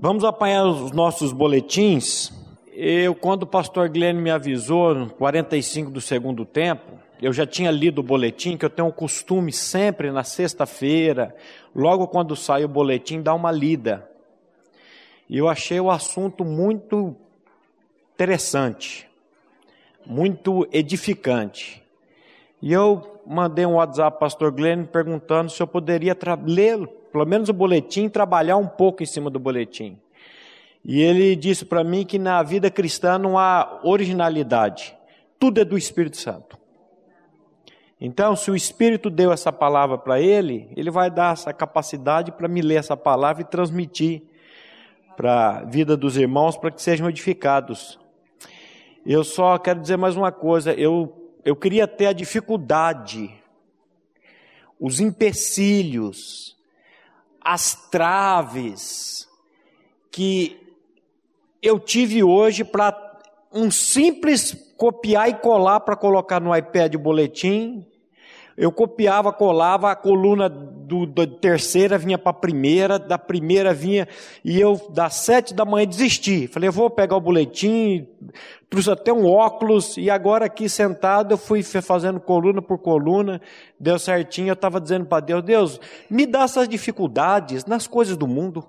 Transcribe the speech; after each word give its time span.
Vamos 0.00 0.22
apanhar 0.22 0.64
os 0.64 0.92
nossos 0.92 1.32
boletins. 1.32 2.32
Eu, 2.72 3.16
quando 3.16 3.42
o 3.42 3.46
pastor 3.48 3.88
Glenn 3.88 4.14
me 4.14 4.30
avisou, 4.30 4.94
no 4.94 5.10
45 5.10 5.90
do 5.90 6.00
segundo 6.00 6.44
tempo, 6.44 6.92
eu 7.20 7.32
já 7.32 7.44
tinha 7.44 7.68
lido 7.72 7.98
o 7.98 8.04
boletim, 8.04 8.56
que 8.56 8.64
eu 8.64 8.70
tenho 8.70 8.86
o 8.86 8.92
costume 8.92 9.52
sempre 9.52 10.12
na 10.12 10.22
sexta-feira, 10.22 11.34
logo 11.74 12.06
quando 12.06 12.36
sai 12.36 12.64
o 12.64 12.68
boletim, 12.68 13.20
dar 13.20 13.34
uma 13.34 13.50
lida. 13.50 14.08
E 15.28 15.36
eu 15.36 15.48
achei 15.48 15.80
o 15.80 15.90
assunto 15.90 16.44
muito 16.44 17.16
interessante, 18.14 19.04
muito 20.06 20.68
edificante. 20.70 21.82
E 22.62 22.72
eu 22.72 23.20
mandei 23.26 23.66
um 23.66 23.74
WhatsApp 23.74 24.16
para 24.16 24.26
o 24.26 24.30
pastor 24.30 24.52
Glenn 24.52 24.84
perguntando 24.84 25.50
se 25.50 25.60
eu 25.60 25.66
poderia 25.66 26.16
ler 26.46 26.88
pelo 27.12 27.26
menos 27.26 27.48
o 27.48 27.52
boletim, 27.52 28.08
trabalhar 28.08 28.56
um 28.56 28.66
pouco 28.66 29.02
em 29.02 29.06
cima 29.06 29.30
do 29.30 29.38
boletim. 29.38 29.98
E 30.84 31.00
ele 31.00 31.36
disse 31.36 31.64
para 31.64 31.84
mim 31.84 32.04
que 32.04 32.18
na 32.18 32.42
vida 32.42 32.70
cristã 32.70 33.18
não 33.18 33.38
há 33.38 33.80
originalidade, 33.82 34.96
tudo 35.38 35.60
é 35.60 35.64
do 35.64 35.76
Espírito 35.76 36.16
Santo. 36.16 36.58
Então, 38.00 38.36
se 38.36 38.50
o 38.50 38.54
Espírito 38.54 39.10
deu 39.10 39.32
essa 39.32 39.52
palavra 39.52 39.98
para 39.98 40.20
ele, 40.20 40.70
ele 40.76 40.90
vai 40.90 41.10
dar 41.10 41.32
essa 41.32 41.52
capacidade 41.52 42.30
para 42.30 42.46
me 42.46 42.62
ler 42.62 42.76
essa 42.76 42.96
palavra 42.96 43.42
e 43.42 43.44
transmitir 43.44 44.22
para 45.16 45.58
a 45.58 45.64
vida 45.64 45.96
dos 45.96 46.16
irmãos, 46.16 46.56
para 46.56 46.70
que 46.70 46.80
sejam 46.80 47.08
edificados. 47.08 47.98
Eu 49.04 49.24
só 49.24 49.58
quero 49.58 49.80
dizer 49.80 49.96
mais 49.96 50.16
uma 50.16 50.30
coisa, 50.30 50.72
eu, 50.74 51.32
eu 51.44 51.56
queria 51.56 51.88
ter 51.88 52.06
a 52.06 52.12
dificuldade, 52.12 53.34
os 54.78 55.00
empecilhos, 55.00 56.56
as 57.50 57.74
traves 57.90 59.26
que 60.10 60.60
eu 61.62 61.80
tive 61.80 62.22
hoje 62.22 62.62
para 62.62 62.94
um 63.50 63.70
simples 63.70 64.52
copiar 64.76 65.30
e 65.30 65.34
colar 65.34 65.80
para 65.80 65.96
colocar 65.96 66.40
no 66.40 66.54
iPad 66.54 66.94
o 66.94 66.98
boletim. 66.98 67.86
Eu 68.60 68.72
copiava, 68.72 69.32
colava, 69.32 69.88
a 69.88 69.94
coluna 69.94 70.48
do, 70.48 71.06
da 71.06 71.24
terceira 71.24 71.96
vinha 71.96 72.18
para 72.18 72.30
a 72.30 72.34
primeira, 72.34 72.98
da 72.98 73.16
primeira 73.16 73.72
vinha, 73.72 74.08
e 74.44 74.60
eu, 74.60 74.84
das 74.90 75.14
sete 75.14 75.54
da 75.54 75.64
manhã, 75.64 75.86
desisti. 75.86 76.48
Falei, 76.48 76.68
eu 76.68 76.72
vou 76.72 76.90
pegar 76.90 77.14
o 77.14 77.20
boletim, 77.20 78.08
trouxe 78.68 78.90
até 78.90 79.12
um 79.12 79.26
óculos, 79.26 79.96
e 79.96 80.10
agora 80.10 80.46
aqui 80.46 80.68
sentado 80.68 81.34
eu 81.34 81.38
fui 81.38 81.62
fazendo 81.62 82.18
coluna 82.18 82.60
por 82.60 82.78
coluna, 82.78 83.40
deu 83.78 83.96
certinho, 83.96 84.48
eu 84.48 84.54
estava 84.54 84.80
dizendo 84.80 85.06
para 85.06 85.20
Deus, 85.20 85.44
Deus, 85.44 85.80
me 86.10 86.26
dá 86.26 86.42
essas 86.42 86.68
dificuldades 86.68 87.64
nas 87.64 87.86
coisas 87.86 88.16
do 88.16 88.26
mundo. 88.26 88.66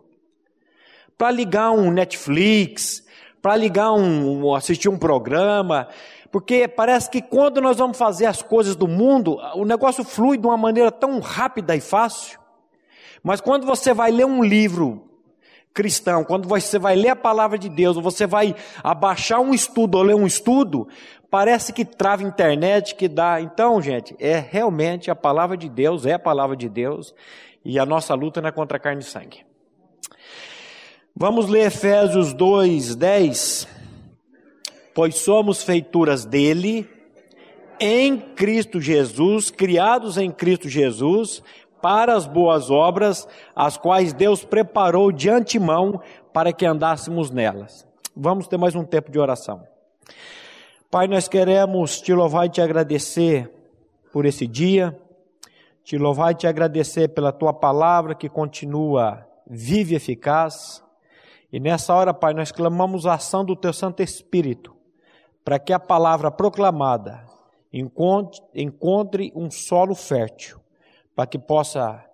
Para 1.18 1.32
ligar 1.32 1.72
um 1.72 1.90
Netflix, 1.90 3.04
para 3.42 3.56
ligar 3.56 3.94
um, 3.94 4.54
assistir 4.54 4.90
um 4.90 4.98
programa, 4.98 5.88
porque 6.32 6.68
parece 6.68 7.10
que 7.10 7.22
quando 7.22 7.62
nós 7.62 7.78
vamos 7.78 7.98
fazer 7.98 8.26
as 8.26 8.42
coisas 8.42 8.76
do 8.76 8.88
mundo, 8.88 9.38
o 9.56 9.66
negócio 9.66 10.04
flui 10.04 10.38
de 10.38 10.46
uma 10.46 10.58
maneira 10.58 10.92
tão 10.92 11.20
rápida 11.20 11.76
e 11.76 11.82
fácil. 11.82 12.40
Mas 13.24 13.42
quando 13.42 13.66
você 13.66 13.94
vai 13.94 14.12
ler 14.12 14.26
um 14.26 14.44
livro 14.44 15.06
cristão, 15.74 16.24
quando 16.24 16.48
você 16.48 16.78
vai 16.78 16.96
ler 16.96 17.10
a 17.10 17.16
palavra 17.16 17.58
de 17.58 17.70
Deus, 17.70 17.96
ou 17.96 18.04
você 18.04 18.28
vai 18.28 18.56
abaixar 18.84 19.40
um 19.40 19.54
estudo 19.54 19.98
ou 19.98 20.04
ler 20.04 20.16
um 20.16 20.28
estudo, 20.28 20.88
parece 21.30 21.72
que 21.72 21.86
trava 21.86 22.24
a 22.24 22.28
internet, 22.28 22.96
que 22.96 23.08
dá. 23.08 23.40
Então, 23.42 23.82
gente, 23.82 24.16
é 24.20 24.38
realmente 24.38 25.10
a 25.10 25.16
palavra 25.16 25.56
de 25.56 25.70
Deus, 25.70 26.06
é 26.06 26.14
a 26.14 26.20
palavra 26.20 26.56
de 26.56 26.68
Deus, 26.68 27.14
e 27.64 27.80
a 27.80 27.86
nossa 27.86 28.14
luta 28.14 28.42
não 28.42 28.50
é 28.50 28.52
contra 28.52 28.80
carne 28.80 29.02
e 29.02 29.06
sangue. 29.06 29.49
Vamos 31.22 31.50
ler 31.50 31.68
Efésios 31.68 32.32
2, 32.32 32.96
10 32.96 33.68
pois 34.96 35.16
somos 35.18 35.62
feituras 35.64 36.24
dele, 36.24 36.90
em 37.78 38.18
Cristo 38.18 38.80
Jesus, 38.80 39.52
criados 39.52 40.18
em 40.18 40.32
Cristo 40.32 40.70
Jesus, 40.70 41.44
para 41.82 42.16
as 42.16 42.26
boas 42.26 42.72
obras, 42.72 43.28
as 43.54 43.76
quais 43.76 44.14
Deus 44.14 44.46
preparou 44.46 45.12
de 45.12 45.30
antemão 45.30 46.02
para 46.32 46.54
que 46.54 46.66
andássemos 46.66 47.30
nelas. 47.30 47.86
Vamos 48.16 48.48
ter 48.48 48.58
mais 48.58 48.74
um 48.74 48.86
tempo 48.86 49.12
de 49.12 49.20
oração. 49.20 49.64
Pai, 50.90 51.06
nós 51.06 51.28
queremos 51.28 52.00
te 52.00 52.14
louvar 52.14 52.46
e 52.46 52.50
te 52.50 52.62
agradecer 52.62 53.52
por 54.14 54.26
esse 54.26 54.48
dia, 54.48 54.98
te 55.84 55.98
louvar 55.98 56.32
e 56.32 56.36
te 56.36 56.48
agradecer 56.48 57.10
pela 57.10 57.34
tua 57.34 57.54
palavra 57.54 58.16
que 58.16 58.30
continua 58.30 59.28
viva 59.46 59.92
e 59.92 59.96
eficaz. 59.96 60.82
E 61.52 61.60
nessa 61.60 61.94
hora, 61.96 62.14
Pai, 62.14 62.34
nós 62.34 62.52
clamamos 62.52 63.06
a 63.06 63.16
ação 63.16 63.44
do 63.44 63.56
teu 63.56 63.74
Santo 63.74 64.04
Espírito 64.04 64.76
para 65.44 65.58
que 65.58 65.74
a 65.74 65.80
palavra 65.80 66.30
proclamada 66.30 67.26
encontre, 67.74 68.42
encontre 68.54 69.32
um 69.36 69.50
solo 69.50 69.96
fértil, 69.96 70.60
para 71.16 71.26
que 71.26 71.40
possa 71.40 72.06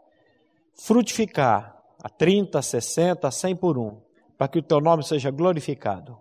frutificar 0.73 1.77
a 2.01 2.09
30, 2.09 2.61
60, 2.61 3.29
100 3.29 3.55
por 3.55 3.77
um, 3.77 3.97
para 4.37 4.47
que 4.47 4.59
o 4.59 4.63
teu 4.63 4.79
nome 4.79 5.03
seja 5.03 5.31
glorificado. 5.31 6.17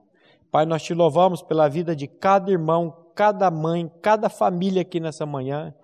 Pai, 0.51 0.67
nós 0.67 0.83
te 0.83 0.95
louvamos 0.95 1.43
pela 1.43 1.69
vida 1.69 1.95
de 1.95 2.07
cada 2.07 2.51
irmão, 2.51 2.97
cada 3.15 3.51
mãe, 3.51 3.91
cada 4.01 4.29
família 4.29 4.83
aqui 4.83 4.99
nessa 4.99 5.27
manhã 5.27 5.75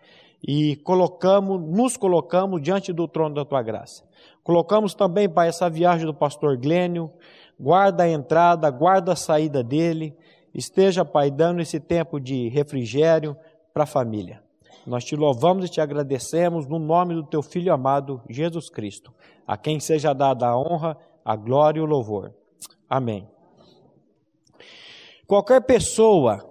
e 0.46 0.76
colocamos, 0.76 1.60
nos 1.60 1.96
colocamos 1.96 2.62
diante 2.62 2.92
do 2.92 3.06
trono 3.06 3.34
da 3.34 3.44
tua 3.44 3.62
graça. 3.62 4.04
Colocamos 4.42 4.94
também, 4.94 5.28
Pai, 5.28 5.48
essa 5.48 5.68
viagem 5.68 6.06
do 6.06 6.14
pastor 6.14 6.56
Glênio, 6.56 7.10
guarda 7.58 8.04
a 8.04 8.08
entrada, 8.08 8.70
guarda 8.70 9.12
a 9.12 9.16
saída 9.16 9.62
dele, 9.62 10.16
esteja, 10.54 11.04
Pai, 11.04 11.30
dando 11.30 11.60
esse 11.60 11.78
tempo 11.78 12.18
de 12.18 12.48
refrigério 12.48 13.36
para 13.72 13.84
a 13.84 13.86
família. 13.86 14.42
Nós 14.86 15.04
te 15.04 15.14
louvamos 15.14 15.66
e 15.66 15.68
te 15.68 15.80
agradecemos 15.80 16.66
no 16.66 16.78
nome 16.78 17.14
do 17.14 17.22
teu 17.22 17.42
Filho 17.42 17.72
amado, 17.72 18.22
Jesus 18.28 18.70
Cristo, 18.70 19.12
a 19.46 19.56
quem 19.56 19.78
seja 19.78 20.14
dada 20.14 20.46
a 20.46 20.58
honra, 20.58 20.96
a 21.24 21.36
glória 21.36 21.78
e 21.78 21.82
o 21.82 21.86
louvor. 21.86 22.32
Amém. 22.88 23.28
Qualquer 25.26 25.60
pessoa 25.62 26.44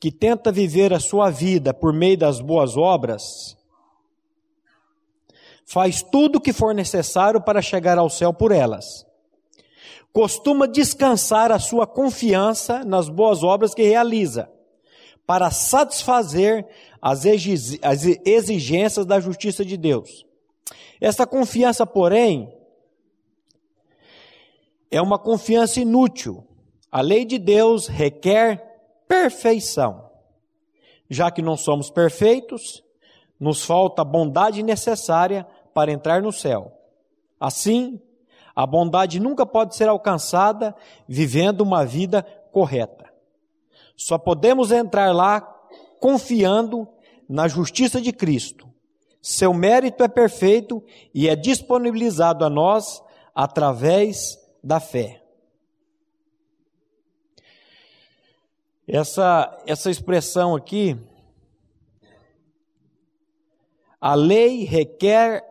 que 0.00 0.10
tenta 0.10 0.50
viver 0.50 0.92
a 0.94 0.98
sua 0.98 1.30
vida 1.30 1.74
por 1.74 1.92
meio 1.92 2.16
das 2.16 2.40
boas 2.40 2.76
obras, 2.76 3.56
faz 5.70 6.02
tudo 6.02 6.36
o 6.36 6.40
que 6.40 6.52
for 6.52 6.74
necessário 6.74 7.40
para 7.40 7.62
chegar 7.62 7.98
ao 7.98 8.10
céu 8.10 8.32
por 8.32 8.52
elas 8.52 9.06
costuma 10.12 10.66
descansar 10.66 11.52
a 11.52 11.58
sua 11.58 11.86
confiança 11.86 12.84
nas 12.84 13.08
boas 13.08 13.42
obras 13.42 13.74
que 13.74 13.82
realiza, 13.82 14.50
para 15.26 15.50
satisfazer 15.50 16.66
as 17.00 17.24
exigências 17.24 19.06
da 19.06 19.20
justiça 19.20 19.64
de 19.64 19.76
Deus. 19.76 20.26
Essa 21.00 21.26
confiança, 21.26 21.86
porém, 21.86 22.52
é 24.90 25.00
uma 25.00 25.18
confiança 25.18 25.80
inútil. 25.80 26.44
A 26.90 27.00
lei 27.00 27.24
de 27.24 27.38
Deus 27.38 27.86
requer 27.86 28.58
perfeição. 29.06 30.10
Já 31.08 31.30
que 31.30 31.40
não 31.40 31.56
somos 31.56 31.90
perfeitos, 31.90 32.82
nos 33.38 33.64
falta 33.64 34.02
a 34.02 34.04
bondade 34.04 34.62
necessária 34.62 35.46
para 35.72 35.92
entrar 35.92 36.22
no 36.22 36.32
céu. 36.32 36.72
Assim, 37.38 38.00
a 38.54 38.66
bondade 38.66 39.18
nunca 39.20 39.46
pode 39.46 39.76
ser 39.76 39.88
alcançada 39.88 40.74
vivendo 41.08 41.62
uma 41.62 41.84
vida 41.84 42.22
correta. 42.52 43.10
Só 43.96 44.18
podemos 44.18 44.72
entrar 44.72 45.14
lá 45.14 45.40
confiando 45.98 46.88
na 47.28 47.46
justiça 47.48 48.00
de 48.00 48.12
Cristo. 48.12 48.68
Seu 49.22 49.52
mérito 49.52 50.02
é 50.02 50.08
perfeito 50.08 50.82
e 51.14 51.28
é 51.28 51.36
disponibilizado 51.36 52.44
a 52.44 52.50
nós 52.50 53.02
através 53.34 54.38
da 54.62 54.80
fé. 54.80 55.22
Essa, 58.88 59.62
essa 59.66 59.90
expressão 59.90 60.56
aqui, 60.56 60.98
a 64.00 64.14
lei 64.14 64.64
requer 64.64 65.44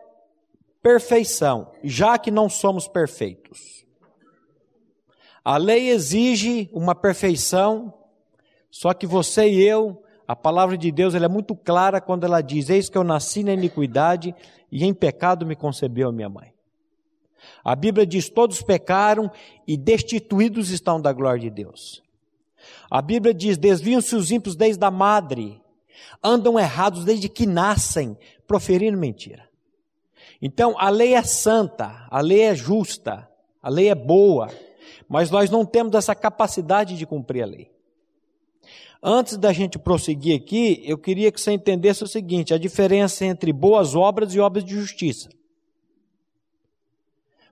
perfeição, 0.82 1.72
já 1.82 2.18
que 2.18 2.30
não 2.30 2.48
somos 2.48 2.88
perfeitos. 2.88 3.84
A 5.44 5.56
lei 5.56 5.88
exige 5.88 6.68
uma 6.72 6.94
perfeição, 6.94 7.94
só 8.70 8.92
que 8.92 9.06
você 9.06 9.48
e 9.48 9.62
eu, 9.62 10.02
a 10.28 10.36
palavra 10.36 10.78
de 10.78 10.92
Deus 10.92 11.14
ela 11.14 11.24
é 11.24 11.28
muito 11.28 11.56
clara 11.56 12.00
quando 12.00 12.24
ela 12.24 12.40
diz: 12.40 12.70
Eis 12.70 12.88
que 12.88 12.96
eu 12.96 13.02
nasci 13.02 13.42
na 13.42 13.52
iniquidade 13.52 14.34
e 14.70 14.84
em 14.84 14.94
pecado 14.94 15.44
me 15.44 15.56
concebeu 15.56 16.08
a 16.08 16.12
minha 16.12 16.28
mãe. 16.28 16.52
A 17.64 17.74
Bíblia 17.74 18.06
diz: 18.06 18.28
Todos 18.28 18.62
pecaram 18.62 19.30
e 19.66 19.76
destituídos 19.76 20.70
estão 20.70 21.00
da 21.00 21.12
glória 21.12 21.40
de 21.40 21.50
Deus. 21.50 22.02
A 22.90 23.02
Bíblia 23.02 23.34
diz: 23.34 23.58
Desviam-se 23.58 24.14
os 24.14 24.30
ímpios 24.30 24.54
desde 24.54 24.84
a 24.84 24.90
madre, 24.90 25.60
andam 26.22 26.58
errados 26.58 27.04
desde 27.04 27.28
que 27.28 27.46
nascem, 27.46 28.16
proferindo 28.46 28.96
mentira. 28.96 29.49
Então, 30.40 30.74
a 30.78 30.88
lei 30.88 31.14
é 31.14 31.22
santa, 31.22 32.06
a 32.10 32.20
lei 32.20 32.42
é 32.42 32.54
justa, 32.54 33.28
A 33.62 33.68
lei 33.68 33.88
é 33.88 33.94
boa, 33.94 34.48
mas 35.08 35.30
nós 35.30 35.50
não 35.50 35.66
temos 35.66 35.94
essa 35.94 36.14
capacidade 36.14 36.96
de 36.96 37.04
cumprir 37.04 37.42
a 37.42 37.46
lei. 37.46 37.70
Antes 39.02 39.36
da 39.36 39.52
gente 39.52 39.78
prosseguir 39.78 40.36
aqui, 40.36 40.82
eu 40.84 40.98
queria 40.98 41.30
que 41.30 41.40
você 41.40 41.52
entendesse 41.52 42.04
o 42.04 42.08
seguinte: 42.08 42.54
a 42.54 42.58
diferença 42.58 43.24
entre 43.24 43.52
boas 43.52 43.94
obras 43.94 44.34
e 44.34 44.40
obras 44.40 44.64
de 44.64 44.74
justiça. 44.74 45.28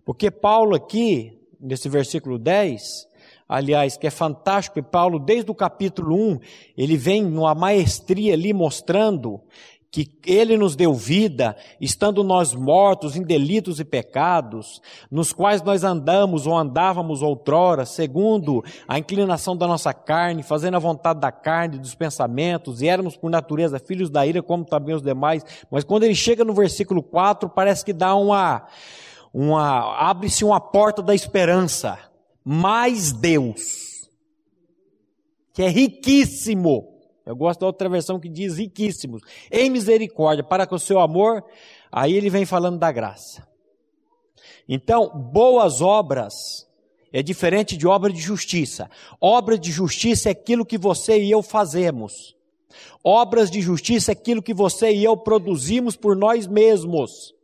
Porque 0.04 0.30
Paulo 0.30 0.74
aqui, 0.74 1.38
nesse 1.60 1.88
versículo 1.88 2.38
10, 2.38 3.06
aliás, 3.46 3.96
que 3.96 4.06
é 4.06 4.10
fantástico, 4.10 4.78
e 4.78 4.82
Paulo, 4.82 5.18
desde 5.18 5.50
o 5.50 5.54
capítulo 5.54 6.14
1, 6.16 6.38
ele 6.76 6.96
vem 6.96 7.22
numa 7.22 7.54
maestria 7.54 8.34
ali 8.34 8.52
mostrando 8.52 9.40
que 9.90 10.10
Ele 10.26 10.56
nos 10.56 10.76
deu 10.76 10.92
vida, 10.92 11.56
estando 11.80 12.22
nós 12.22 12.54
mortos 12.54 13.16
em 13.16 13.22
delitos 13.22 13.80
e 13.80 13.84
pecados, 13.84 14.82
nos 15.10 15.32
quais 15.32 15.62
nós 15.62 15.82
andamos 15.82 16.46
ou 16.46 16.56
andávamos 16.56 17.22
outrora, 17.22 17.86
segundo 17.86 18.62
a 18.86 18.98
inclinação 18.98 19.56
da 19.56 19.66
nossa 19.66 19.94
carne, 19.94 20.42
fazendo 20.42 20.76
a 20.76 20.80
vontade 20.80 21.20
da 21.20 21.32
carne, 21.32 21.78
dos 21.78 21.94
pensamentos, 21.94 22.82
e 22.82 22.88
éramos 22.88 23.16
por 23.16 23.30
natureza 23.30 23.78
filhos 23.78 24.10
da 24.10 24.26
ira, 24.26 24.42
como 24.42 24.64
também 24.64 24.94
os 24.94 25.02
demais. 25.02 25.42
Mas 25.70 25.84
quando 25.84 26.02
ele 26.02 26.14
chega 26.14 26.44
no 26.44 26.52
versículo 26.52 27.02
4, 27.02 27.48
parece 27.48 27.82
que 27.82 27.94
dá 27.94 28.14
uma, 28.14 28.66
uma 29.32 29.96
abre-se 29.98 30.44
uma 30.44 30.60
porta 30.60 31.00
da 31.00 31.14
esperança. 31.14 31.98
Mais 32.44 33.12
Deus, 33.12 34.10
que 35.54 35.62
é 35.62 35.68
riquíssimo 35.68 36.97
eu 37.28 37.36
gosto 37.36 37.60
da 37.60 37.66
outra 37.66 37.90
versão 37.90 38.18
que 38.18 38.26
diz 38.26 38.56
riquíssimos, 38.56 39.20
em 39.52 39.68
misericórdia, 39.68 40.42
para 40.42 40.66
com 40.66 40.76
o 40.76 40.78
seu 40.78 40.98
amor. 40.98 41.44
Aí 41.92 42.14
ele 42.14 42.30
vem 42.30 42.46
falando 42.46 42.78
da 42.78 42.90
graça. 42.90 43.46
Então, 44.66 45.10
boas 45.10 45.82
obras 45.82 46.66
é 47.12 47.22
diferente 47.22 47.76
de 47.76 47.86
obra 47.86 48.10
de 48.10 48.18
justiça. 48.18 48.90
Obra 49.20 49.58
de 49.58 49.70
justiça 49.70 50.30
é 50.30 50.32
aquilo 50.32 50.64
que 50.64 50.78
você 50.78 51.22
e 51.22 51.30
eu 51.30 51.42
fazemos. 51.42 52.34
Obras 53.04 53.50
de 53.50 53.60
justiça 53.60 54.10
é 54.10 54.14
aquilo 54.14 54.42
que 54.42 54.54
você 54.54 54.90
e 54.90 55.04
eu 55.04 55.14
produzimos 55.14 55.96
por 55.96 56.16
nós 56.16 56.46
mesmos. 56.46 57.34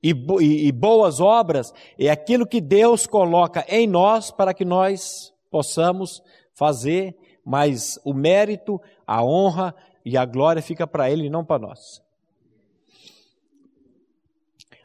E, 0.00 0.10
e, 0.40 0.68
e, 0.68 0.72
boas 0.72 1.18
obras 1.18 1.74
é 1.98 2.10
aquilo 2.10 2.46
que 2.46 2.60
Deus 2.60 3.08
coloca 3.08 3.64
em 3.68 3.88
nós 3.88 4.30
para 4.30 4.54
que 4.54 4.64
nós 4.64 5.32
possamos 5.50 6.22
fazer 6.54 7.16
mas 7.44 7.98
o 8.04 8.14
mérito, 8.14 8.80
a 9.06 9.22
honra 9.22 9.74
e 10.04 10.16
a 10.16 10.24
glória 10.24 10.62
fica 10.62 10.86
para 10.86 11.10
Ele 11.10 11.26
e 11.26 11.30
não 11.30 11.44
para 11.44 11.66
nós. 11.66 12.02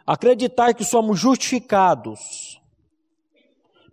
Acreditar 0.06 0.74
que 0.74 0.84
somos 0.84 1.20
justificados 1.20 2.62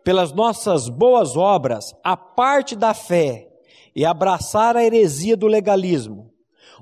pelas 0.02 0.32
nossas 0.32 0.88
boas 0.88 1.37
obras, 1.37 1.94
a 2.05 2.16
parte 2.16 2.76
da 2.76 2.94
fé, 2.94 3.50
e 3.96 4.05
abraçar 4.05 4.76
a 4.76 4.84
heresia 4.84 5.37
do 5.37 5.46
legalismo. 5.46 6.31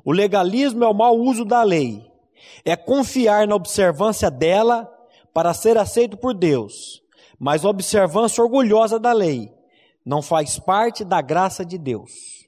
O 0.04 0.12
legalismo 0.12 0.82
é 0.82 0.88
o 0.88 0.94
mau 0.94 1.16
uso 1.16 1.44
da 1.44 1.62
lei, 1.62 2.10
é 2.64 2.74
confiar 2.74 3.46
na 3.46 3.54
observância 3.54 4.30
dela 4.30 4.90
para 5.32 5.54
ser 5.54 5.78
aceito 5.78 6.16
por 6.16 6.34
Deus, 6.34 7.02
mas 7.38 7.64
observância 7.64 8.42
orgulhosa 8.42 8.98
da 8.98 9.12
lei 9.12 9.52
não 10.04 10.20
faz 10.20 10.58
parte 10.58 11.04
da 11.04 11.20
graça 11.20 11.64
de 11.64 11.78
Deus. 11.78 12.42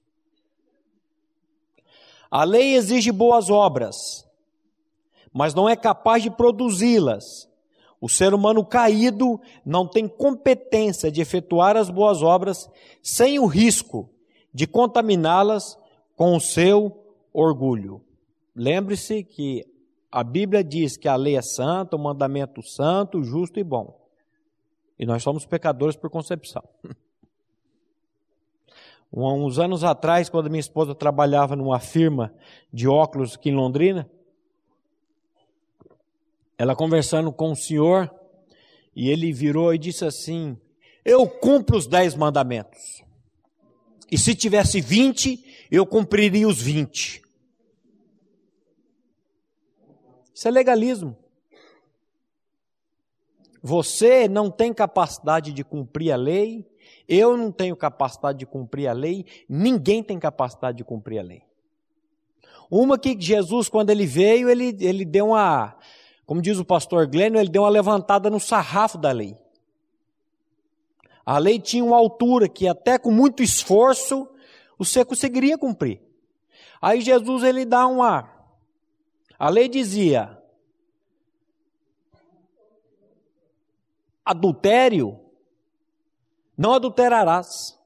A 2.31 2.43
lei 2.43 2.75
exige 2.75 3.12
boas 3.12 3.49
obras, 3.49 4.27
mas 5.33 5.55
não 5.55 5.69
é 5.69 5.77
capaz 5.77 6.23
de 6.23 6.31
produzi-las. 6.31 7.49
O 8.01 8.09
ser 8.09 8.35
humano 8.35 8.65
caído 8.65 9.41
não 9.65 9.87
tem 9.87 10.09
competência 10.09 11.11
de 11.11 11.21
efetuar 11.21 11.77
as 11.77 11.89
boas 11.89 12.23
obras 12.23 12.69
sem 13.03 13.39
o 13.39 13.47
risco 13.47 14.11
de 14.53 14.67
contaminá-las 14.67 15.79
com 16.17 16.37
o 16.37 16.41
seu 16.41 17.05
orgulho. 17.33 18.03
Lembre-se 18.55 19.25
que 19.25 19.65
a 20.11 20.23
Bíblia 20.23 20.62
diz 20.62 20.97
que 20.97 21.09
a 21.09 21.17
lei 21.17 21.37
é 21.37 21.43
santa, 21.43 21.97
o 21.97 21.99
mandamento 21.99 22.62
santo, 22.62 23.23
justo 23.23 23.59
e 23.59 23.65
bom. 23.65 24.01
E 24.99 25.05
nós 25.05 25.23
somos 25.23 25.45
pecadores 25.45 25.97
por 25.97 26.11
concepção. 26.11 26.62
Uns 29.17 29.61
anos 29.61 29.85
atrás, 29.85 30.29
quando 30.29 30.51
minha 30.51 30.59
esposa 30.59 30.93
trabalhava 30.93 31.55
numa 31.55 31.79
firma 31.79 32.35
de 32.73 32.89
óculos 32.89 33.37
aqui 33.37 33.51
em 33.51 33.55
Londrina, 33.55 34.11
ela 36.59 36.75
conversando 36.75 37.33
com 37.33 37.53
o 37.53 37.57
senhor, 37.57 38.13
e 38.95 39.09
ele 39.09 39.33
virou 39.33 39.73
e 39.73 39.79
disse 39.79 40.05
assim: 40.05 40.59
Eu 41.05 41.29
cumpro 41.29 41.77
os 41.77 41.87
dez 41.87 42.17
mandamentos. 42.17 43.05
E 44.11 44.19
se 44.19 44.35
tivesse 44.35 44.81
vinte, 44.81 45.45
eu 45.71 45.87
cumpriria 45.87 46.49
os 46.49 46.61
vinte. 46.61 47.23
Isso 50.35 50.49
é 50.49 50.51
legalismo. 50.51 51.17
Você 53.63 54.29
não 54.29 54.51
tem 54.51 54.75
capacidade 54.75 55.53
de 55.53 55.63
cumprir 55.63 56.11
a 56.11 56.17
lei, 56.17 56.67
eu 57.09 57.37
não 57.37 57.53
tenho 57.53 57.77
capacidade 57.77 58.39
de 58.39 58.47
cumprir 58.47 58.89
a 58.89 58.93
lei, 58.93 59.27
ninguém 59.49 60.03
tem 60.03 60.19
capacidade 60.19 60.79
de 60.79 60.85
cumprir 60.85 61.19
a 61.19 61.23
lei. 61.23 61.43
Uma 62.71 62.99
que 62.99 63.19
Jesus, 63.19 63.69
quando 63.69 63.91
ele 63.91 64.06
veio, 64.06 64.49
ele, 64.49 64.77
ele 64.81 65.05
deu 65.05 65.29
uma, 65.29 65.77
como 66.27 66.41
diz 66.41 66.59
o 66.59 66.65
pastor 66.65 67.06
Glênio, 67.06 67.39
ele 67.39 67.51
deu 67.51 67.62
uma 67.62 67.69
levantada 67.69 68.31
no 68.31 68.41
sarrafo 68.41 68.99
da 68.99 69.12
lei. 69.12 69.37
A 71.25 71.39
lei 71.39 71.59
tinha 71.59 71.85
uma 71.85 71.97
altura 71.97 72.49
que 72.49 72.69
até 72.69 72.99
com 72.99 73.11
muito 73.11 73.43
esforço 73.43 74.29
você 74.79 75.05
conseguiria 75.05 75.56
cumprir. 75.56 76.01
Aí 76.81 77.01
Jesus 77.01 77.43
ele 77.43 77.65
dá 77.65 77.87
uma. 77.87 78.31
A 79.39 79.49
lei 79.49 79.69
dizia: 79.69 80.39
adultério 84.25 85.24
não 86.56 86.75
adulterarás. 86.75 87.79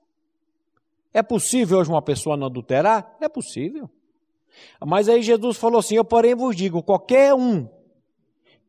É 1.12 1.22
possível 1.22 1.78
hoje 1.78 1.90
uma 1.90 2.02
pessoa 2.02 2.36
não 2.36 2.46
adulterar? 2.46 3.16
É 3.20 3.28
possível. 3.28 3.90
Mas 4.84 5.08
aí 5.08 5.22
Jesus 5.22 5.56
falou 5.56 5.80
assim: 5.80 5.96
Eu, 5.96 6.04
porém, 6.04 6.34
vos 6.34 6.54
digo: 6.54 6.82
qualquer 6.82 7.34
um 7.34 7.68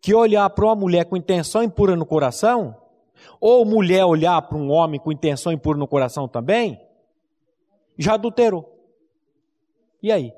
que 0.02 0.14
olhar 0.14 0.50
para 0.50 0.66
uma 0.66 0.76
mulher 0.76 1.06
com 1.06 1.18
intenção 1.18 1.62
impura 1.62 1.96
no 1.96 2.06
coração, 2.06 2.76
ou 3.40 3.66
mulher 3.66 4.06
olhar 4.06 4.42
para 4.42 4.58
um 4.58 4.70
homem 4.70 5.00
com 5.00 5.12
intenção 5.12 5.52
impura 5.52 5.78
no 5.78 5.88
coração 5.88 6.28
também, 6.28 6.80
já 7.98 8.14
adulterou. 8.14 8.78
E 10.02 10.12
aí? 10.12 10.34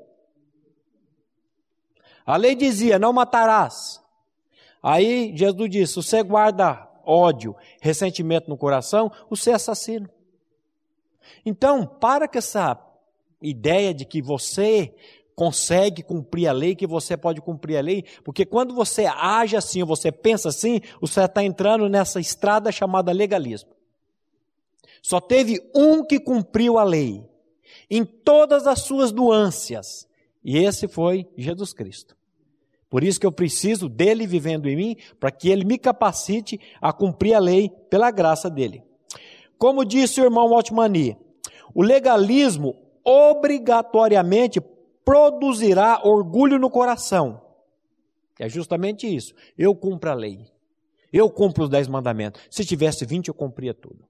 A 2.26 2.36
lei 2.36 2.54
dizia: 2.54 2.98
Não 2.98 3.12
matarás. 3.12 4.02
Aí 4.82 5.32
Jesus 5.36 5.70
disse: 5.70 5.94
Você 5.96 6.22
guarda 6.22 6.88
ódio, 7.04 7.56
ressentimento 7.80 8.48
no 8.48 8.56
coração, 8.56 9.10
você 9.28 9.50
é 9.50 9.54
assassino. 9.54 10.08
Então, 11.44 11.86
para 11.86 12.28
com 12.28 12.38
essa 12.38 12.78
ideia 13.40 13.92
de 13.92 14.04
que 14.04 14.22
você 14.22 14.94
consegue 15.34 16.02
cumprir 16.02 16.46
a 16.46 16.52
lei, 16.52 16.74
que 16.74 16.86
você 16.86 17.16
pode 17.16 17.40
cumprir 17.40 17.76
a 17.76 17.80
lei, 17.80 18.04
porque 18.24 18.44
quando 18.44 18.74
você 18.74 19.06
age 19.06 19.56
assim, 19.56 19.80
ou 19.80 19.86
você 19.86 20.12
pensa 20.12 20.48
assim, 20.48 20.80
você 21.00 21.22
está 21.24 21.42
entrando 21.42 21.88
nessa 21.88 22.20
estrada 22.20 22.70
chamada 22.70 23.12
legalismo. 23.12 23.70
Só 25.02 25.20
teve 25.20 25.60
um 25.74 26.04
que 26.04 26.20
cumpriu 26.20 26.78
a 26.78 26.84
lei, 26.84 27.24
em 27.90 28.04
todas 28.04 28.66
as 28.66 28.82
suas 28.82 29.10
nuances, 29.10 30.06
e 30.44 30.58
esse 30.58 30.86
foi 30.86 31.28
Jesus 31.36 31.72
Cristo. 31.72 32.16
Por 32.92 33.02
isso 33.02 33.18
que 33.18 33.24
eu 33.24 33.32
preciso 33.32 33.88
dele 33.88 34.26
vivendo 34.26 34.68
em 34.68 34.76
mim, 34.76 34.96
para 35.18 35.30
que 35.30 35.48
ele 35.48 35.64
me 35.64 35.78
capacite 35.78 36.60
a 36.78 36.92
cumprir 36.92 37.32
a 37.32 37.38
lei 37.38 37.70
pela 37.88 38.10
graça 38.10 38.50
dele. 38.50 38.82
Como 39.56 39.82
disse 39.82 40.20
o 40.20 40.24
irmão 40.24 40.54
Altmani, 40.54 41.16
o 41.74 41.82
legalismo 41.82 42.76
obrigatoriamente 43.02 44.60
produzirá 45.06 46.02
orgulho 46.04 46.58
no 46.58 46.68
coração. 46.68 47.40
É 48.38 48.46
justamente 48.46 49.06
isso. 49.06 49.32
Eu 49.56 49.74
cumpro 49.74 50.10
a 50.10 50.14
lei. 50.14 50.52
Eu 51.10 51.30
cumpro 51.30 51.64
os 51.64 51.70
dez 51.70 51.88
mandamentos. 51.88 52.42
Se 52.50 52.62
tivesse 52.62 53.06
vinte, 53.06 53.28
eu 53.28 53.34
cumpria 53.34 53.72
tudo. 53.72 54.04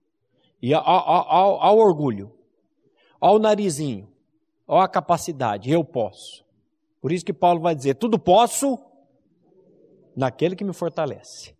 E 0.60 0.74
ao, 0.74 0.82
ao, 0.84 1.62
ao 1.62 1.78
orgulho, 1.78 2.32
ao 3.20 3.38
narizinho, 3.38 4.08
à 4.66 4.88
capacidade, 4.88 5.70
eu 5.70 5.84
posso. 5.84 6.44
Por 7.02 7.11
isso 7.11 7.25
que 7.25 7.32
Paulo 7.32 7.61
vai 7.61 7.75
dizer: 7.75 7.97
tudo 7.97 8.16
posso 8.16 8.78
naquele 10.16 10.54
que 10.54 10.64
me 10.64 10.73
fortalece. 10.73 11.54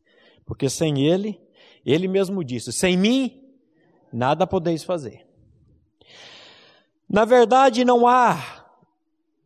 Porque 0.46 0.70
sem 0.70 1.04
ele, 1.04 1.42
ele 1.84 2.06
mesmo 2.06 2.44
disse: 2.44 2.72
sem 2.72 2.96
mim, 2.96 3.42
nada 4.12 4.46
podeis 4.46 4.84
fazer. 4.84 5.26
Na 7.08 7.25
verdade, 7.25 7.84
não 7.84 8.06
há 8.06 8.64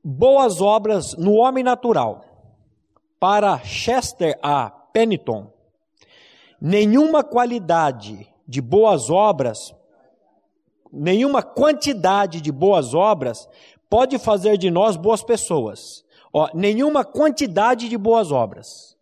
boas 0.04 0.60
obras 0.60 1.16
no 1.16 1.32
homem 1.32 1.64
natural. 1.64 2.24
Para 3.18 3.58
Chester 3.60 4.38
A. 4.42 4.68
Pennington, 4.68 5.50
nenhuma 6.60 7.24
qualidade 7.24 8.30
de 8.46 8.60
boas 8.60 9.08
obras, 9.08 9.74
nenhuma 10.92 11.42
quantidade 11.42 12.40
de 12.42 12.52
boas 12.52 12.92
obras 12.94 13.48
pode 13.88 14.18
fazer 14.18 14.56
de 14.56 14.70
nós 14.70 14.96
boas 14.96 15.22
pessoas. 15.22 16.04
Ó, 16.32 16.48
nenhuma 16.54 17.04
quantidade 17.04 17.88
de 17.88 17.96
boas 17.96 18.30
obras. 18.30 18.96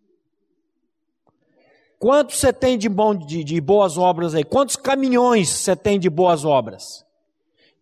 Quanto 1.98 2.34
você 2.34 2.52
tem 2.52 2.76
de, 2.76 2.88
bom, 2.88 3.14
de, 3.14 3.42
de 3.42 3.60
boas 3.60 3.96
obras 3.96 4.34
aí? 4.34 4.44
Quantos 4.44 4.76
caminhões 4.76 5.48
você 5.48 5.74
tem 5.74 5.98
de 5.98 6.10
boas 6.10 6.44
obras? 6.44 7.04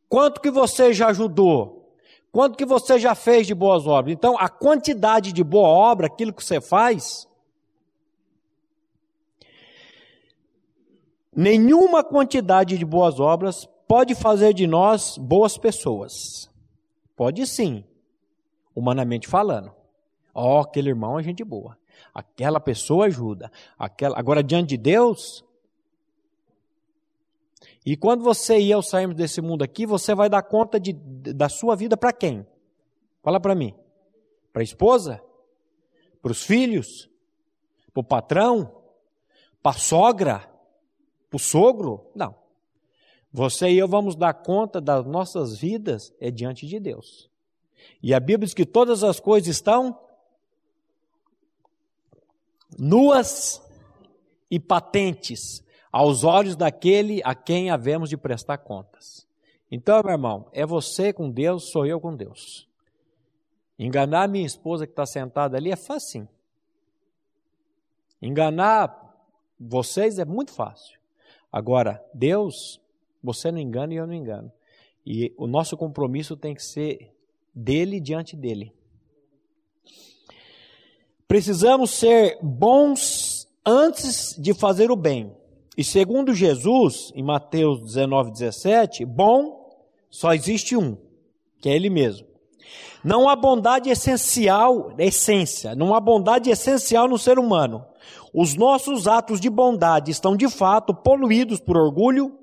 Quanto 0.09 0.41
que 0.41 0.51
você 0.51 0.93
já 0.93 1.09
ajudou? 1.09 1.83
Quanto 2.31 2.57
que 2.57 2.65
você 2.65 2.99
já 2.99 3.15
fez 3.15 3.47
de 3.47 3.55
boas 3.55 3.87
obras? 3.87 4.13
Então, 4.13 4.39
a 4.39 4.49
quantidade 4.49 5.33
de 5.33 5.43
boa 5.43 5.69
obra, 5.69 6.07
aquilo 6.07 6.33
que 6.33 6.45
você 6.45 6.61
faz, 6.61 7.29
nenhuma 11.35 12.05
quantidade 12.05 12.79
de 12.79 12.85
boas 12.85 13.19
obras 13.21 13.69
pode 13.89 14.15
fazer 14.15 14.55
de 14.55 14.67
nós 14.67 15.19
boas 15.19 15.59
pessoas. 15.59 16.52
Pode 17.23 17.47
sim, 17.47 17.85
humanamente 18.75 19.29
falando. 19.29 19.73
Ó, 20.35 20.57
oh, 20.57 20.61
aquele 20.63 20.89
irmão 20.89 21.21
é 21.21 21.23
gente 21.23 21.45
boa. 21.45 21.79
Aquela 22.13 22.59
pessoa 22.59 23.07
ajuda. 23.07 23.49
Aquela... 23.79 24.19
Agora, 24.19 24.43
diante 24.43 24.71
de 24.71 24.77
Deus. 24.77 25.45
E 27.87 27.97
quando 27.97 28.25
você 28.25 28.59
e 28.59 28.73
eu 28.73 28.83
sairmos 28.83 29.15
desse 29.15 29.41
mundo 29.41 29.63
aqui, 29.63 29.87
você 29.87 30.17
vai 30.17 30.29
dar 30.29 30.43
conta 30.43 30.81
de, 30.81 30.93
da 30.93 31.49
sua 31.49 31.77
vida 31.77 31.97
para 31.97 32.13
quem? 32.13 32.45
Fala 33.23 33.39
para 33.39 33.55
mim. 33.55 33.73
Para 34.53 34.63
a 34.63 34.65
esposa? 34.65 35.23
Para 36.21 36.33
os 36.33 36.43
filhos? 36.43 37.09
Para 37.95 38.01
o 38.01 38.05
patrão? 38.05 38.83
Para 39.63 39.77
a 39.77 39.79
sogra? 39.79 40.39
Para 41.31 41.37
o 41.37 41.39
sogro? 41.39 42.11
Não. 42.17 42.42
Você 43.33 43.71
e 43.71 43.79
eu 43.79 43.89
vamos 43.89 44.15
dar 44.15 44.35
conta 44.35 44.81
das 44.81 45.07
nossas 45.07 45.57
vidas 45.57 46.13
é 46.21 46.31
diante 46.31 46.67
de 46.67 46.79
Deus. 46.79 47.31
E 48.03 48.13
a 48.13 48.21
Bíblia 48.21 48.47
diz 48.47 48.55
que 48.55 48.67
todas 48.67 49.03
as 49.03 49.19
coisas 49.19 49.49
estão 49.49 49.99
nuas 52.79 53.63
e 54.51 54.61
patentes 54.61 55.65
aos 55.91 56.25
olhos 56.25 56.57
daquele 56.57 57.23
a 57.25 57.35
quem 57.35 57.71
havemos 57.71 58.11
de 58.11 58.17
prestar 58.17 58.59
contas. 58.59 59.27
Então, 59.71 60.03
meu 60.03 60.13
irmão, 60.13 60.49
é 60.53 60.67
você 60.67 61.13
com 61.13 61.31
Deus, 61.31 61.71
sou 61.71 61.87
eu 61.87 61.99
com 61.99 62.15
Deus. 62.15 62.69
Enganar 63.79 64.29
minha 64.29 64.47
esposa 64.47 64.87
que 64.87 64.93
está 64.93 65.07
sentada 65.07 65.57
ali 65.57 65.71
é 65.71 65.77
fácil. 65.77 66.29
Enganar 68.21 69.03
vocês 69.59 70.19
é 70.19 70.25
muito 70.25 70.53
fácil. 70.53 71.01
Agora, 71.51 72.05
Deus, 72.13 72.82
você 73.23 73.51
não 73.53 73.59
engana 73.59 73.95
e 73.95 73.97
eu 73.97 74.07
não 74.07 74.15
engano. 74.15 74.53
E 75.05 75.33
o 75.37 75.47
nosso 75.47 75.77
compromisso 75.77 76.37
tem 76.37 76.55
que 76.55 76.63
ser 76.63 77.13
dele 77.55 78.01
diante 78.01 78.37
dele. 78.37 78.73
Precisamos 81.27 81.91
ser 81.91 82.39
bons 82.43 83.49
antes 83.65 84.37
de 84.39 84.53
fazer 84.53 84.91
o 84.91 84.97
bem. 84.97 85.35
E 85.77 85.83
segundo 85.83 86.35
Jesus, 86.35 87.11
em 87.15 87.23
Mateus 87.23 87.81
19, 87.83 88.33
17, 88.33 89.05
bom 89.05 89.71
só 90.11 90.35
existe 90.35 90.77
um, 90.77 90.97
que 91.61 91.71
é 91.71 91.75
Ele 91.75 91.89
mesmo. 91.89 92.27
Não 93.03 93.29
há 93.29 93.35
bondade 93.35 93.89
essencial, 93.89 94.93
essência, 94.99 95.75
não 95.75 95.95
há 95.95 96.01
bondade 96.01 96.51
essencial 96.51 97.09
no 97.09 97.19
ser 97.19 97.39
humano. 97.39 97.85
Os 98.33 98.55
nossos 98.55 99.09
atos 99.09 99.41
de 99.41 99.51
bondade 99.51 100.11
estão 100.11 100.37
de 100.37 100.49
fato 100.49 100.95
poluídos 100.95 101.59
por 101.59 101.77
orgulho 101.77 102.39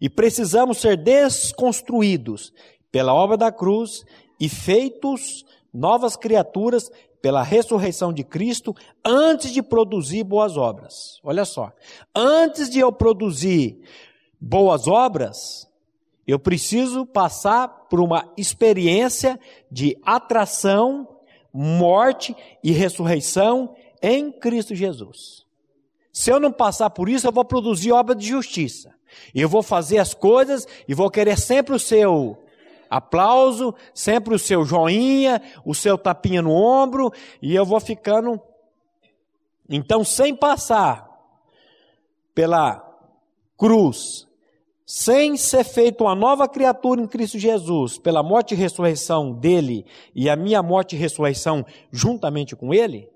e 0.00 0.08
precisamos 0.08 0.78
ser 0.78 0.96
desconstruídos 0.96 2.52
pela 2.90 3.14
obra 3.14 3.36
da 3.36 3.52
cruz 3.52 4.04
e 4.40 4.48
feitos 4.48 5.44
novas 5.72 6.16
criaturas 6.16 6.90
pela 7.20 7.42
ressurreição 7.42 8.12
de 8.12 8.22
Cristo 8.22 8.74
antes 9.04 9.52
de 9.52 9.62
produzir 9.62 10.22
boas 10.24 10.56
obras. 10.56 11.18
Olha 11.22 11.44
só, 11.44 11.72
antes 12.14 12.70
de 12.70 12.78
eu 12.78 12.92
produzir 12.92 13.80
boas 14.40 14.86
obras, 14.86 15.68
eu 16.26 16.38
preciso 16.38 17.06
passar 17.06 17.68
por 17.68 18.00
uma 18.00 18.32
experiência 18.36 19.38
de 19.70 19.96
atração, 20.04 21.08
morte 21.52 22.36
e 22.62 22.72
ressurreição 22.72 23.74
em 24.02 24.32
Cristo 24.32 24.74
Jesus. 24.74 25.46
Se 26.12 26.30
eu 26.30 26.40
não 26.40 26.50
passar 26.50 26.90
por 26.90 27.08
isso, 27.08 27.26
eu 27.26 27.32
vou 27.32 27.44
produzir 27.44 27.92
obra 27.92 28.14
de 28.14 28.26
justiça. 28.26 28.95
Eu 29.34 29.48
vou 29.48 29.62
fazer 29.62 29.98
as 29.98 30.14
coisas 30.14 30.66
e 30.86 30.94
vou 30.94 31.10
querer 31.10 31.38
sempre 31.38 31.74
o 31.74 31.78
seu 31.78 32.38
aplauso, 32.88 33.74
sempre 33.92 34.34
o 34.34 34.38
seu 34.38 34.64
joinha, 34.64 35.42
o 35.64 35.74
seu 35.74 35.98
tapinha 35.98 36.42
no 36.42 36.52
ombro, 36.52 37.12
e 37.42 37.54
eu 37.54 37.64
vou 37.64 37.80
ficando. 37.80 38.40
Então, 39.68 40.04
sem 40.04 40.34
passar 40.34 41.06
pela 42.34 42.82
cruz, 43.56 44.26
sem 44.84 45.36
ser 45.36 45.64
feito 45.64 46.04
uma 46.04 46.14
nova 46.14 46.48
criatura 46.48 47.00
em 47.00 47.08
Cristo 47.08 47.38
Jesus, 47.38 47.98
pela 47.98 48.22
morte 48.22 48.54
e 48.54 48.56
ressurreição 48.56 49.32
dele 49.32 49.84
e 50.14 50.30
a 50.30 50.36
minha 50.36 50.62
morte 50.62 50.94
e 50.94 50.98
ressurreição 50.98 51.66
juntamente 51.90 52.54
com 52.54 52.72
ele, 52.72 53.08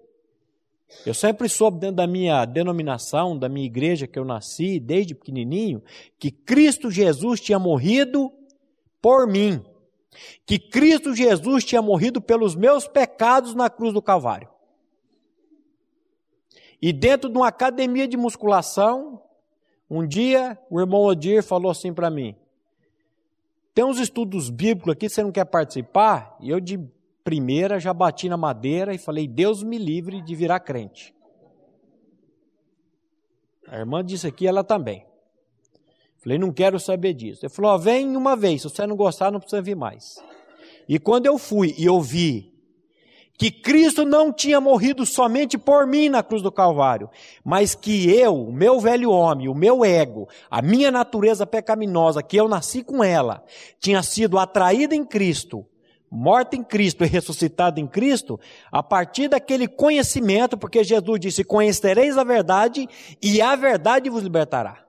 eu 1.07 1.15
sempre 1.15 1.49
soube 1.49 1.79
dentro 1.79 1.97
da 1.97 2.07
minha 2.07 2.45
denominação, 2.45 3.39
da 3.39 3.49
minha 3.49 3.67
igreja 3.67 4.07
que 4.07 4.19
eu 4.19 4.25
nasci, 4.25 4.79
desde 4.79 5.15
pequenininho, 5.15 5.83
que 6.19 6.31
Cristo 6.31 6.91
Jesus 6.91 7.41
tinha 7.41 7.59
morrido 7.59 8.33
por 9.01 9.27
mim. 9.27 9.65
Que 10.45 10.59
Cristo 10.59 11.15
Jesus 11.15 11.65
tinha 11.65 11.81
morrido 11.81 12.21
pelos 12.21 12.55
meus 12.55 12.87
pecados 12.87 13.55
na 13.55 13.71
cruz 13.71 13.95
do 13.95 14.03
Calvário. 14.03 14.49
E 16.83 16.93
dentro 16.93 17.31
de 17.31 17.37
uma 17.37 17.49
academia 17.49 18.09
de 18.09 18.17
musculação, 18.17 19.23
um 19.89 20.07
dia 20.07 20.59
o 20.71 20.81
irmão 20.81 21.03
Odir 21.03 21.43
falou 21.43 21.71
assim 21.71 21.93
para 21.93 22.11
mim: 22.11 22.35
tem 23.75 23.85
uns 23.85 23.99
estudos 23.99 24.51
bíblicos 24.51 24.93
aqui, 24.93 25.09
você 25.09 25.23
não 25.23 25.33
quer 25.33 25.45
participar? 25.45 26.37
E 26.41 26.51
eu 26.51 26.61
de 26.61 26.81
primeira 27.25 27.79
já 27.79 27.93
bati 27.93 28.29
na 28.29 28.37
madeira 28.37 28.95
e 28.95 28.99
falei: 28.99 29.27
Deus 29.27 29.63
me 29.63 29.79
livre 29.79 30.21
de 30.21 30.35
virar 30.35 30.61
crente. 30.61 31.15
A 33.69 33.79
irmã 33.79 34.05
disse 34.05 34.27
aqui, 34.27 34.49
ela 34.49 34.65
também. 34.65 35.07
Falei, 36.19 36.39
não 36.39 36.53
quero 36.53 36.79
saber 36.79 37.15
disso. 37.15 37.45
Ele 37.45 37.53
falou, 37.53 37.79
vem 37.79 38.17
uma 38.17 38.37
vez, 38.37 38.63
se 38.63 38.69
você 38.69 38.87
não 38.87 38.97
gostar, 38.97 39.31
não 39.31 39.41
precisa 39.41 39.63
vir 39.63 39.77
mais. 39.77 40.17
E 40.89 40.99
quando 40.99 41.27
eu 41.27 41.39
fui 41.39 41.75
e 41.79 41.89
ouvi 41.89 42.51
que 43.39 43.51
Cristo 43.51 44.05
não 44.05 44.31
tinha 44.31 44.61
morrido 44.61 45.07
somente 45.07 45.57
por 45.57 45.87
mim 45.87 46.11
na 46.11 46.23
cruz 46.23 46.43
do 46.43 46.53
Calvário, 46.53 47.09
mas 47.43 47.75
que 47.75 48.11
eu, 48.11 48.35
o 48.35 48.53
meu 48.53 48.79
velho 48.81 49.11
homem, 49.11 49.49
o 49.49 49.55
meu 49.55 49.83
ego, 49.83 50.29
a 50.51 50.61
minha 50.61 50.91
natureza 50.91 51.47
pecaminosa, 51.47 52.23
que 52.23 52.37
eu 52.37 52.47
nasci 52.49 52.83
com 52.85 53.03
ela, 53.03 53.43
tinha 53.79 54.03
sido 54.03 54.39
atraída 54.39 54.95
em 54.95 55.07
Cristo, 55.07 55.65
morta 56.11 56.57
em 56.57 56.65
Cristo 56.65 57.05
e 57.05 57.07
ressuscitada 57.07 57.79
em 57.79 57.87
Cristo, 57.87 58.41
a 58.73 58.83
partir 58.83 59.29
daquele 59.29 59.69
conhecimento, 59.69 60.59
porque 60.59 60.83
Jesus 60.83 61.21
disse: 61.21 61.45
Conhecereis 61.45 62.19
a 62.19 62.25
verdade, 62.25 62.89
e 63.23 63.41
a 63.41 63.55
verdade 63.55 64.11
vos 64.11 64.23
libertará. 64.23 64.85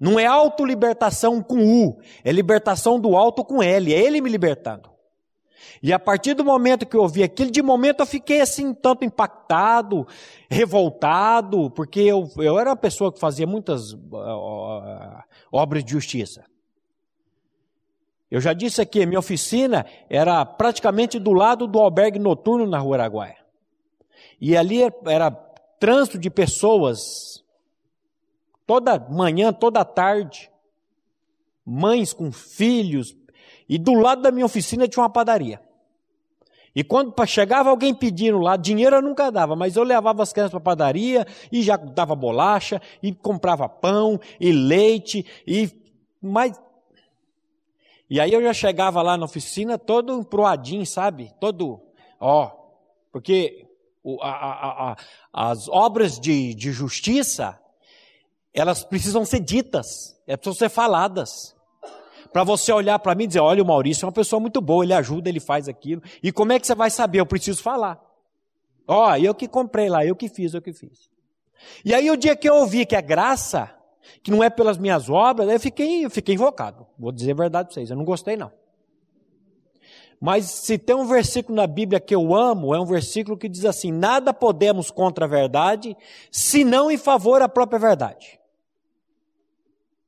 Não 0.00 0.18
é 0.18 0.26
autolibertação 0.26 1.42
com 1.42 1.86
U, 1.86 1.98
é 2.24 2.32
libertação 2.32 2.98
do 2.98 3.16
alto 3.16 3.44
com 3.44 3.62
L, 3.62 3.92
é 3.92 3.98
Ele 3.98 4.20
me 4.20 4.30
libertando. 4.30 4.90
E 5.82 5.92
a 5.92 5.98
partir 5.98 6.34
do 6.34 6.44
momento 6.44 6.86
que 6.86 6.96
eu 6.96 7.02
ouvi 7.02 7.22
aquilo, 7.22 7.50
de 7.50 7.62
momento 7.62 8.00
eu 8.00 8.06
fiquei 8.06 8.40
assim, 8.40 8.72
tanto 8.72 9.04
impactado, 9.04 10.06
revoltado, 10.50 11.70
porque 11.70 12.00
eu, 12.00 12.28
eu 12.38 12.58
era 12.58 12.70
uma 12.70 12.76
pessoa 12.76 13.12
que 13.12 13.20
fazia 13.20 13.46
muitas 13.46 13.92
uh, 13.92 15.22
obras 15.52 15.84
de 15.84 15.92
justiça. 15.92 16.44
Eu 18.30 18.40
já 18.40 18.52
disse 18.52 18.80
aqui, 18.80 19.06
minha 19.06 19.20
oficina 19.20 19.86
era 20.10 20.44
praticamente 20.44 21.18
do 21.18 21.32
lado 21.32 21.66
do 21.66 21.78
albergue 21.78 22.18
noturno 22.18 22.66
na 22.66 22.78
Rua 22.78 22.96
Araguaia. 22.96 23.36
E 24.40 24.56
ali 24.56 24.80
era 25.06 25.30
trânsito 25.78 26.18
de 26.18 26.28
pessoas 26.28 26.98
Toda 28.66 28.98
manhã, 28.98 29.52
toda 29.52 29.84
tarde. 29.84 30.50
Mães 31.64 32.12
com 32.12 32.32
filhos. 32.32 33.16
E 33.68 33.78
do 33.78 33.94
lado 33.94 34.22
da 34.22 34.30
minha 34.30 34.44
oficina 34.44 34.88
tinha 34.88 35.02
uma 35.02 35.10
padaria. 35.10 35.60
E 36.74 36.84
quando 36.84 37.14
chegava 37.26 37.70
alguém 37.70 37.94
pedindo 37.94 38.38
lá, 38.38 38.56
dinheiro 38.56 38.96
eu 38.96 39.02
nunca 39.02 39.30
dava, 39.30 39.56
mas 39.56 39.76
eu 39.76 39.82
levava 39.82 40.22
as 40.22 40.30
crianças 40.30 40.50
para 40.50 40.58
a 40.58 40.62
padaria 40.62 41.26
e 41.50 41.62
já 41.62 41.74
dava 41.74 42.14
bolacha, 42.14 42.82
e 43.02 43.14
comprava 43.14 43.66
pão, 43.66 44.20
e 44.38 44.52
leite, 44.52 45.24
e 45.46 45.70
mais. 46.20 46.60
E 48.08 48.20
aí 48.20 48.32
eu 48.32 48.42
já 48.42 48.52
chegava 48.52 49.02
lá 49.02 49.16
na 49.16 49.24
oficina 49.24 49.76
todo 49.78 50.20
emproadinho, 50.20 50.86
sabe? 50.86 51.32
Todo, 51.40 51.80
ó, 52.20 52.50
porque 53.10 53.66
a, 54.20 54.28
a, 54.28 54.92
a, 54.92 54.96
as 55.50 55.68
obras 55.68 56.18
de, 56.20 56.54
de 56.54 56.70
justiça, 56.70 57.58
elas 58.54 58.84
precisam 58.84 59.24
ser 59.24 59.40
ditas, 59.40 60.16
elas 60.26 60.40
precisam 60.40 60.68
ser 60.68 60.68
faladas. 60.68 61.54
Para 62.32 62.44
você 62.44 62.72
olhar 62.72 62.98
para 62.98 63.14
mim 63.14 63.24
e 63.24 63.28
dizer: 63.28 63.40
olha, 63.40 63.62
o 63.62 63.66
Maurício 63.66 64.04
é 64.04 64.06
uma 64.06 64.12
pessoa 64.12 64.38
muito 64.38 64.60
boa, 64.60 64.84
ele 64.84 64.92
ajuda, 64.92 65.28
ele 65.28 65.40
faz 65.40 65.68
aquilo. 65.68 66.02
E 66.22 66.30
como 66.30 66.52
é 66.52 66.60
que 66.60 66.66
você 66.66 66.74
vai 66.74 66.90
saber? 66.90 67.20
Eu 67.20 67.26
preciso 67.26 67.62
falar. 67.62 68.00
Ó, 68.86 69.16
eu 69.16 69.34
que 69.34 69.48
comprei 69.48 69.88
lá, 69.88 70.04
eu 70.04 70.14
que 70.14 70.28
fiz, 70.28 70.54
eu 70.54 70.62
que 70.62 70.72
fiz. 70.72 71.10
E 71.84 71.94
aí 71.94 72.10
o 72.10 72.16
dia 72.16 72.36
que 72.36 72.48
eu 72.48 72.56
ouvi 72.56 72.86
que 72.86 72.94
é 72.94 73.02
graça, 73.02 73.75
que 74.22 74.30
não 74.30 74.42
é 74.42 74.50
pelas 74.50 74.78
minhas 74.78 75.08
obras, 75.08 75.48
eu 75.48 75.60
fiquei, 75.60 76.04
eu 76.04 76.10
fiquei 76.10 76.34
invocado. 76.34 76.86
Vou 76.98 77.12
dizer 77.12 77.32
a 77.32 77.34
verdade 77.34 77.68
para 77.68 77.74
vocês, 77.74 77.90
eu 77.90 77.96
não 77.96 78.04
gostei 78.04 78.36
não. 78.36 78.52
Mas 80.20 80.46
se 80.46 80.78
tem 80.78 80.96
um 80.96 81.06
versículo 81.06 81.56
na 81.56 81.66
Bíblia 81.66 82.00
que 82.00 82.14
eu 82.14 82.34
amo, 82.34 82.74
é 82.74 82.80
um 82.80 82.86
versículo 82.86 83.36
que 83.36 83.48
diz 83.48 83.64
assim: 83.64 83.92
nada 83.92 84.32
podemos 84.32 84.90
contra 84.90 85.26
a 85.26 85.28
verdade, 85.28 85.96
senão 86.30 86.90
em 86.90 86.96
favor 86.96 87.40
da 87.40 87.48
própria 87.48 87.78
verdade. 87.78 88.40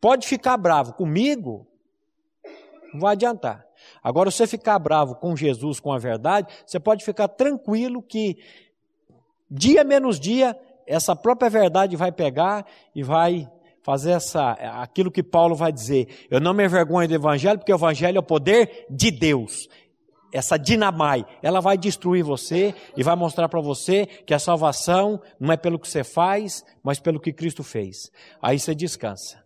Pode 0.00 0.26
ficar 0.26 0.56
bravo 0.56 0.94
comigo, 0.94 1.66
não 2.92 3.00
vai 3.00 3.12
adiantar. 3.12 3.66
Agora, 4.02 4.30
você 4.30 4.46
ficar 4.46 4.78
bravo 4.78 5.14
com 5.16 5.36
Jesus, 5.36 5.80
com 5.80 5.92
a 5.92 5.98
verdade, 5.98 6.52
você 6.64 6.80
pode 6.80 7.04
ficar 7.04 7.28
tranquilo 7.28 8.02
que 8.02 8.38
dia 9.50 9.82
menos 9.84 10.18
dia, 10.18 10.58
essa 10.86 11.14
própria 11.14 11.50
verdade 11.50 11.96
vai 11.96 12.12
pegar 12.12 12.66
e 12.94 13.02
vai 13.02 13.50
fazer 13.88 14.10
essa, 14.10 14.50
aquilo 14.82 15.10
que 15.10 15.22
Paulo 15.22 15.54
vai 15.54 15.72
dizer. 15.72 16.26
Eu 16.28 16.38
não 16.38 16.52
me 16.52 16.62
envergonho 16.62 17.08
do 17.08 17.14
evangelho, 17.14 17.58
porque 17.58 17.72
o 17.72 17.76
evangelho 17.76 18.18
é 18.18 18.20
o 18.20 18.22
poder 18.22 18.84
de 18.90 19.10
Deus. 19.10 19.66
Essa 20.30 20.58
dinamai, 20.58 21.24
ela 21.42 21.58
vai 21.58 21.78
destruir 21.78 22.22
você 22.22 22.74
e 22.94 23.02
vai 23.02 23.16
mostrar 23.16 23.48
para 23.48 23.62
você 23.62 24.04
que 24.04 24.34
a 24.34 24.38
salvação 24.38 25.18
não 25.40 25.50
é 25.50 25.56
pelo 25.56 25.78
que 25.78 25.88
você 25.88 26.04
faz, 26.04 26.62
mas 26.82 27.00
pelo 27.00 27.18
que 27.18 27.32
Cristo 27.32 27.64
fez. 27.64 28.10
Aí 28.42 28.58
você 28.58 28.74
descansa. 28.74 29.42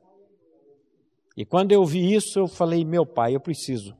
E 1.36 1.44
quando 1.44 1.70
eu 1.70 1.84
vi 1.84 2.12
isso, 2.12 2.40
eu 2.40 2.48
falei, 2.48 2.84
meu 2.84 3.06
pai, 3.06 3.36
eu 3.36 3.40
preciso. 3.40 3.96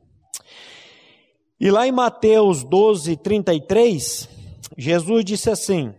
E 1.57 1.71
lá 1.71 1.87
em 1.87 1.91
Mateus 1.93 2.65
12, 2.65 3.15
33, 3.15 4.27
Jesus 4.77 5.23
disse 5.23 5.49
assim: 5.49 5.95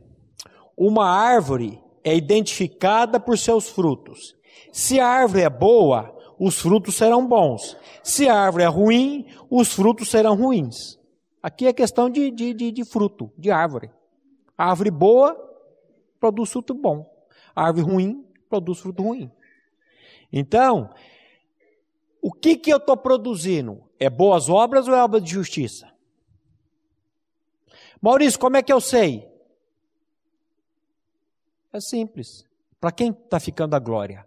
Uma 0.77 1.09
árvore 1.09 1.81
é 2.05 2.15
identificada 2.15 3.19
por 3.19 3.39
seus 3.39 3.69
frutos. 3.69 4.37
Se 4.71 5.01
a 5.01 5.09
árvore 5.09 5.43
é 5.43 5.51
boa, 5.51 6.15
os 6.39 6.61
frutos 6.61 6.95
serão 6.95 7.27
bons. 7.27 7.77
Se 8.03 8.29
a 8.29 8.39
árvore 8.39 8.65
é 8.65 8.69
ruim, 8.69 9.27
os 9.51 9.73
frutos 9.73 10.11
serão 10.11 10.37
ruins. 10.37 10.99
Aqui 11.43 11.67
é 11.67 11.73
questão 11.73 12.11
de, 12.11 12.31
de, 12.31 12.53
de, 12.53 12.71
de 12.71 12.85
fruto, 12.85 13.33
de 13.39 13.51
árvore. 13.51 13.91
A 14.57 14.71
árvore 14.71 14.91
boa 14.91 15.35
produz 16.21 16.51
fruto 16.51 16.75
bom. 16.75 17.11
A 17.57 17.67
árvore 17.67 17.87
ruim 17.87 18.27
produz 18.49 18.79
fruto 18.79 19.03
ruim. 19.03 19.31
Então, 20.33 20.91
o 22.21 22.33
que, 22.33 22.57
que 22.57 22.73
eu 22.73 22.79
estou 22.79 22.97
produzindo? 22.97 23.83
É 23.99 24.11
boas 24.11 24.49
obras 24.49 24.89
ou 24.89 24.95
é 24.95 25.03
obra 25.03 25.21
de 25.21 25.31
justiça? 25.31 25.93
Maurício, 28.01 28.39
como 28.39 28.57
é 28.57 28.63
que 28.63 28.73
eu 28.73 28.81
sei? 28.81 29.27
É 31.75 31.81
simples. 31.81 32.47
Para 32.81 32.93
quem 32.93 33.11
está 33.11 33.41
ficando 33.41 33.75
a 33.75 33.81
glória? 33.81 34.25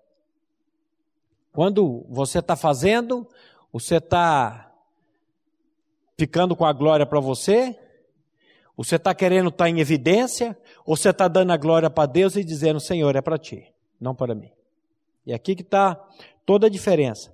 Quando 1.54 2.06
você 2.10 2.40
está 2.40 2.58
fazendo, 2.58 3.26
você 3.72 3.96
está 3.96 4.70
ficando 6.18 6.58
com 6.58 6.66
a 6.66 6.74
glória 6.74 7.06
para 7.06 7.22
você? 7.22 7.80
Você 8.76 8.98
está 8.98 9.16
querendo 9.16 9.48
estar 9.48 9.64
tá 9.64 9.70
em 9.70 9.80
evidência? 9.80 10.58
Ou 10.86 10.98
você 10.98 11.10
está 11.10 11.30
dando 11.30 11.54
a 11.54 11.58
glória 11.58 11.90
para 11.90 12.06
Deus 12.06 12.36
e 12.36 12.44
dizendo, 12.44 12.82
Senhor, 12.82 13.16
é 13.16 13.22
para 13.22 13.38
ti, 13.38 13.74
não 13.98 14.14
para 14.14 14.36
mim? 14.36 14.52
E 15.26 15.34
aqui 15.34 15.56
que 15.56 15.62
está 15.62 15.96
toda 16.46 16.68
a 16.68 16.70
diferença. 16.70 17.34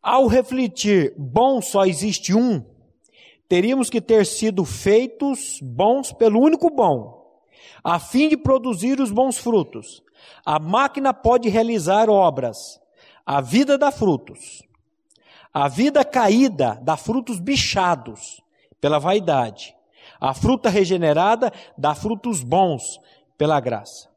Ao 0.00 0.28
refletir, 0.28 1.12
bom 1.18 1.60
só 1.60 1.84
existe 1.84 2.32
um, 2.32 2.64
teríamos 3.48 3.90
que 3.90 4.00
ter 4.00 4.24
sido 4.24 4.64
feitos 4.64 5.58
bons 5.60 6.12
pelo 6.12 6.40
único 6.40 6.70
bom, 6.70 7.19
a 7.82 7.98
fim 7.98 8.28
de 8.28 8.36
produzir 8.36 9.00
os 9.00 9.10
bons 9.10 9.38
frutos. 9.38 10.02
A 10.44 10.58
máquina 10.58 11.14
pode 11.14 11.48
realizar 11.48 12.08
obras, 12.08 12.80
a 13.24 13.40
vida 13.40 13.78
dá 13.78 13.90
frutos. 13.90 14.62
A 15.52 15.66
vida 15.66 16.04
caída 16.04 16.78
dá 16.82 16.96
frutos 16.96 17.40
bichados 17.40 18.40
pela 18.80 18.98
vaidade. 18.98 19.74
A 20.20 20.32
fruta 20.32 20.68
regenerada 20.68 21.52
dá 21.76 21.94
frutos 21.94 22.42
bons 22.42 23.00
pela 23.36 23.58
graça. 23.58 24.08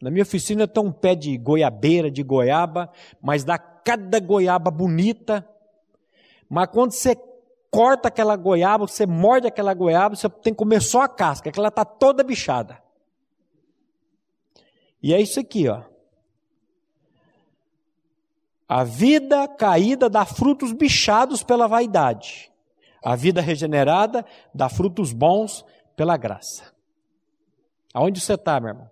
Na 0.00 0.10
minha 0.10 0.22
oficina 0.22 0.66
tem 0.66 0.82
um 0.82 0.90
pé 0.90 1.14
de 1.14 1.36
goiabeira, 1.36 2.10
de 2.10 2.22
goiaba, 2.22 2.90
mas 3.20 3.44
dá 3.44 3.58
cada 3.58 4.18
goiaba 4.18 4.70
bonita. 4.70 5.46
Mas 6.48 6.68
quando 6.68 6.92
você 6.92 7.14
corta 7.70 8.08
aquela 8.08 8.36
goiaba, 8.36 8.86
você 8.86 9.06
morde 9.06 9.46
aquela 9.46 9.72
goiaba, 9.72 10.16
você 10.16 10.28
tem 10.28 10.52
que 10.52 10.58
comer 10.58 10.82
só 10.82 11.02
a 11.02 11.08
casca, 11.08 11.52
que 11.52 11.58
ela 11.58 11.68
está 11.68 11.84
toda 11.84 12.24
bichada. 12.24 12.82
E 15.02 15.14
é 15.14 15.20
isso 15.20 15.38
aqui, 15.40 15.68
ó. 15.68 15.82
A 18.68 18.84
vida 18.84 19.48
caída 19.48 20.08
dá 20.08 20.24
frutos 20.24 20.72
bichados 20.72 21.42
pela 21.42 21.66
vaidade. 21.66 22.52
A 23.02 23.16
vida 23.16 23.40
regenerada 23.40 24.24
dá 24.54 24.68
frutos 24.68 25.12
bons 25.12 25.64
pela 25.96 26.16
graça. 26.16 26.72
Aonde 27.92 28.20
você 28.20 28.34
está, 28.34 28.60
meu 28.60 28.70
irmão? 28.70 28.90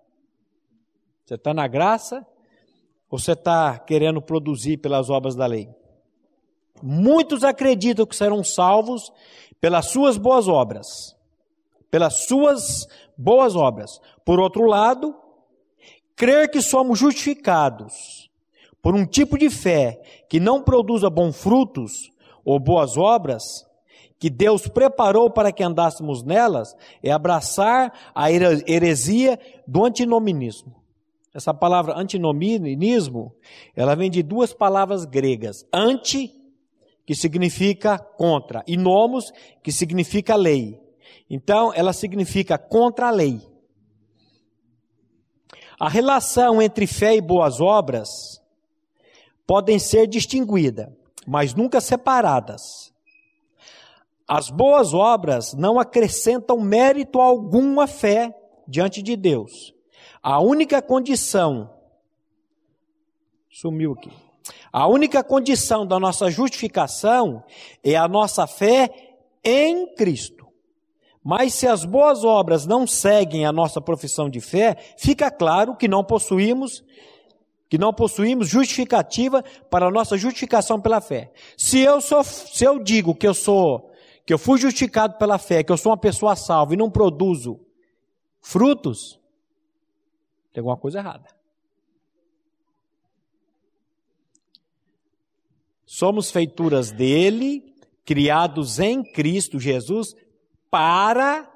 Você 1.25 1.35
está 1.35 1.53
na 1.55 1.69
graça 1.69 2.27
ou 3.11 3.19
você 3.19 3.33
está 3.33 3.79
querendo 3.79 4.21
produzir 4.21 4.79
pelas 4.79 5.11
obras 5.11 5.37
da 5.37 5.47
lei? 5.47 5.69
Muitos 6.83 7.45
acreditam 7.45 8.07
que 8.07 8.17
serão 8.17 8.43
salvos 8.43 9.13
pelas 9.61 9.87
suas 9.87 10.17
boas 10.17 10.49
obras. 10.49 11.17
Pelas 11.91 12.27
suas 12.27 12.87
boas 13.17 13.57
obras. 13.57 14.01
Por 14.25 14.39
outro 14.39 14.67
lado, 14.67 15.17
crer 16.15 16.51
que 16.51 16.61
somos 16.61 16.99
justificados 16.99 18.29
por 18.83 18.95
um 18.95 19.05
tipo 19.05 19.37
de 19.37 19.51
fé 19.51 20.01
que 20.29 20.39
não 20.39 20.63
produza 20.63 21.11
bons 21.11 21.37
frutos 21.37 22.11
ou 22.45 22.59
boas 22.59 22.97
obras, 22.97 23.43
que 24.19 24.31
Deus 24.31 24.67
preparou 24.67 25.31
para 25.31 25.53
que 25.53 25.63
andássemos 25.63 26.23
nelas, 26.23 26.75
é 27.03 27.11
abraçar 27.11 27.93
a 28.15 28.31
heresia 28.33 29.39
do 29.67 29.85
antinominismo. 29.85 30.77
Essa 31.35 31.55
palavra 31.55 31.97
antinominismo, 31.97 33.33
ela 33.77 33.95
vem 33.95 34.11
de 34.11 34.23
duas 34.23 34.53
palavras 34.53 35.05
gregas. 35.05 35.65
Anti 35.73 36.38
que 37.09 37.15
significa 37.15 37.99
contra, 37.99 38.63
e 38.67 38.77
nomos, 38.77 39.33
que 39.63 39.73
significa 39.73 40.37
lei. 40.37 40.79
Então, 41.31 41.73
ela 41.75 41.95
significa 41.95 42.59
contra 42.59 43.09
a 43.09 43.11
lei. 43.11 43.41
A 45.81 45.89
relação 45.89 46.61
entre 46.61 46.87
fé 46.87 47.17
e 47.17 47.23
boas 47.23 47.63
obras 47.63 48.11
podem 49.47 49.79
ser 49.79 50.07
distinguidas, 50.07 50.87
mas 51.27 51.55
nunca 51.55 51.81
separadas. 51.81 52.93
As 54.29 54.51
boas 54.51 54.93
obras 54.93 55.55
não 55.55 55.81
acrescentam 55.81 56.61
mérito 56.61 57.23
algum 57.23 57.81
à 57.81 57.87
fé 57.87 58.39
diante 58.69 59.01
de 59.01 59.17
Deus. 59.17 59.73
A 60.23 60.43
única 60.43 60.83
condição 60.83 61.75
sumiu 63.49 63.95
aqui. 63.95 64.28
A 64.73 64.87
única 64.87 65.23
condição 65.23 65.87
da 65.87 65.99
nossa 65.99 66.31
justificação 66.31 67.43
é 67.83 67.97
a 67.97 68.09
nossa 68.09 68.47
fé 68.47 69.17
em 69.45 69.95
Cristo. 69.95 70.47
Mas 71.23 71.55
se 71.55 71.67
as 71.67 71.85
boas 71.85 72.25
obras 72.25 72.67
não 72.67 72.87
seguem 72.87 73.45
a 73.45 73.53
nossa 73.53 73.81
profissão 73.81 74.31
de 74.31 74.41
fé, 74.41 74.77
fica 74.97 75.31
claro 75.31 75.77
que 75.77 75.89
não 75.89 76.03
possuímos 76.05 76.83
que 77.69 77.77
não 77.77 77.93
possuímos 77.93 78.49
justificativa 78.49 79.45
para 79.69 79.87
a 79.87 79.91
nossa 79.91 80.17
justificação 80.17 80.81
pela 80.81 81.03
fé. 81.03 81.31
Se 81.55 81.79
eu 81.81 82.01
sou, 82.01 82.25
se 82.25 82.65
eu 82.65 82.83
digo 82.83 83.15
que 83.15 83.29
eu 83.29 83.35
sou, 83.35 83.93
que 84.25 84.33
eu 84.33 84.39
fui 84.39 84.59
justificado 84.59 85.19
pela 85.19 85.37
fé, 85.39 85.63
que 85.63 85.71
eu 85.71 85.77
sou 85.77 85.93
uma 85.93 85.99
pessoa 85.99 86.35
salva 86.35 86.73
e 86.73 86.79
não 86.79 86.91
produzo 86.91 87.61
frutos, 88.41 89.21
tem 90.51 90.63
alguma 90.63 90.79
coisa 90.79 91.01
errada. 91.01 91.38
Somos 95.91 96.31
feituras 96.31 96.91
dele, 96.93 97.65
criados 98.05 98.79
em 98.79 99.03
Cristo 99.03 99.59
Jesus, 99.59 100.15
para 100.71 101.51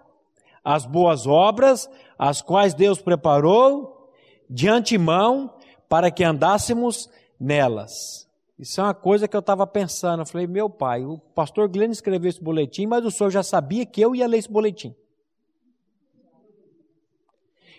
as 0.64 0.86
boas 0.86 1.26
obras, 1.26 1.86
as 2.18 2.40
quais 2.40 2.72
Deus 2.72 2.98
preparou 2.98 4.10
de 4.48 4.70
antemão 4.70 5.54
para 5.86 6.10
que 6.10 6.24
andássemos 6.24 7.10
nelas. 7.38 8.26
Isso 8.58 8.80
é 8.80 8.84
uma 8.84 8.94
coisa 8.94 9.28
que 9.28 9.36
eu 9.36 9.40
estava 9.40 9.66
pensando. 9.66 10.20
Eu 10.20 10.26
falei, 10.26 10.46
meu 10.46 10.70
pai, 10.70 11.04
o 11.04 11.18
pastor 11.18 11.68
Glenn 11.68 11.90
escreveu 11.90 12.30
esse 12.30 12.42
boletim, 12.42 12.86
mas 12.86 13.04
o 13.04 13.10
senhor 13.10 13.28
já 13.28 13.42
sabia 13.42 13.84
que 13.84 14.00
eu 14.00 14.16
ia 14.16 14.26
ler 14.26 14.38
esse 14.38 14.50
boletim. 14.50 14.96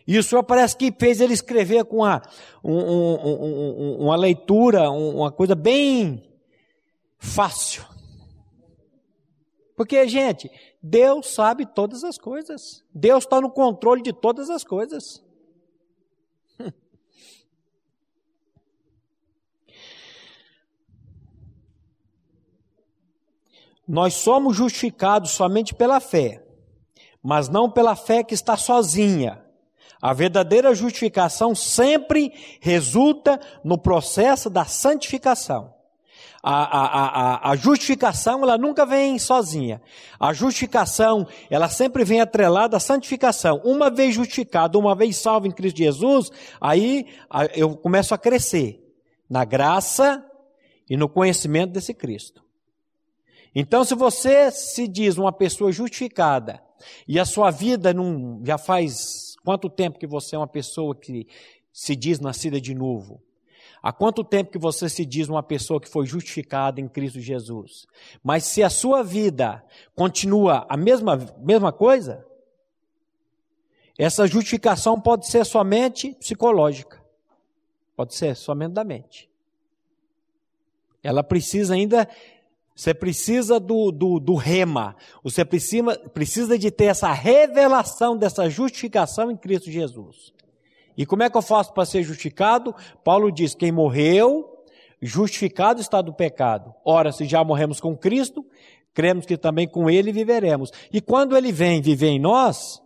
E 0.05 0.19
o 0.19 0.23
Senhor 0.23 0.43
parece 0.43 0.75
que 0.75 0.91
fez 0.91 1.19
ele 1.21 1.33
escrever 1.33 1.85
com 1.85 1.99
uma, 1.99 2.21
um, 2.63 2.75
um, 2.75 3.15
um, 3.23 3.97
uma 4.01 4.15
leitura, 4.17 4.91
uma 4.91 5.31
coisa 5.31 5.55
bem 5.55 6.21
fácil. 7.23 7.86
Porque, 9.75 10.07
gente, 10.07 10.51
Deus 10.81 11.33
sabe 11.33 11.65
todas 11.65 12.03
as 12.03 12.17
coisas. 12.17 12.83
Deus 12.93 13.23
está 13.23 13.41
no 13.41 13.49
controle 13.49 14.03
de 14.03 14.13
todas 14.13 14.49
as 14.49 14.63
coisas. 14.63 15.23
Nós 23.88 24.13
somos 24.15 24.55
justificados 24.55 25.31
somente 25.31 25.73
pela 25.73 25.99
fé, 25.99 26.45
mas 27.21 27.49
não 27.49 27.71
pela 27.71 27.95
fé 27.95 28.23
que 28.23 28.36
está 28.36 28.55
sozinha. 28.55 29.43
A 29.99 30.13
verdadeira 30.13 30.75
justificação 30.75 31.55
sempre 31.55 32.31
resulta 32.59 33.39
no 33.63 33.77
processo 33.77 34.49
da 34.49 34.65
santificação. 34.65 35.72
A, 36.45 36.51
a, 36.51 37.08
a, 37.08 37.51
a, 37.51 37.56
justificação, 37.56 38.43
ela 38.43 38.58
nunca 38.58 38.86
vem 38.86 39.17
sozinha. 39.17 39.82
A 40.19 40.34
justificação, 40.34 41.25
ela 41.49 41.69
sempre 41.69 42.03
vem 42.03 42.19
atrelada 42.19 42.75
à 42.75 42.82
santificação. 42.82 43.62
Uma 43.63 43.89
vez 43.89 44.13
justificado, 44.13 44.77
uma 44.77 44.93
vez 44.93 45.15
salvo 45.15 45.47
em 45.47 45.51
Cristo 45.51 45.77
Jesus, 45.77 46.29
aí 46.60 47.08
eu 47.56 47.77
começo 47.77 48.13
a 48.13 48.17
crescer 48.17 48.84
na 49.29 49.45
graça 49.45 50.21
e 50.89 50.97
no 50.97 51.08
conhecimento 51.08 51.71
desse 51.71 51.93
Cristo. 51.93 52.43
Então, 53.56 53.86
se 53.86 53.95
você 53.95 54.51
se 54.51 54.88
diz 54.88 55.17
uma 55.17 55.32
pessoa 55.32 55.71
justificada 55.71 56.62
e 57.08 57.19
a 57.19 57.25
sua 57.25 57.51
vida 57.51 57.93
não, 57.93 58.41
já 58.43 58.58
faz 58.58 59.36
quanto 59.45 59.69
tempo 59.69 59.99
que 59.99 60.08
você 60.08 60.36
é 60.36 60.39
uma 60.39 60.47
pessoa 60.47 60.95
que 60.95 61.27
se 61.71 61.95
diz 61.95 62.19
nascida 62.19 62.60
de 62.60 62.73
novo? 62.73 63.21
Há 63.84 63.91
quanto 63.91 64.24
tempo 64.24 64.50
que 64.50 64.58
você 64.58 64.88
se 64.88 65.06
diz 65.06 65.28
uma 65.28 65.43
pessoa 65.43 65.82
que 65.82 65.89
foi 65.89 66.06
justificada 66.06 66.80
em 66.80 66.88
Cristo 66.88 67.19
Jesus? 67.19 67.86
Mas 68.24 68.46
se 68.46 68.63
a 68.63 68.69
sua 68.69 69.04
vida 69.04 69.62
continua 69.93 70.65
a 70.69 70.78
mesma, 70.78 71.17
mesma 71.39 71.74
coisa, 71.74 72.26
essa 74.00 74.26
justificação 74.26 74.98
pode 75.02 75.28
ser 75.28 75.46
somente 75.46 76.13
psicológica. 76.13 77.04
Pode 77.93 78.15
ser 78.15 78.38
somente 78.38 78.72
da 78.72 78.86
mente. 78.86 79.30
Ela 81.04 81.22
precisa 81.22 81.74
ainda 81.74 82.08
você 82.76 82.91
precisa 82.91 83.60
do, 83.60 83.91
do, 83.91 84.19
do, 84.19 84.34
rema. 84.34 84.96
Você 85.24 85.46
precisa, 85.46 85.96
precisa 86.10 86.58
de 86.58 86.72
ter 86.72 86.86
essa 86.86 87.12
revelação 87.12 88.17
dessa 88.17 88.50
justificação 88.50 89.30
em 89.30 89.38
Cristo 89.38 89.69
Jesus. 89.69 90.34
E 90.97 91.06
como 91.06 91.23
é 91.23 91.29
que 91.29 91.38
eu 91.38 91.41
faço 91.41 91.73
para 91.73 91.86
ser 91.86 92.03
justificado? 92.03 92.75
Paulo 93.03 93.32
diz: 93.32 93.56
quem 93.56 93.71
morreu, 93.71 94.63
justificado 95.01 95.82
está 95.82 96.01
do 96.01 96.13
pecado. 96.13 96.73
Ora, 96.86 97.12
se 97.12 97.25
já 97.25 97.43
morremos 97.43 97.79
com 97.79 97.97
Cristo, 97.97 98.45
cremos 98.93 99.25
que 99.25 99.38
também 99.38 99.67
com 99.67 99.89
Ele 99.89 100.12
viveremos. 100.12 100.71
E 100.91 101.01
quando 101.01 101.36
Ele 101.36 101.51
vem 101.51 101.82
viver 101.82 102.10
em 102.10 102.19
nós, 102.19 102.82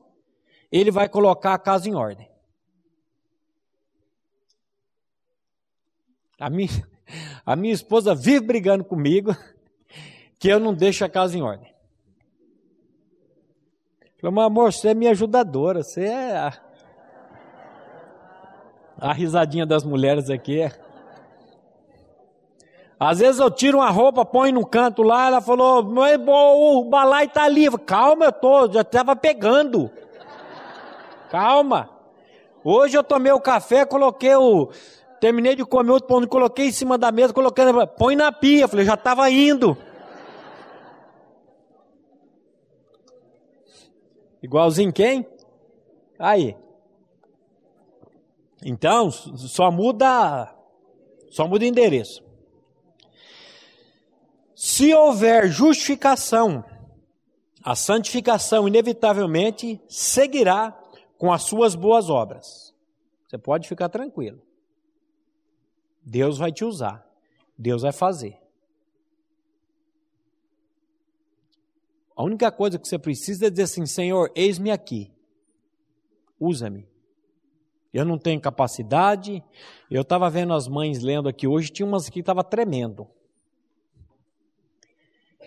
Ele 0.71 0.91
vai 0.91 1.09
colocar 1.09 1.53
a 1.53 1.59
casa 1.59 1.89
em 1.89 1.95
ordem. 1.95 2.29
A 6.39 6.49
minha, 6.49 6.69
a 7.45 7.55
minha 7.55 7.73
esposa 7.73 8.13
vive 8.15 8.45
brigando 8.45 8.85
comigo 8.85 9.35
que 10.39 10.47
eu 10.47 10.59
não 10.59 10.73
deixo 10.73 11.03
a 11.03 11.09
casa 11.09 11.37
em 11.37 11.41
ordem. 11.41 11.75
Meu 14.21 14.41
amor, 14.41 14.73
você 14.73 14.89
é 14.89 14.93
minha 14.93 15.11
ajudadora, 15.11 15.83
você 15.83 16.05
é 16.05 16.35
a, 16.35 16.66
a 18.99 19.13
risadinha 19.13 19.65
das 19.65 19.83
mulheres 19.83 20.29
aqui. 20.29 20.69
Às 22.99 23.19
vezes 23.19 23.39
eu 23.39 23.51
tiro 23.51 23.77
uma 23.77 23.89
roupa, 23.91 24.25
põe 24.25 24.51
no 24.51 24.65
canto 24.65 25.03
lá, 25.03 25.27
ela 25.27 25.41
falou, 25.41 25.83
mas 25.83 26.19
o 26.19 26.83
balai 26.85 27.27
tá 27.27 27.43
ali. 27.43 27.69
Calma, 27.85 28.25
eu 28.25 28.31
tô, 28.31 28.71
já 28.71 28.81
estava 28.81 29.15
pegando. 29.15 29.91
Calma. 31.29 31.89
Hoje 32.63 32.97
eu 32.97 33.03
tomei 33.03 33.31
o 33.31 33.39
café, 33.39 33.85
coloquei 33.85 34.35
o. 34.35 34.69
Terminei 35.19 35.55
de 35.55 35.65
comer 35.65 35.91
outro 35.91 36.07
pão, 36.07 36.25
coloquei 36.27 36.67
em 36.67 36.71
cima 36.71 36.97
da 36.97 37.11
mesa, 37.11 37.33
coloquei. 37.33 37.65
Põe 37.97 38.15
na 38.15 38.31
pia. 38.31 38.67
Falei, 38.67 38.85
já 38.85 38.95
estava 38.95 39.29
indo. 39.29 39.77
Igualzinho 44.41 44.91
quem? 44.93 45.25
Aí. 46.19 46.55
Então, 48.69 49.09
só 49.09 49.71
muda 49.71 50.53
só 51.29 51.47
muda 51.47 51.65
endereço. 51.65 52.21
Se 54.53 54.93
houver 54.93 55.47
justificação, 55.47 56.65
a 57.63 57.75
santificação 57.75 58.67
inevitavelmente 58.67 59.79
seguirá 59.87 60.71
com 61.17 61.31
as 61.31 61.43
suas 61.43 61.75
boas 61.75 62.09
obras. 62.09 62.75
Você 63.25 63.37
pode 63.37 63.69
ficar 63.69 63.87
tranquilo. 63.87 64.41
Deus 66.03 66.37
vai 66.37 66.51
te 66.51 66.65
usar. 66.65 67.07
Deus 67.57 67.83
vai 67.83 67.93
fazer. 67.93 68.37
A 72.17 72.21
única 72.21 72.51
coisa 72.51 72.77
que 72.77 72.87
você 72.87 72.99
precisa 72.99 73.47
é 73.47 73.49
dizer 73.49 73.63
assim: 73.63 73.85
Senhor, 73.85 74.29
eis-me 74.35 74.71
aqui, 74.71 75.09
usa-me. 76.37 76.96
Eu 77.97 78.05
não 78.05 78.19
tenho 78.19 78.39
capacidade. 78.39 79.43
Eu 79.89 80.03
estava 80.03 80.29
vendo 80.29 80.53
as 80.53 80.67
mães 80.67 81.01
lendo 81.01 81.27
aqui 81.27 81.47
hoje, 81.47 81.71
tinha 81.71 81.83
umas 81.83 82.07
que 82.07 82.19
estavam 82.19 82.43
tremendo. 82.43 83.07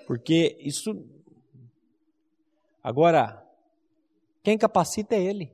Porque 0.05 0.57
isso. 0.59 1.01
Agora, 2.83 3.41
quem 4.43 4.59
capacita 4.59 5.15
é 5.15 5.23
Ele. 5.23 5.53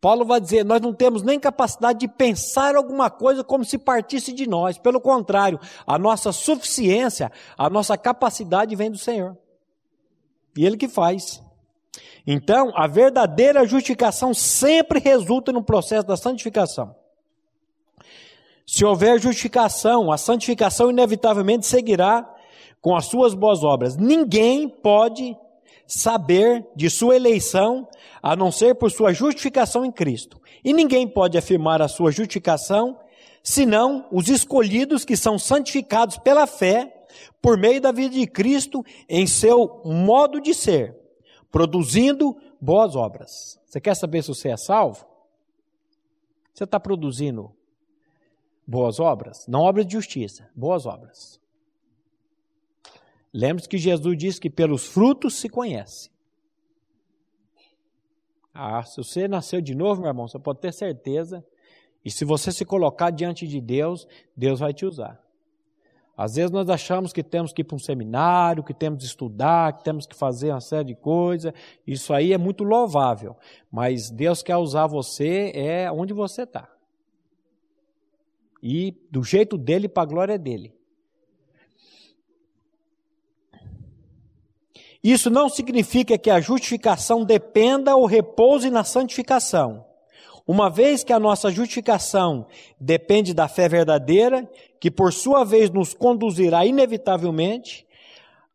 Paulo 0.00 0.24
vai 0.24 0.40
dizer: 0.40 0.64
nós 0.64 0.80
não 0.80 0.94
temos 0.94 1.22
nem 1.24 1.40
capacidade 1.40 1.98
de 1.98 2.06
pensar 2.06 2.76
alguma 2.76 3.10
coisa 3.10 3.42
como 3.42 3.64
se 3.64 3.76
partisse 3.76 4.32
de 4.32 4.48
nós. 4.48 4.78
Pelo 4.78 5.00
contrário, 5.00 5.58
a 5.84 5.98
nossa 5.98 6.30
suficiência, 6.30 7.32
a 7.58 7.68
nossa 7.68 7.98
capacidade 7.98 8.76
vem 8.76 8.92
do 8.92 8.98
Senhor. 8.98 9.36
E 10.56 10.64
Ele 10.64 10.76
que 10.76 10.86
faz. 10.86 11.44
Então, 12.26 12.72
a 12.74 12.86
verdadeira 12.86 13.66
justificação 13.66 14.34
sempre 14.34 14.98
resulta 14.98 15.52
no 15.52 15.62
processo 15.62 16.06
da 16.06 16.16
santificação. 16.16 16.94
Se 18.66 18.84
houver 18.84 19.20
justificação, 19.20 20.10
a 20.10 20.18
santificação 20.18 20.90
inevitavelmente 20.90 21.66
seguirá 21.66 22.28
com 22.80 22.96
as 22.96 23.06
suas 23.06 23.32
boas 23.32 23.62
obras. 23.62 23.96
Ninguém 23.96 24.68
pode 24.68 25.36
saber 25.86 26.66
de 26.74 26.90
sua 26.90 27.14
eleição 27.14 27.88
a 28.20 28.34
não 28.34 28.50
ser 28.50 28.74
por 28.74 28.90
sua 28.90 29.12
justificação 29.12 29.84
em 29.84 29.92
Cristo. 29.92 30.40
E 30.64 30.72
ninguém 30.72 31.06
pode 31.06 31.38
afirmar 31.38 31.80
a 31.80 31.86
sua 31.86 32.10
justificação 32.10 32.98
senão 33.40 34.06
os 34.10 34.28
escolhidos 34.28 35.04
que 35.04 35.16
são 35.16 35.38
santificados 35.38 36.18
pela 36.18 36.48
fé 36.48 36.92
por 37.40 37.56
meio 37.56 37.80
da 37.80 37.92
vida 37.92 38.16
de 38.16 38.26
Cristo 38.26 38.84
em 39.08 39.24
seu 39.24 39.80
modo 39.84 40.40
de 40.40 40.52
ser, 40.52 40.96
produzindo 41.56 42.36
boas 42.60 42.94
obras. 42.94 43.58
Você 43.64 43.80
quer 43.80 43.96
saber 43.96 44.20
se 44.20 44.28
você 44.28 44.50
é 44.50 44.58
salvo? 44.58 45.06
Você 46.52 46.64
está 46.64 46.78
produzindo 46.78 47.50
boas 48.66 49.00
obras? 49.00 49.46
Não 49.48 49.60
obras 49.60 49.86
de 49.86 49.94
justiça, 49.94 50.50
boas 50.54 50.84
obras. 50.84 51.40
Lembre-se 53.32 53.70
que 53.70 53.78
Jesus 53.78 54.18
disse 54.18 54.38
que 54.38 54.50
pelos 54.50 54.84
frutos 54.86 55.36
se 55.36 55.48
conhece. 55.48 56.10
Ah, 58.52 58.82
se 58.82 58.98
você 58.98 59.26
nasceu 59.26 59.62
de 59.62 59.74
novo, 59.74 60.02
meu 60.02 60.10
irmão, 60.10 60.28
você 60.28 60.38
pode 60.38 60.60
ter 60.60 60.74
certeza. 60.74 61.42
E 62.04 62.10
se 62.10 62.26
você 62.26 62.52
se 62.52 62.66
colocar 62.66 63.08
diante 63.08 63.48
de 63.48 63.62
Deus, 63.62 64.06
Deus 64.36 64.60
vai 64.60 64.74
te 64.74 64.84
usar. 64.84 65.25
Às 66.16 66.36
vezes 66.36 66.50
nós 66.50 66.70
achamos 66.70 67.12
que 67.12 67.22
temos 67.22 67.52
que 67.52 67.60
ir 67.60 67.64
para 67.64 67.76
um 67.76 67.78
seminário, 67.78 68.64
que 68.64 68.72
temos 68.72 69.00
que 69.00 69.04
estudar, 69.04 69.76
que 69.76 69.84
temos 69.84 70.06
que 70.06 70.16
fazer 70.16 70.50
uma 70.50 70.60
série 70.60 70.88
de 70.88 70.94
coisas. 70.94 71.52
Isso 71.86 72.14
aí 72.14 72.32
é 72.32 72.38
muito 72.38 72.64
louvável. 72.64 73.36
Mas 73.70 74.10
Deus 74.10 74.42
quer 74.42 74.56
usar 74.56 74.86
você 74.86 75.52
é 75.54 75.92
onde 75.92 76.14
você 76.14 76.42
está. 76.42 76.70
E 78.62 78.96
do 79.10 79.22
jeito 79.22 79.58
dele 79.58 79.88
para 79.88 80.04
a 80.04 80.06
glória 80.06 80.38
dele. 80.38 80.74
Isso 85.04 85.30
não 85.30 85.48
significa 85.48 86.18
que 86.18 86.30
a 86.30 86.40
justificação 86.40 87.24
dependa 87.24 87.94
ou 87.94 88.06
repouse 88.06 88.70
na 88.70 88.82
santificação. 88.82 89.85
Uma 90.46 90.70
vez 90.70 91.02
que 91.02 91.12
a 91.12 91.18
nossa 91.18 91.50
justificação 91.50 92.46
depende 92.78 93.34
da 93.34 93.48
fé 93.48 93.68
verdadeira, 93.68 94.48
que 94.78 94.90
por 94.90 95.12
sua 95.12 95.42
vez 95.44 95.70
nos 95.70 95.92
conduzirá 95.92 96.64
inevitavelmente 96.64 97.84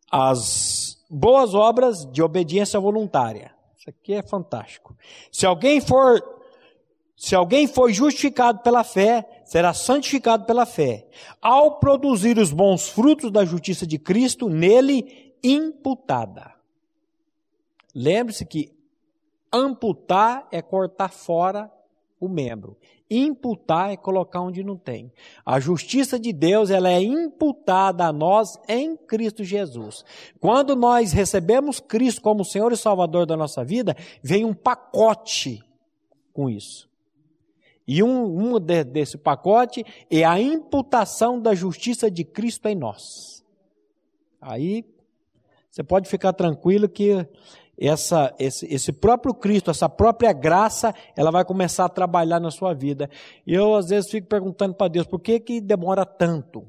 às 0.10 1.04
boas 1.10 1.54
obras 1.54 2.06
de 2.06 2.23
obediência 2.23 2.80
voluntária. 2.80 3.54
Isso 3.77 3.89
aqui 3.89 4.13
é 4.13 4.21
fantástico. 4.21 4.95
Se 5.32 5.45
alguém 5.45 5.82
for 5.82 6.21
Se 7.15 7.36
alguém 7.36 7.67
foi 7.67 7.93
justificado 7.93 8.63
pela 8.63 8.84
fé, 8.84 9.43
será 9.45 9.75
santificado 9.75 10.45
pela 10.45 10.65
fé. 10.65 11.06
Ao 11.39 11.77
produzir 11.77 12.39
os 12.39 12.51
bons 12.51 12.89
frutos 12.89 13.32
da 13.32 13.45
justiça 13.45 13.86
de 13.86 13.99
Cristo, 13.99 14.49
nele 14.49 15.36
imputada. 15.43 16.56
Lembre-se 17.93 18.43
que 18.43 18.73
amputar 19.54 20.47
é 20.51 20.63
cortar 20.63 21.10
fora 21.10 21.71
o 22.21 22.29
membro. 22.29 22.77
Imputar 23.10 23.91
é 23.91 23.97
colocar 23.97 24.39
onde 24.39 24.63
não 24.63 24.77
tem. 24.77 25.12
A 25.43 25.60
justiça 25.60 26.19
de 26.19 26.31
Deus, 26.31 26.69
ela 26.69 26.89
é 26.89 27.01
imputada 27.01 28.05
a 28.05 28.13
nós 28.13 28.57
em 28.69 28.95
Cristo 28.95 29.43
Jesus. 29.43 30.05
Quando 30.39 30.75
nós 30.75 31.12
recebemos 31.12 31.79
Cristo 31.79 32.21
como 32.21 32.45
Senhor 32.45 32.71
e 32.71 32.77
Salvador 32.77 33.25
da 33.25 33.36
nossa 33.36 33.65
vida, 33.65 33.97
vem 34.23 34.45
um 34.45 34.53
pacote 34.53 35.62
com 36.31 36.49
isso. 36.49 36.89
E 37.88 38.03
um, 38.03 38.53
um 38.53 38.60
de, 38.60 38.84
desse 38.84 39.17
pacote 39.17 39.84
é 40.10 40.23
a 40.23 40.39
imputação 40.39 41.41
da 41.41 41.55
justiça 41.55 42.10
de 42.10 42.23
Cristo 42.23 42.67
em 42.67 42.75
nós. 42.75 43.43
Aí 44.39 44.86
você 45.69 45.84
pode 45.84 46.07
ficar 46.07 46.34
tranquilo 46.34 46.88
que 46.88 47.27
essa, 47.88 48.34
esse, 48.38 48.72
esse 48.72 48.94
próprio 48.94 49.34
Cristo, 49.34 49.72
essa 49.72 49.89
própria 49.89 50.32
graça, 50.32 50.94
ela 51.17 51.32
vai 51.32 51.44
começar 51.44 51.86
a 51.86 51.89
trabalhar 51.89 52.39
na 52.39 52.52
sua 52.52 52.76
vida. 52.76 53.10
Eu, 53.46 53.74
às 53.74 53.89
vezes, 53.89 54.12
fico 54.12 54.28
perguntando 54.28 54.76
para 54.76 54.88
Deus, 54.88 55.08
por 55.08 55.20
que, 55.20 55.39
que 55.39 55.60
demora 55.60 56.06
tanto? 56.06 56.67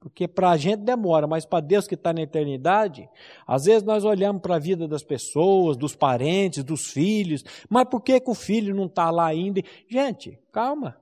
Porque 0.00 0.26
para 0.26 0.48
a 0.48 0.56
gente 0.56 0.80
demora, 0.80 1.26
mas 1.26 1.44
para 1.44 1.60
Deus 1.60 1.86
que 1.86 1.94
está 1.94 2.10
na 2.10 2.22
eternidade, 2.22 3.06
às 3.46 3.64
vezes 3.64 3.82
nós 3.82 4.02
olhamos 4.02 4.40
para 4.40 4.56
a 4.56 4.58
vida 4.58 4.88
das 4.88 5.02
pessoas, 5.02 5.76
dos 5.76 5.94
parentes, 5.94 6.64
dos 6.64 6.86
filhos, 6.86 7.44
mas 7.68 7.84
por 7.84 8.00
que, 8.00 8.18
que 8.18 8.30
o 8.30 8.34
filho 8.34 8.74
não 8.74 8.86
está 8.86 9.10
lá 9.10 9.26
ainda? 9.26 9.60
Gente, 9.86 10.38
calma, 10.50 10.96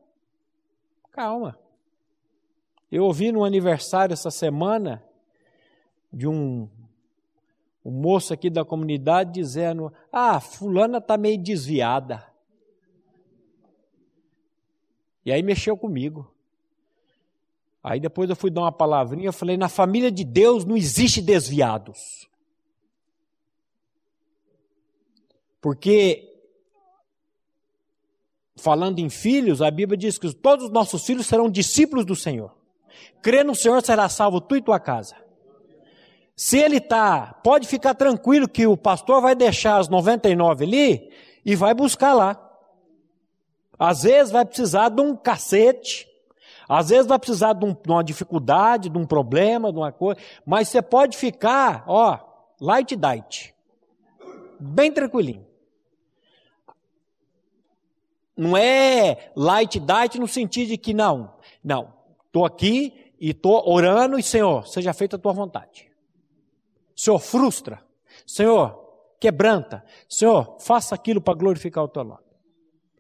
calma. 1.13 1.57
Eu 2.91 3.05
ouvi 3.05 3.31
no 3.31 3.45
aniversário 3.45 4.15
essa 4.15 4.33
semana 4.33 5.05
de 6.13 6.27
um 6.27 6.69
o 7.89 7.91
moço 7.91 8.35
aqui 8.35 8.51
da 8.51 8.67
comunidade 8.67 9.33
dizendo: 9.33 9.91
Ah, 10.13 10.39
fulana 10.41 10.99
está 10.99 11.17
meio 11.17 11.43
desviada. 11.43 12.23
E 15.25 15.33
aí 15.33 15.43
mexeu 15.43 15.75
comigo. 15.75 16.31
Aí 17.83 17.99
depois 17.99 18.29
eu 18.29 18.37
fui 18.37 18.51
dar 18.51 18.61
uma 18.61 18.73
palavrinha, 18.73 19.29
eu 19.29 19.33
falei: 19.33 19.57
na 19.57 19.71
família 19.71 20.13
de 20.13 20.23
Deus 20.23 20.67
não 20.67 20.77
existe 20.77 21.23
desviados. 21.23 22.29
Porque, 25.59 26.31
falando 28.55 28.99
em 28.99 29.09
filhos, 29.09 29.63
a 29.63 29.71
Bíblia 29.71 29.97
diz 29.97 30.19
que 30.19 30.31
todos 30.35 30.67
os 30.67 30.71
nossos 30.71 31.07
filhos 31.07 31.27
serão 31.27 31.49
discípulos 31.49 32.05
do 32.05 32.15
Senhor. 32.15 32.55
Crê 33.23 33.43
no 33.43 33.55
Senhor, 33.55 33.83
será 33.83 34.11
salvo 34.11 34.43
tu 34.43 34.57
e 34.57 34.61
tua 34.61 34.79
casa. 34.79 35.28
Se 36.39 36.57
ele 36.57 36.77
está, 36.77 37.35
pode 37.43 37.67
ficar 37.67 37.95
tranquilo 37.95 38.49
que 38.49 38.65
o 38.65 38.77
pastor 38.77 39.21
vai 39.21 39.35
deixar 39.35 39.79
as 39.79 39.89
99 39.89 40.65
ali 40.65 41.13
e 41.45 41.57
vai 41.57 41.75
buscar 41.75 42.15
lá. 42.15 42.41
Às 43.77 44.05
vezes 44.05 44.31
vai 44.31 44.45
precisar 44.45 44.89
de 44.89 45.03
um 45.03 45.17
cacete, 45.17 46.09
às 46.69 46.91
vezes 46.91 47.07
vai 47.07 47.19
precisar 47.19 47.55
de, 47.55 47.65
um, 47.65 47.73
de 47.73 47.91
uma 47.91 48.05
dificuldade, 48.05 48.89
de 48.89 48.97
um 48.97 49.05
problema, 49.05 49.73
de 49.73 49.79
uma 49.79 49.91
coisa, 49.91 50.21
mas 50.47 50.69
você 50.69 50.81
pode 50.81 51.17
ficar, 51.17 51.83
ó, 51.89 52.21
light 52.61 52.95
diet, 52.95 53.53
bem 54.61 54.93
tranquilinho. 54.93 55.45
Não 58.37 58.57
é 58.57 59.33
light 59.35 59.81
diet 59.81 60.21
no 60.21 60.29
sentido 60.29 60.69
de 60.69 60.79
que 60.79 60.95
não, 60.95 61.35
não, 61.65 61.93
estou 62.27 62.47
aqui 62.47 63.13
e 63.19 63.31
estou 63.31 63.69
orando 63.69 64.17
e 64.17 64.23
Senhor, 64.23 64.69
seja 64.69 64.93
feita 64.93 65.17
a 65.17 65.19
tua 65.19 65.33
vontade. 65.33 65.88
Senhor, 66.99 67.21
frustra. 67.21 67.81
Senhor, 68.27 68.77
quebranta. 69.21 69.85
Senhor, 70.09 70.59
faça 70.59 70.97
aquilo 70.97 71.21
para 71.21 71.39
glorificar 71.39 71.85
o 71.85 71.89
teu 71.89 72.03
nome. 72.03 72.25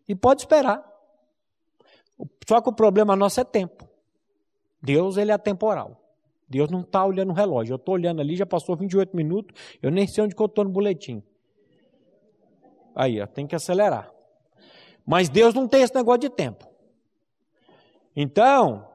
E 0.06 0.14
pode 0.14 0.42
esperar. 0.42 0.88
Só 2.46 2.60
que 2.60 2.68
o 2.68 2.72
problema 2.72 3.16
nosso 3.16 3.40
é 3.40 3.44
tempo. 3.44 3.88
Deus, 4.80 5.16
ele 5.16 5.32
é 5.32 5.34
atemporal. 5.34 6.00
Deus 6.48 6.70
não 6.70 6.82
está 6.82 7.04
olhando 7.04 7.30
o 7.30 7.34
relógio. 7.34 7.72
Eu 7.72 7.76
estou 7.76 7.96
olhando 7.96 8.20
ali, 8.20 8.36
já 8.36 8.46
passou 8.46 8.76
28 8.76 9.16
minutos, 9.16 9.60
eu 9.82 9.90
nem 9.90 10.06
sei 10.06 10.22
onde 10.22 10.32
que 10.32 10.40
eu 10.40 10.46
estou 10.46 10.62
no 10.62 10.70
boletim. 10.70 11.20
Aí, 12.94 13.20
ó, 13.20 13.26
tem 13.26 13.48
que 13.48 13.56
acelerar. 13.56 14.12
Mas 15.04 15.28
Deus 15.28 15.52
não 15.54 15.66
tem 15.66 15.82
esse 15.82 15.94
negócio 15.94 16.20
de 16.20 16.30
tempo. 16.30 16.68
Então, 18.14 18.88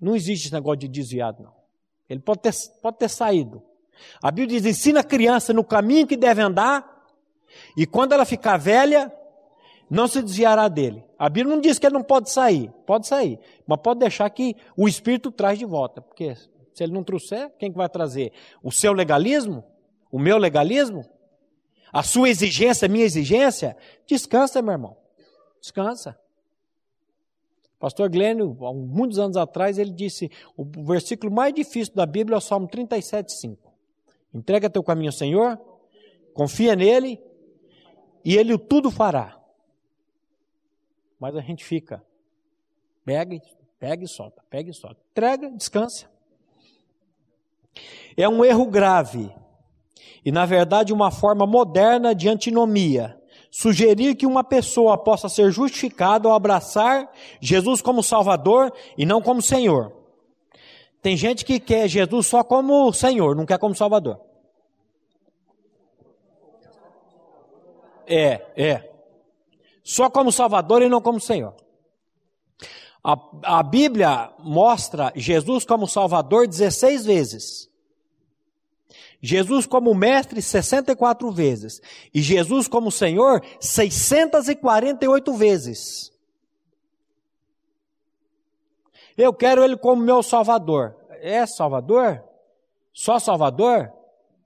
não 0.00 0.14
existe 0.14 0.44
esse 0.44 0.54
negócio 0.54 0.78
de 0.78 0.88
desviado, 0.88 1.42
não. 1.42 1.59
Ele 2.10 2.20
pode 2.20 2.40
ter, 2.40 2.52
pode 2.82 2.98
ter 2.98 3.08
saído. 3.08 3.62
A 4.20 4.30
Bíblia 4.32 4.60
diz: 4.60 4.66
ensina 4.76 5.00
a 5.00 5.04
criança 5.04 5.52
no 5.52 5.62
caminho 5.62 6.06
que 6.06 6.16
deve 6.16 6.42
andar, 6.42 7.06
e 7.76 7.86
quando 7.86 8.12
ela 8.12 8.24
ficar 8.24 8.56
velha, 8.56 9.12
não 9.88 10.08
se 10.08 10.20
desviará 10.20 10.66
dele. 10.66 11.04
A 11.16 11.28
Bíblia 11.28 11.54
não 11.54 11.62
diz 11.62 11.78
que 11.78 11.86
ele 11.86 11.94
não 11.94 12.02
pode 12.02 12.28
sair, 12.28 12.70
pode 12.84 13.06
sair, 13.06 13.38
mas 13.66 13.78
pode 13.80 14.00
deixar 14.00 14.28
que 14.30 14.56
o 14.76 14.88
Espírito 14.88 15.30
traz 15.30 15.58
de 15.58 15.64
volta, 15.64 16.00
porque 16.00 16.34
se 16.74 16.82
ele 16.82 16.92
não 16.92 17.04
trouxer, 17.04 17.50
quem 17.58 17.70
que 17.70 17.78
vai 17.78 17.88
trazer? 17.88 18.32
O 18.62 18.72
seu 18.72 18.92
legalismo? 18.92 19.62
O 20.10 20.18
meu 20.18 20.36
legalismo? 20.36 21.04
A 21.92 22.02
sua 22.02 22.28
exigência, 22.28 22.86
a 22.86 22.88
minha 22.88 23.04
exigência? 23.04 23.76
Descansa, 24.06 24.62
meu 24.62 24.72
irmão. 24.72 24.96
Descansa. 25.60 26.18
Pastor 27.80 28.10
Glênio, 28.10 28.54
há 28.66 28.74
muitos 28.74 29.18
anos 29.18 29.38
atrás, 29.38 29.78
ele 29.78 29.90
disse: 29.90 30.30
o 30.54 30.64
versículo 30.84 31.32
mais 31.32 31.54
difícil 31.54 31.94
da 31.94 32.04
Bíblia 32.04 32.36
é 32.36 32.38
o 32.38 32.40
Salmo 32.40 32.68
37,5. 32.68 33.56
Entrega 34.34 34.68
teu 34.68 34.84
caminho 34.84 35.08
ao 35.08 35.16
Senhor, 35.16 35.58
confia 36.34 36.76
nele, 36.76 37.18
e 38.22 38.36
ele 38.36 38.56
tudo 38.58 38.90
fará. 38.90 39.40
Mas 41.18 41.34
a 41.34 41.40
gente 41.40 41.64
fica, 41.64 42.04
pega, 43.02 43.40
pega 43.78 44.04
e 44.04 44.08
solta, 44.08 44.44
pega 44.50 44.70
e 44.70 44.74
solta. 44.74 45.00
Entrega, 45.10 45.50
descansa. 45.50 46.06
É 48.14 48.28
um 48.28 48.44
erro 48.44 48.66
grave 48.66 49.34
e, 50.22 50.30
na 50.30 50.44
verdade, 50.44 50.92
uma 50.92 51.10
forma 51.10 51.46
moderna 51.46 52.14
de 52.14 52.28
antinomia 52.28 53.19
sugerir 53.50 54.14
que 54.14 54.26
uma 54.26 54.44
pessoa 54.44 54.96
possa 54.96 55.28
ser 55.28 55.50
justificada 55.50 56.28
ao 56.28 56.34
abraçar 56.34 57.10
Jesus 57.40 57.82
como 57.82 58.02
Salvador 58.02 58.72
e 58.96 59.04
não 59.04 59.20
como 59.20 59.42
Senhor. 59.42 59.92
Tem 61.02 61.16
gente 61.16 61.44
que 61.44 61.58
quer 61.58 61.88
Jesus 61.88 62.26
só 62.26 62.44
como 62.44 62.92
Senhor, 62.92 63.34
não 63.34 63.46
quer 63.46 63.58
como 63.58 63.74
Salvador. 63.74 64.20
É, 68.06 68.46
é. 68.56 68.90
Só 69.82 70.10
como 70.10 70.30
Salvador 70.30 70.82
e 70.82 70.88
não 70.88 71.00
como 71.00 71.20
Senhor. 71.20 71.54
A, 73.02 73.16
a 73.44 73.62
Bíblia 73.62 74.30
mostra 74.40 75.12
Jesus 75.16 75.64
como 75.64 75.86
Salvador 75.86 76.46
16 76.46 77.06
vezes. 77.06 77.69
Jesus 79.22 79.66
como 79.66 79.94
mestre 79.94 80.40
64 80.40 81.30
vezes 81.30 81.80
e 82.12 82.22
Jesus 82.22 82.66
como 82.66 82.90
Senhor 82.90 83.44
648 83.60 85.32
vezes. 85.34 86.10
Eu 89.16 89.34
quero 89.34 89.62
ele 89.62 89.76
como 89.76 90.02
meu 90.02 90.22
Salvador. 90.22 90.96
É 91.20 91.44
Salvador? 91.46 92.24
Só 92.92 93.18
Salvador? 93.18 93.92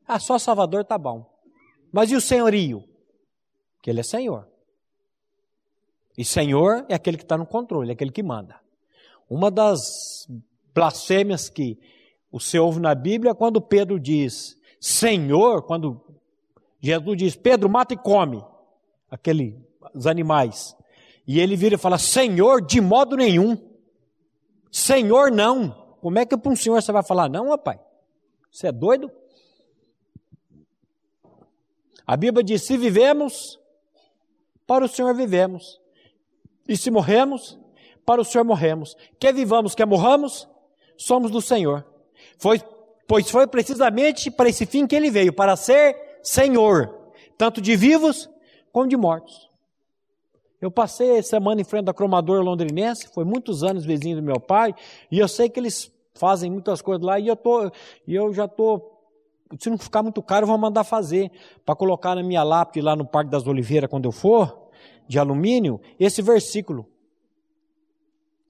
Ah, 0.06 0.18
só 0.18 0.38
Salvador 0.38 0.84
tá 0.84 0.98
bom. 0.98 1.24
Mas 1.92 2.10
e 2.10 2.16
o 2.16 2.20
senhorio? 2.20 2.82
Que 3.80 3.90
ele 3.90 4.00
é 4.00 4.02
Senhor. 4.02 4.48
E 6.18 6.24
Senhor 6.24 6.84
é 6.88 6.94
aquele 6.94 7.16
que 7.16 7.22
está 7.22 7.38
no 7.38 7.46
controle, 7.46 7.90
é 7.90 7.92
aquele 7.92 8.10
que 8.10 8.22
manda. 8.22 8.60
Uma 9.28 9.50
das 9.50 10.28
blasfêmias 10.74 11.48
que 11.48 11.78
o 12.30 12.40
Senhor 12.40 12.66
ouve 12.66 12.80
na 12.80 12.94
Bíblia 12.94 13.30
é 13.30 13.34
quando 13.34 13.60
Pedro 13.60 13.98
diz: 13.98 14.58
Senhor, 14.86 15.62
quando 15.62 15.98
Jesus 16.78 17.16
diz, 17.16 17.34
Pedro, 17.34 17.70
mata 17.70 17.94
e 17.94 17.96
come 17.96 18.44
aqueles 19.10 19.54
animais. 20.04 20.76
E 21.26 21.40
ele 21.40 21.56
vira 21.56 21.76
e 21.76 21.78
fala, 21.78 21.96
Senhor, 21.96 22.60
de 22.60 22.82
modo 22.82 23.16
nenhum. 23.16 23.56
Senhor, 24.70 25.30
não. 25.30 25.70
Como 26.02 26.18
é 26.18 26.26
que 26.26 26.36
para 26.36 26.52
um 26.52 26.54
senhor 26.54 26.82
você 26.82 26.92
vai 26.92 27.02
falar, 27.02 27.30
não, 27.30 27.48
rapaz? 27.48 27.80
Você 28.52 28.66
é 28.66 28.72
doido? 28.72 29.10
A 32.06 32.14
Bíblia 32.14 32.44
diz: 32.44 32.62
se 32.64 32.76
vivemos, 32.76 33.58
para 34.66 34.84
o 34.84 34.88
Senhor 34.88 35.14
vivemos. 35.14 35.80
E 36.68 36.76
se 36.76 36.90
morremos, 36.90 37.58
para 38.04 38.20
o 38.20 38.24
Senhor 38.24 38.44
morremos. 38.44 38.94
Quer 39.18 39.32
vivamos, 39.32 39.74
quer 39.74 39.86
morramos, 39.86 40.46
somos 40.94 41.30
do 41.30 41.40
Senhor. 41.40 41.86
Foi 42.36 42.60
pois 43.06 43.30
foi 43.30 43.46
precisamente 43.46 44.30
para 44.30 44.48
esse 44.48 44.66
fim 44.66 44.86
que 44.86 44.94
ele 44.94 45.10
veio, 45.10 45.32
para 45.32 45.56
ser 45.56 46.18
Senhor, 46.22 46.94
tanto 47.36 47.60
de 47.60 47.76
vivos 47.76 48.28
como 48.72 48.88
de 48.88 48.96
mortos. 48.96 49.48
Eu 50.60 50.70
passei 50.70 51.22
semana 51.22 51.60
em 51.60 51.64
frente 51.64 51.84
da 51.84 51.94
cromadora 51.94 52.42
londrinense, 52.42 53.08
foi 53.08 53.24
muitos 53.24 53.62
anos 53.62 53.84
vizinho 53.84 54.16
do 54.16 54.22
meu 54.22 54.40
pai, 54.40 54.74
e 55.10 55.18
eu 55.18 55.28
sei 55.28 55.48
que 55.48 55.60
eles 55.60 55.92
fazem 56.14 56.50
muitas 56.50 56.80
coisas 56.80 57.04
lá, 57.04 57.18
e 57.18 57.28
eu, 57.28 57.36
tô, 57.36 57.70
e 58.06 58.14
eu 58.14 58.32
já 58.32 58.46
estou 58.46 58.94
se 59.58 59.70
não 59.70 59.78
ficar 59.78 60.02
muito 60.02 60.22
caro, 60.22 60.44
eu 60.44 60.48
vou 60.48 60.58
mandar 60.58 60.84
fazer, 60.84 61.30
para 61.64 61.76
colocar 61.76 62.14
na 62.14 62.22
minha 62.22 62.42
lápide 62.42 62.84
lá 62.84 62.96
no 62.96 63.04
Parque 63.04 63.30
das 63.30 63.46
Oliveiras, 63.46 63.90
quando 63.90 64.06
eu 64.06 64.12
for, 64.12 64.68
de 65.06 65.18
alumínio, 65.18 65.80
esse 65.98 66.22
versículo. 66.22 66.88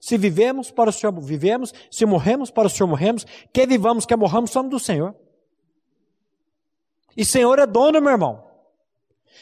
Se 0.05 0.19
vivemos, 0.19 0.69
para 0.69 0.91
o 0.91 0.93
Senhor 0.93 1.19
vivemos, 1.19 1.73
se 1.89 2.05
morremos, 2.05 2.51
para 2.51 2.67
o 2.67 2.69
Senhor 2.69 2.87
morremos, 2.87 3.25
que 3.51 3.65
vivamos, 3.65 4.05
que 4.05 4.15
morramos, 4.15 4.51
somos 4.51 4.69
do 4.69 4.79
Senhor. 4.79 5.15
E 7.17 7.25
Senhor 7.25 7.57
é 7.57 7.65
dono, 7.65 7.99
meu 7.99 8.11
irmão. 8.11 8.47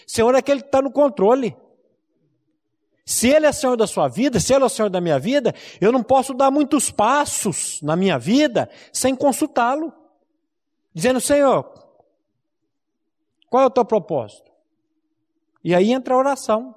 Senhor 0.08 0.34
é 0.34 0.38
aquele 0.38 0.62
que 0.62 0.68
está 0.68 0.82
no 0.82 0.90
controle. 0.90 1.54
Se 3.06 3.28
Ele 3.28 3.46
é 3.46 3.52
Senhor 3.52 3.76
da 3.76 3.86
sua 3.86 4.08
vida, 4.08 4.40
se 4.40 4.54
Ele 4.54 4.64
é 4.64 4.66
o 4.66 4.70
Senhor 4.70 4.88
da 4.88 5.02
minha 5.02 5.20
vida, 5.20 5.54
eu 5.82 5.92
não 5.92 6.02
posso 6.02 6.34
dar 6.34 6.50
muitos 6.50 6.90
passos 6.90 7.82
na 7.82 7.98
minha 7.98 8.18
vida 8.18 8.70
sem 8.94 9.14
consultá-lo. 9.14 9.92
Dizendo, 10.94 11.20
Senhor, 11.20 11.74
qual 13.50 13.64
é 13.64 13.66
o 13.66 13.70
teu 13.70 13.84
propósito? 13.84 14.50
E 15.62 15.76
aí 15.76 15.92
entra 15.92 16.14
a 16.14 16.18
oração. 16.18 16.74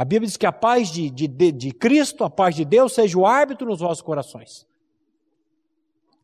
A 0.00 0.04
Bíblia 0.06 0.28
diz 0.28 0.38
que 0.38 0.46
a 0.46 0.52
paz 0.52 0.88
de, 0.88 1.10
de, 1.10 1.28
de, 1.28 1.52
de 1.52 1.72
Cristo, 1.72 2.24
a 2.24 2.30
paz 2.30 2.54
de 2.54 2.64
Deus, 2.64 2.94
seja 2.94 3.18
o 3.18 3.26
árbitro 3.26 3.66
nos 3.66 3.80
vossos 3.80 4.00
corações. 4.00 4.66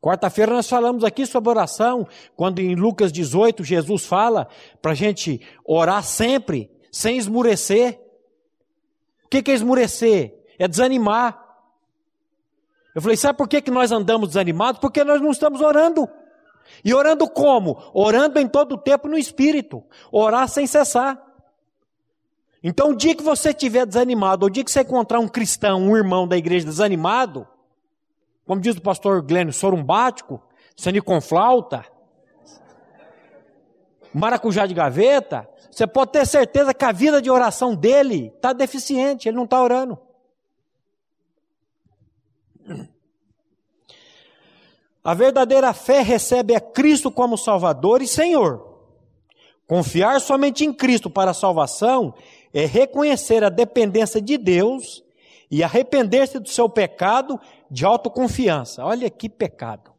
Quarta-feira 0.00 0.50
nós 0.50 0.66
falamos 0.66 1.04
aqui 1.04 1.26
sobre 1.26 1.50
oração, 1.50 2.08
quando 2.34 2.60
em 2.60 2.74
Lucas 2.74 3.12
18 3.12 3.62
Jesus 3.62 4.06
fala 4.06 4.48
para 4.80 4.92
a 4.92 4.94
gente 4.94 5.42
orar 5.62 6.02
sempre, 6.02 6.70
sem 6.90 7.18
esmurecer. 7.18 8.00
O 9.26 9.28
que 9.28 9.50
é 9.50 9.54
esmurecer? 9.54 10.34
É 10.58 10.66
desanimar. 10.66 11.38
Eu 12.94 13.02
falei, 13.02 13.18
sabe 13.18 13.36
por 13.36 13.46
que, 13.46 13.60
que 13.60 13.70
nós 13.70 13.92
andamos 13.92 14.28
desanimados? 14.28 14.80
Porque 14.80 15.04
nós 15.04 15.20
não 15.20 15.32
estamos 15.32 15.60
orando. 15.60 16.08
E 16.82 16.94
orando 16.94 17.28
como? 17.28 17.78
Orando 17.92 18.38
em 18.38 18.48
todo 18.48 18.76
o 18.76 18.78
tempo 18.78 19.06
no 19.06 19.18
Espírito. 19.18 19.84
Orar 20.10 20.48
sem 20.48 20.66
cessar. 20.66 21.25
Então, 22.68 22.90
o 22.90 22.96
dia 22.96 23.14
que 23.14 23.22
você 23.22 23.50
estiver 23.50 23.86
desanimado, 23.86 24.44
o 24.44 24.50
dia 24.50 24.64
que 24.64 24.70
você 24.72 24.80
encontrar 24.80 25.20
um 25.20 25.28
cristão, 25.28 25.80
um 25.80 25.96
irmão 25.96 26.26
da 26.26 26.36
igreja 26.36 26.66
desanimado, 26.66 27.46
como 28.44 28.60
diz 28.60 28.74
o 28.74 28.82
pastor 28.82 29.22
Glênio, 29.22 29.52
sorumbático, 29.52 30.42
sani 30.76 31.00
com 31.00 31.20
flauta, 31.20 31.86
maracujá 34.12 34.66
de 34.66 34.74
gaveta, 34.74 35.48
você 35.70 35.86
pode 35.86 36.10
ter 36.10 36.26
certeza 36.26 36.74
que 36.74 36.84
a 36.84 36.90
vida 36.90 37.22
de 37.22 37.30
oração 37.30 37.72
dele 37.72 38.32
está 38.34 38.52
deficiente, 38.52 39.28
ele 39.28 39.36
não 39.36 39.44
está 39.44 39.62
orando. 39.62 39.96
A 45.04 45.14
verdadeira 45.14 45.72
fé 45.72 46.02
recebe 46.02 46.52
a 46.52 46.60
Cristo 46.60 47.12
como 47.12 47.38
Salvador 47.38 48.02
e 48.02 48.08
Senhor. 48.08 48.74
Confiar 49.68 50.20
somente 50.20 50.64
em 50.64 50.72
Cristo 50.72 51.08
para 51.08 51.30
a 51.30 51.34
salvação 51.34 52.12
é 52.56 52.64
reconhecer 52.64 53.44
a 53.44 53.50
dependência 53.50 54.18
de 54.18 54.38
Deus 54.38 55.04
e 55.50 55.62
arrepender-se 55.62 56.38
do 56.38 56.48
seu 56.48 56.70
pecado 56.70 57.38
de 57.70 57.84
autoconfiança. 57.84 58.82
Olha 58.82 59.10
que 59.10 59.28
pecado. 59.28 59.92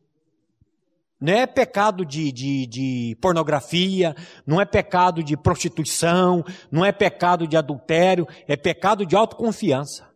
Não 1.22 1.34
é 1.34 1.46
pecado 1.46 2.04
de, 2.04 2.32
de, 2.32 2.66
de, 2.66 3.18
pornografia, 3.22 4.16
não 4.44 4.60
é 4.60 4.66
pecado 4.66 5.22
de 5.22 5.38
prostituição, 5.38 6.44
não 6.72 6.84
é 6.84 6.92
pecado 6.92 7.48
de 7.48 7.56
adultério, 7.56 8.28
é 8.48 8.58
pecado 8.58 9.06
de 9.06 9.16
autoconfiança. 9.16 10.10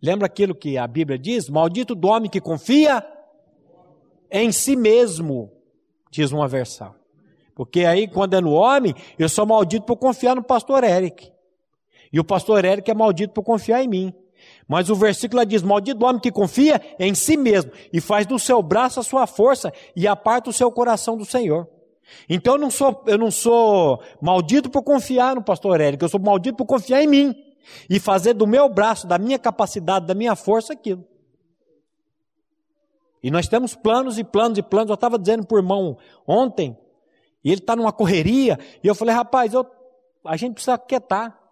Lembra 0.00 0.26
aquilo 0.26 0.54
que 0.54 0.78
a 0.78 0.86
Bíblia 0.86 1.18
diz? 1.18 1.48
Maldito 1.48 1.92
do 1.92 2.06
homem 2.06 2.30
que 2.30 2.40
confia 2.40 3.04
em 4.30 4.52
si 4.52 4.76
mesmo, 4.76 5.50
diz 6.08 6.30
uma 6.30 6.46
versão. 6.46 6.94
Porque 7.54 7.84
aí, 7.84 8.08
quando 8.08 8.34
é 8.34 8.40
no 8.40 8.52
homem, 8.52 8.94
eu 9.18 9.28
sou 9.28 9.46
maldito 9.46 9.86
por 9.86 9.96
confiar 9.96 10.34
no 10.34 10.42
pastor 10.42 10.82
Eric. 10.82 11.30
E 12.12 12.18
o 12.18 12.24
pastor 12.24 12.64
Eric 12.64 12.90
é 12.90 12.94
maldito 12.94 13.32
por 13.32 13.42
confiar 13.42 13.82
em 13.82 13.88
mim. 13.88 14.14
Mas 14.66 14.90
o 14.90 14.94
versículo 14.94 15.44
diz: 15.44 15.62
Maldito 15.62 15.98
do 15.98 16.06
homem 16.06 16.20
que 16.20 16.32
confia 16.32 16.80
em 16.98 17.14
si 17.14 17.36
mesmo 17.36 17.70
e 17.92 18.00
faz 18.00 18.26
do 18.26 18.38
seu 18.38 18.62
braço 18.62 19.00
a 19.00 19.02
sua 19.02 19.26
força 19.26 19.72
e 19.94 20.06
aparta 20.06 20.50
o 20.50 20.52
seu 20.52 20.70
coração 20.70 21.16
do 21.16 21.24
Senhor. 21.24 21.68
Então 22.28 22.54
eu 22.54 22.60
não 22.60 22.70
sou, 22.70 23.02
eu 23.06 23.16
não 23.18 23.30
sou 23.30 24.02
maldito 24.20 24.68
por 24.68 24.82
confiar 24.82 25.34
no 25.34 25.42
pastor 25.42 25.80
Eric, 25.80 26.02
eu 26.02 26.08
sou 26.08 26.20
maldito 26.20 26.56
por 26.56 26.66
confiar 26.66 27.02
em 27.02 27.06
mim 27.06 27.34
e 27.88 27.98
fazer 27.98 28.34
do 28.34 28.46
meu 28.46 28.68
braço, 28.68 29.06
da 29.06 29.18
minha 29.18 29.38
capacidade, 29.38 30.06
da 30.06 30.14
minha 30.14 30.36
força 30.36 30.72
aquilo. 30.72 31.04
E 33.22 33.30
nós 33.30 33.48
temos 33.48 33.74
planos 33.74 34.18
e 34.18 34.24
planos 34.24 34.58
e 34.58 34.62
planos. 34.62 34.90
Eu 34.90 34.94
estava 34.94 35.18
dizendo 35.18 35.46
o 35.50 35.56
irmão 35.56 35.96
ontem, 36.26 36.76
e 37.44 37.50
ele 37.50 37.60
está 37.60 37.76
numa 37.76 37.92
correria, 37.92 38.58
e 38.82 38.88
eu 38.88 38.94
falei, 38.94 39.14
rapaz, 39.14 39.52
eu, 39.52 39.66
a 40.24 40.36
gente 40.36 40.54
precisa 40.54 40.78
quietar. 40.78 41.44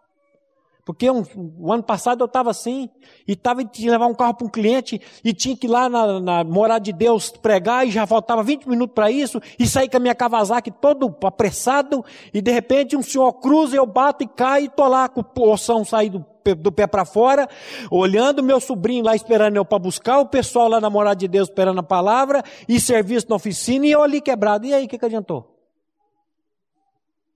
Porque 0.85 1.09
um, 1.09 1.23
o 1.61 1.73
ano 1.73 1.83
passado 1.83 2.23
eu 2.23 2.27
estava 2.27 2.51
assim, 2.51 2.91
e 3.27 3.35
estava 3.35 3.63
de 3.63 3.89
levar 3.89 4.07
um 4.07 4.15
carro 4.15 4.35
para 4.35 4.47
um 4.47 4.51
cliente, 4.51 5.01
e 5.23 5.33
tinha 5.33 5.57
que 5.57 5.69
ir 5.69 5.71
lá 5.71 5.89
na, 5.89 6.21
na 6.21 6.45
morada 6.45 6.81
de 6.81 6.93
Deus 6.93 7.31
pregar, 7.31 7.87
e 7.87 7.91
já 7.91 8.05
faltava 8.05 8.43
20 8.43 8.69
minutos 8.69 8.93
para 8.93 9.09
isso, 9.09 9.41
e 9.59 9.67
saí 9.67 9.89
com 9.89 9.99
a 9.99 10.01
minha 10.01 10.15
Kawasaki 10.15 10.73
todo 10.73 11.15
apressado, 11.23 12.05
e 12.35 12.43
de 12.43 12.51
repente 12.51 12.97
um 12.97 13.03
senhor 13.03 13.33
cruza, 13.35 13.77
eu 13.77 13.87
bato 13.87 14.25
e 14.25 14.27
caio, 14.27 14.65
e 14.65 14.67
estou 14.67 14.89
lá 14.89 15.09
com 15.09 15.21
o 15.21 15.51
oção 15.51 15.85
saído 15.85 16.27
do 16.59 16.73
pé 16.73 16.89
para 16.89 17.05
fora, 17.05 17.49
olhando 17.89 18.43
meu 18.43 18.59
sobrinho 18.59 19.05
lá 19.05 19.15
esperando 19.15 19.55
eu 19.55 19.65
para 19.65 19.79
buscar, 19.79 20.19
o 20.19 20.27
pessoal 20.27 20.69
lá 20.69 20.81
na 20.81 20.91
morada 20.91 21.15
de 21.15 21.29
Deus 21.29 21.49
esperando 21.49 21.79
a 21.79 21.85
palavra, 21.85 22.43
e 22.69 22.81
serviço 22.81 23.27
na 23.29 23.37
oficina, 23.37 23.87
e 23.87 23.93
eu 23.93 24.03
ali 24.03 24.21
quebrado. 24.21 24.67
E 24.67 24.75
aí, 24.75 24.87
o 24.87 24.89
que, 24.89 24.99
que 24.99 25.05
adiantou? 25.05 25.52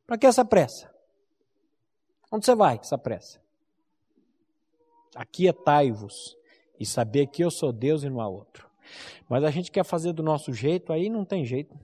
Para 0.07 0.17
que 0.17 0.27
essa 0.27 0.45
pressa? 0.45 0.91
Onde 2.31 2.45
você 2.45 2.55
vai 2.55 2.77
com 2.77 2.85
essa 2.85 2.99
pressa? 2.99 3.41
Aquietai-vos 5.15 6.37
e 6.79 6.87
saber 6.87 7.27
que 7.29 7.43
eu 7.43 7.51
sou 7.51 7.73
Deus 7.73 8.03
e 8.03 8.09
não 8.09 8.21
há 8.21 8.29
outro. 8.29 8.69
Mas 9.29 9.43
a 9.43 9.51
gente 9.51 9.71
quer 9.71 9.85
fazer 9.85 10.13
do 10.13 10.23
nosso 10.23 10.53
jeito, 10.53 10.93
aí 10.93 11.09
não 11.09 11.25
tem 11.25 11.45
jeito. 11.45 11.77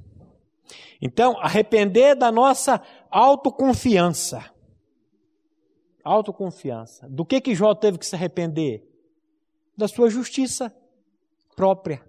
Então, 1.01 1.37
arrepender 1.41 2.15
da 2.15 2.31
nossa 2.31 2.81
autoconfiança. 3.11 4.45
Autoconfiança. 6.05 7.09
Do 7.09 7.25
que 7.25 7.41
que 7.41 7.55
Jó 7.55 7.75
teve 7.75 7.99
que 7.99 8.07
se 8.07 8.15
arrepender? 8.15 8.87
Da 9.77 9.89
sua 9.89 10.09
justiça 10.11 10.75
própria. 11.57 12.05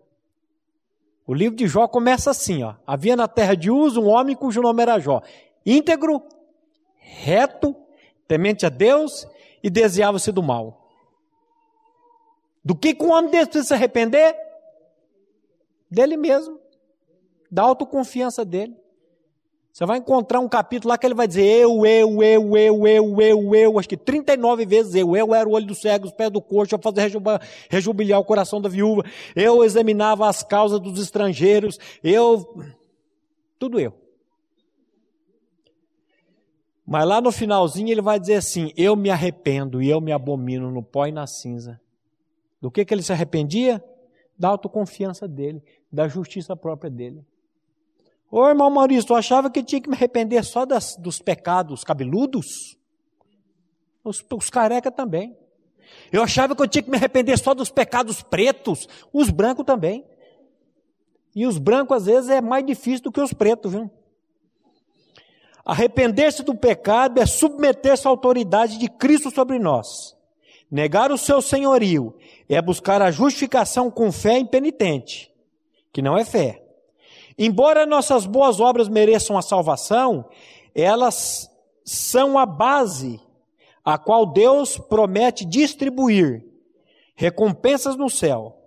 O 1.25 1.33
livro 1.33 1.55
de 1.55 1.67
Jó 1.67 1.87
começa 1.87 2.29
assim, 2.29 2.63
ó. 2.63 2.75
Havia 2.85 3.15
na 3.15 3.27
terra 3.27 3.55
de 3.55 3.71
Uz 3.71 3.95
um 3.95 4.07
homem 4.07 4.35
cujo 4.35 4.61
nome 4.61 4.81
era 4.81 4.99
Jó. 4.99 5.21
Íntegro, 5.65 6.21
reto, 6.97 7.75
temente 8.27 8.65
a 8.65 8.69
Deus 8.69 9.27
e 9.63 9.69
desviava-se 9.69 10.31
do 10.31 10.43
mal. 10.43 10.89
Do 12.63 12.75
que, 12.75 12.93
que 12.93 13.03
um 13.03 13.11
homem 13.11 13.29
desse 13.29 13.45
precisa 13.47 13.67
se 13.67 13.73
arrepender? 13.73 14.35
Dele 15.89 16.17
mesmo, 16.17 16.59
da 17.51 17.63
autoconfiança 17.63 18.43
dele. 18.43 18.75
Você 19.71 19.87
vai 19.87 19.97
encontrar 19.97 20.39
um 20.39 20.47
capítulo 20.47 20.89
lá 20.89 20.97
que 20.99 21.05
ele 21.05 21.15
vai 21.15 21.27
dizer 21.27 21.43
eu, 21.43 21.83
eu, 21.83 22.21
eu, 22.21 22.57
eu, 22.57 22.87
eu, 22.87 23.21
eu, 23.21 23.55
eu, 23.55 23.79
acho 23.79 23.89
que 23.89 23.97
39 23.97 24.67
vezes 24.67 24.93
eu. 24.93 25.15
Eu 25.15 25.33
era 25.33 25.49
o 25.49 25.53
olho 25.53 25.65
do 25.65 25.73
cego, 25.73 26.05
os 26.05 26.11
pés 26.11 26.29
do 26.29 26.39
coxo, 26.39 26.75
eu 26.75 26.79
fazia 26.79 27.03
rejubilhar 27.69 28.19
o 28.19 28.23
coração 28.23 28.61
da 28.61 28.69
viúva. 28.69 29.03
Eu 29.35 29.63
examinava 29.63 30.29
as 30.29 30.43
causas 30.43 30.79
dos 30.79 31.01
estrangeiros. 31.01 31.79
Eu. 32.03 32.55
Tudo 33.57 33.79
eu. 33.79 34.02
Mas 36.85 37.07
lá 37.07 37.21
no 37.21 37.31
finalzinho 37.31 37.89
ele 37.89 38.01
vai 38.01 38.19
dizer 38.19 38.35
assim: 38.35 38.71
Eu 38.75 38.95
me 38.95 39.09
arrependo 39.09 39.81
e 39.81 39.89
eu 39.89 40.01
me 40.01 40.11
abomino 40.11 40.69
no 40.69 40.83
pó 40.83 41.05
e 41.05 41.11
na 41.11 41.25
cinza. 41.25 41.79
Do 42.61 42.69
que, 42.69 42.85
que 42.85 42.93
ele 42.93 43.03
se 43.03 43.11
arrependia? 43.11 43.83
Da 44.37 44.49
autoconfiança 44.49 45.27
dele, 45.27 45.63
da 45.91 46.07
justiça 46.07 46.55
própria 46.55 46.89
dele. 46.89 47.25
Ô 48.31 48.47
irmão 48.47 48.69
Maurício, 48.69 49.05
tu 49.07 49.15
achava 49.15 49.49
que 49.49 49.63
tinha 49.63 49.79
que 49.79 49.89
me 49.89 49.95
arrepender 49.95 50.43
só 50.43 50.65
das, 50.65 50.95
dos 50.95 51.19
pecados 51.19 51.83
cabeludos? 51.83 52.77
Os, 54.03 54.25
os 54.31 54.49
também. 54.95 55.37
Eu 56.11 56.23
achava 56.23 56.55
que 56.55 56.61
eu 56.61 56.67
tinha 56.67 56.81
que 56.81 56.89
me 56.89 56.97
arrepender 56.97 57.37
só 57.37 57.53
dos 57.53 57.69
pecados 57.69 58.23
pretos, 58.23 58.87
os 59.11 59.29
brancos 59.29 59.65
também. 59.65 60.03
E 61.35 61.45
os 61.45 61.57
brancos 61.57 61.97
às 61.97 62.05
vezes 62.05 62.29
é 62.29 62.41
mais 62.41 62.65
difícil 62.65 63.03
do 63.03 63.11
que 63.11 63.21
os 63.21 63.33
pretos, 63.33 63.71
viu? 63.71 63.89
Arrepender-se 65.65 66.43
do 66.43 66.55
pecado 66.55 67.21
é 67.21 67.25
submeter-se 67.25 68.07
à 68.07 68.09
autoridade 68.09 68.77
de 68.77 68.89
Cristo 68.89 69.31
sobre 69.31 69.57
nós. 69.59 70.15
Negar 70.69 71.11
o 71.11 71.17
seu 71.17 71.41
senhorio 71.41 72.13
é 72.49 72.61
buscar 72.61 73.01
a 73.01 73.11
justificação 73.11 73.89
com 73.89 74.11
fé 74.11 74.37
impenitente, 74.39 75.31
que 75.91 76.01
não 76.01 76.17
é 76.17 76.25
fé. 76.25 76.63
Embora 77.37 77.85
nossas 77.85 78.25
boas 78.25 78.59
obras 78.59 78.89
mereçam 78.89 79.37
a 79.37 79.41
salvação, 79.41 80.25
elas 80.75 81.49
são 81.85 82.37
a 82.37 82.45
base 82.45 83.19
a 83.83 83.97
qual 83.97 84.25
Deus 84.25 84.77
promete 84.77 85.45
distribuir 85.45 86.45
recompensas 87.15 87.95
no 87.95 88.09
céu. 88.09 88.57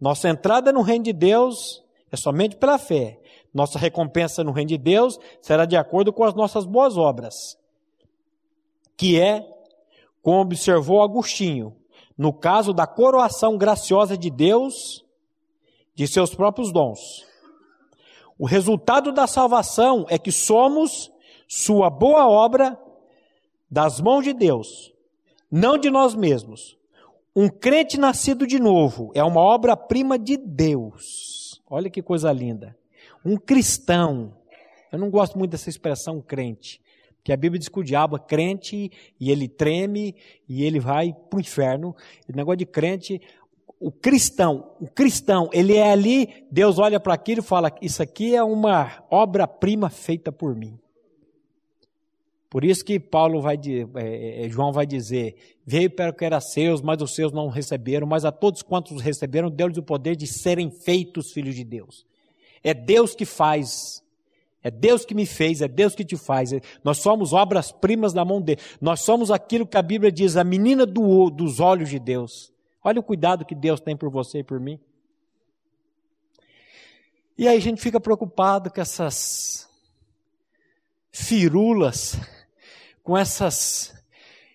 Nossa 0.00 0.28
entrada 0.28 0.72
no 0.72 0.82
reino 0.82 1.04
de 1.04 1.12
Deus 1.12 1.82
é 2.10 2.16
somente 2.16 2.56
pela 2.56 2.78
fé. 2.78 3.18
Nossa 3.54 3.78
recompensa 3.78 4.42
no 4.42 4.50
reino 4.50 4.70
de 4.70 4.78
Deus 4.78 5.16
será 5.40 5.64
de 5.64 5.76
acordo 5.76 6.12
com 6.12 6.24
as 6.24 6.34
nossas 6.34 6.66
boas 6.66 6.96
obras, 6.96 7.56
que 8.96 9.20
é, 9.20 9.48
como 10.20 10.40
observou 10.40 11.00
Agostinho, 11.00 11.76
no 12.18 12.32
caso 12.32 12.72
da 12.72 12.84
coroação 12.84 13.56
graciosa 13.56 14.18
de 14.18 14.28
Deus 14.28 15.04
de 15.94 16.08
seus 16.08 16.34
próprios 16.34 16.72
dons. 16.72 17.24
O 18.36 18.44
resultado 18.44 19.12
da 19.12 19.28
salvação 19.28 20.04
é 20.08 20.18
que 20.18 20.32
somos 20.32 21.12
sua 21.46 21.88
boa 21.88 22.28
obra 22.28 22.76
das 23.70 24.00
mãos 24.00 24.24
de 24.24 24.32
Deus, 24.32 24.92
não 25.48 25.78
de 25.78 25.90
nós 25.90 26.16
mesmos. 26.16 26.76
Um 27.36 27.48
crente 27.48 27.98
nascido 27.98 28.46
de 28.46 28.58
novo 28.58 29.12
é 29.14 29.22
uma 29.22 29.40
obra-prima 29.40 30.18
de 30.18 30.36
Deus. 30.36 31.62
Olha 31.70 31.88
que 31.88 32.02
coisa 32.02 32.32
linda. 32.32 32.76
Um 33.24 33.36
cristão. 33.36 34.36
Eu 34.92 34.98
não 34.98 35.10
gosto 35.10 35.38
muito 35.38 35.52
dessa 35.52 35.70
expressão 35.70 36.20
crente, 36.20 36.80
porque 37.16 37.32
a 37.32 37.36
Bíblia 37.36 37.58
diz 37.58 37.68
que 37.68 37.80
o 37.80 37.84
diabo 37.84 38.16
é 38.16 38.18
crente 38.18 38.90
e 39.18 39.30
ele 39.30 39.48
treme 39.48 40.14
e 40.48 40.62
ele 40.62 40.78
vai 40.78 41.12
para 41.12 41.38
o 41.38 41.40
inferno. 41.40 41.96
O 42.28 42.36
negócio 42.36 42.58
de 42.58 42.66
crente, 42.66 43.20
o 43.80 43.90
cristão, 43.90 44.72
o 44.80 44.86
cristão, 44.86 45.48
ele 45.52 45.74
é 45.74 45.90
ali, 45.90 46.46
Deus 46.50 46.78
olha 46.78 47.00
para 47.00 47.14
aquilo 47.14 47.40
e 47.40 47.44
fala: 47.44 47.74
Isso 47.80 48.02
aqui 48.02 48.36
é 48.36 48.42
uma 48.42 49.04
obra-prima 49.10 49.90
feita 49.90 50.30
por 50.30 50.54
mim. 50.54 50.78
Por 52.54 52.62
isso 52.64 52.84
que 52.84 53.00
Paulo 53.00 53.42
vai, 53.42 53.56
é, 53.96 54.46
é, 54.46 54.48
João 54.48 54.70
vai 54.70 54.86
dizer: 54.86 55.34
Veio 55.66 55.90
para 55.90 56.10
o 56.10 56.14
que 56.14 56.24
era 56.24 56.40
seus, 56.40 56.80
mas 56.80 57.02
os 57.02 57.14
seus 57.14 57.32
não 57.32 57.48
receberam, 57.48 58.06
mas 58.06 58.24
a 58.24 58.30
todos 58.30 58.62
quantos 58.62 59.02
receberam, 59.02 59.50
deu-lhes 59.50 59.76
o 59.76 59.82
poder 59.82 60.14
de 60.14 60.26
serem 60.26 60.70
feitos 60.70 61.32
filhos 61.32 61.56
de 61.56 61.64
Deus. 61.64 62.06
É 62.64 62.74
Deus 62.74 63.14
que 63.14 63.24
faz, 63.24 64.02
é 64.62 64.70
Deus 64.70 65.04
que 65.04 65.14
me 65.14 65.26
fez, 65.26 65.60
é 65.60 65.68
Deus 65.68 65.94
que 65.94 66.04
te 66.04 66.16
faz. 66.16 66.50
Nós 66.82 66.98
somos 66.98 67.32
obras-primas 67.34 68.12
da 68.12 68.24
mão 68.24 68.40
dele. 68.40 68.60
Nós 68.80 69.00
somos 69.02 69.30
aquilo 69.30 69.66
que 69.66 69.76
a 69.76 69.82
Bíblia 69.82 70.10
diz, 70.10 70.36
a 70.36 70.42
menina 70.42 70.86
do, 70.86 71.28
dos 71.28 71.60
olhos 71.60 71.90
de 71.90 71.98
Deus. 71.98 72.50
Olha 72.82 72.98
o 72.98 73.04
cuidado 73.04 73.44
que 73.44 73.54
Deus 73.54 73.80
tem 73.80 73.94
por 73.96 74.10
você 74.10 74.38
e 74.38 74.44
por 74.44 74.58
mim. 74.58 74.80
E 77.36 77.46
aí 77.46 77.56
a 77.56 77.60
gente 77.60 77.80
fica 77.80 78.00
preocupado 78.00 78.70
com 78.70 78.80
essas 78.80 79.68
firulas 81.14 82.18
com 83.04 83.16
essas 83.16 83.94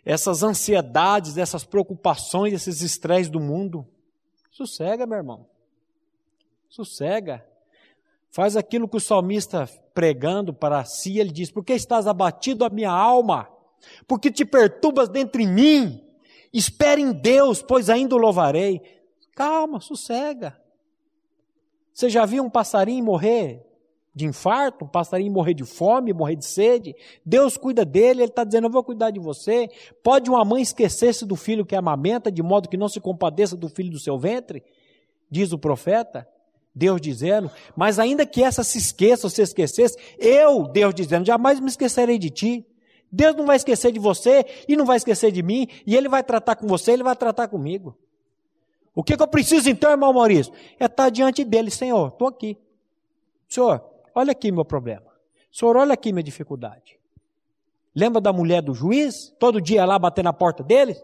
essas 0.03 0.41
ansiedades, 0.41 1.37
essas 1.37 1.63
preocupações, 1.63 2.51
esses 2.51 2.81
estresses 2.81 3.29
do 3.29 3.39
mundo. 3.39 3.87
Sossega, 4.49 5.05
meu 5.05 5.17
irmão. 5.17 5.45
Sossega. 6.67 7.45
Faz 8.31 8.55
aquilo 8.55 8.87
que 8.87 8.97
o 8.97 8.99
salmista 8.99 9.67
pregando 9.93 10.53
para 10.53 10.83
si, 10.85 11.19
ele 11.19 11.31
diz: 11.31 11.51
Por 11.51 11.63
que 11.63 11.73
estás 11.73 12.07
abatido 12.07 12.63
a 12.63 12.69
minha 12.69 12.91
alma? 12.91 13.49
Porque 14.07 14.31
te 14.31 14.45
perturbas 14.45 15.09
dentro 15.09 15.41
de 15.41 15.47
mim? 15.47 16.03
Espere 16.53 17.01
em 17.01 17.11
Deus, 17.11 17.61
pois 17.61 17.89
ainda 17.89 18.15
o 18.15 18.19
louvarei. 18.19 18.81
Calma, 19.35 19.79
sossega. 19.79 20.59
Você 21.93 22.09
já 22.09 22.25
viu 22.25 22.43
um 22.43 22.49
passarinho 22.49 23.03
morrer? 23.03 23.65
de 24.19 24.25
infarto, 24.25 24.85
um 24.85 24.87
passarinho 24.87 25.31
morrer 25.31 25.53
de 25.53 25.63
fome, 25.63 26.11
morrer 26.11 26.35
de 26.35 26.45
sede. 26.45 26.95
Deus 27.25 27.55
cuida 27.57 27.85
dele, 27.85 28.21
ele 28.21 28.29
está 28.29 28.43
dizendo: 28.43 28.67
Eu 28.67 28.71
vou 28.71 28.83
cuidar 28.83 29.11
de 29.11 29.19
você. 29.19 29.69
Pode 30.03 30.29
uma 30.29 30.43
mãe 30.43 30.61
esquecer-se 30.61 31.25
do 31.25 31.35
filho 31.35 31.65
que 31.65 31.75
amamenta, 31.75 32.31
de 32.31 32.43
modo 32.43 32.67
que 32.67 32.77
não 32.77 32.89
se 32.89 32.99
compadeça 32.99 33.55
do 33.55 33.69
filho 33.69 33.91
do 33.91 33.99
seu 33.99 34.17
ventre? 34.19 34.63
Diz 35.31 35.53
o 35.53 35.57
profeta. 35.57 36.27
Deus 36.73 37.01
dizendo, 37.01 37.51
mas 37.75 37.99
ainda 37.99 38.25
que 38.25 38.43
essa 38.43 38.63
se 38.63 38.77
esqueça 38.77 39.27
ou 39.27 39.29
se 39.31 39.41
esquecesse, 39.41 39.97
eu, 40.17 40.67
Deus 40.67 40.93
dizendo, 40.93 41.25
jamais 41.25 41.59
me 41.59 41.67
esquecerei 41.67 42.17
de 42.17 42.29
ti. 42.29 42.65
Deus 43.11 43.35
não 43.35 43.45
vai 43.45 43.55
esquecer 43.55 43.91
de 43.91 43.99
você 43.99 44.45
e 44.67 44.75
não 44.75 44.85
vai 44.85 44.97
esquecer 44.97 45.31
de 45.31 45.41
mim, 45.41 45.67
e 45.85 45.95
Ele 45.95 46.07
vai 46.07 46.23
tratar 46.23 46.55
com 46.55 46.67
você, 46.67 46.91
Ele 46.91 47.03
vai 47.03 47.15
tratar 47.15 47.47
comigo. 47.47 47.97
O 48.93 49.03
que, 49.03 49.17
que 49.17 49.23
eu 49.23 49.27
preciso 49.27 49.69
então, 49.69 49.91
irmão 49.91 50.13
Maurício? 50.13 50.53
É 50.79 50.85
estar 50.85 51.09
diante 51.09 51.43
dele, 51.43 51.71
Senhor, 51.71 52.09
estou 52.09 52.27
aqui. 52.27 52.57
Senhor, 53.47 53.83
Olha 54.19 54.31
aqui 54.31 54.51
meu 54.51 54.65
problema. 54.65 55.05
Senhor, 55.51 55.77
olha 55.77 55.93
aqui 55.93 56.11
minha 56.11 56.23
dificuldade. 56.23 56.99
Lembra 57.95 58.19
da 58.19 58.33
mulher 58.33 58.61
do 58.61 58.73
juiz? 58.73 59.33
Todo 59.39 59.61
dia 59.61 59.85
lá 59.85 59.97
bater 59.97 60.23
na 60.23 60.33
porta 60.33 60.63
dele? 60.63 60.95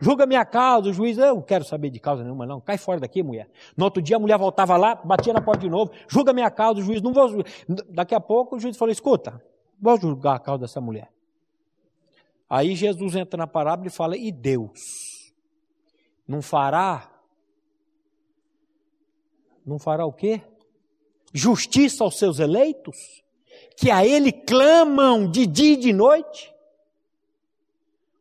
Julga 0.00 0.26
minha 0.26 0.44
causa, 0.44 0.88
o 0.88 0.92
juiz, 0.92 1.18
eu 1.18 1.34
não 1.34 1.42
quero 1.42 1.64
saber 1.64 1.90
de 1.90 2.00
causa 2.00 2.22
nenhuma, 2.22 2.46
não. 2.46 2.60
Cai 2.60 2.78
fora 2.78 3.00
daqui, 3.00 3.22
mulher. 3.22 3.48
No 3.76 3.84
outro 3.84 4.02
dia 4.02 4.16
a 4.16 4.18
mulher 4.18 4.38
voltava 4.38 4.76
lá, 4.76 4.94
batia 4.94 5.32
na 5.32 5.40
porta 5.40 5.60
de 5.60 5.70
novo, 5.70 5.92
julga 6.08 6.32
minha 6.32 6.50
causa, 6.50 6.80
o 6.80 6.82
juiz, 6.82 7.02
não 7.02 7.12
vou. 7.12 7.44
Daqui 7.88 8.14
a 8.14 8.20
pouco 8.20 8.56
o 8.56 8.60
juiz 8.60 8.76
falou: 8.76 8.92
escuta, 8.92 9.42
vou 9.80 9.98
julgar 10.00 10.36
a 10.36 10.40
causa 10.40 10.62
dessa 10.62 10.80
mulher. 10.80 11.12
Aí 12.48 12.74
Jesus 12.74 13.14
entra 13.14 13.36
na 13.36 13.46
parábola 13.46 13.88
e 13.88 13.90
fala: 13.90 14.16
e 14.16 14.32
Deus? 14.32 15.32
Não 16.26 16.40
fará? 16.40 17.10
Não 19.66 19.78
fará 19.78 20.06
o 20.06 20.12
quê? 20.12 20.42
justiça 21.32 22.04
aos 22.04 22.18
seus 22.18 22.38
eleitos, 22.38 23.22
que 23.76 23.90
a 23.90 24.04
ele 24.04 24.32
clamam 24.32 25.30
de 25.30 25.46
dia 25.46 25.74
e 25.74 25.76
de 25.76 25.92
noite. 25.92 26.52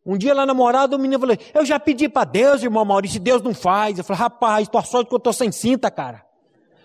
Um 0.05 0.17
dia 0.17 0.33
lá 0.33 0.45
na 0.45 0.53
morada, 0.53 0.95
o 0.95 0.99
menino 0.99 1.19
falou: 1.19 1.37
Eu 1.53 1.65
já 1.65 1.79
pedi 1.79 2.07
para 2.07 2.25
Deus, 2.25 2.63
irmão 2.63 2.85
Maurício, 2.85 3.19
Deus 3.19 3.41
não 3.41 3.53
faz. 3.53 3.97
Eu 3.97 4.03
falei: 4.03 4.21
Rapaz, 4.21 4.67
tua 4.67 4.83
sorte 4.83 5.09
que 5.09 5.13
eu 5.13 5.17
estou 5.17 5.33
sem 5.33 5.51
cinta, 5.51 5.91
cara. 5.91 6.25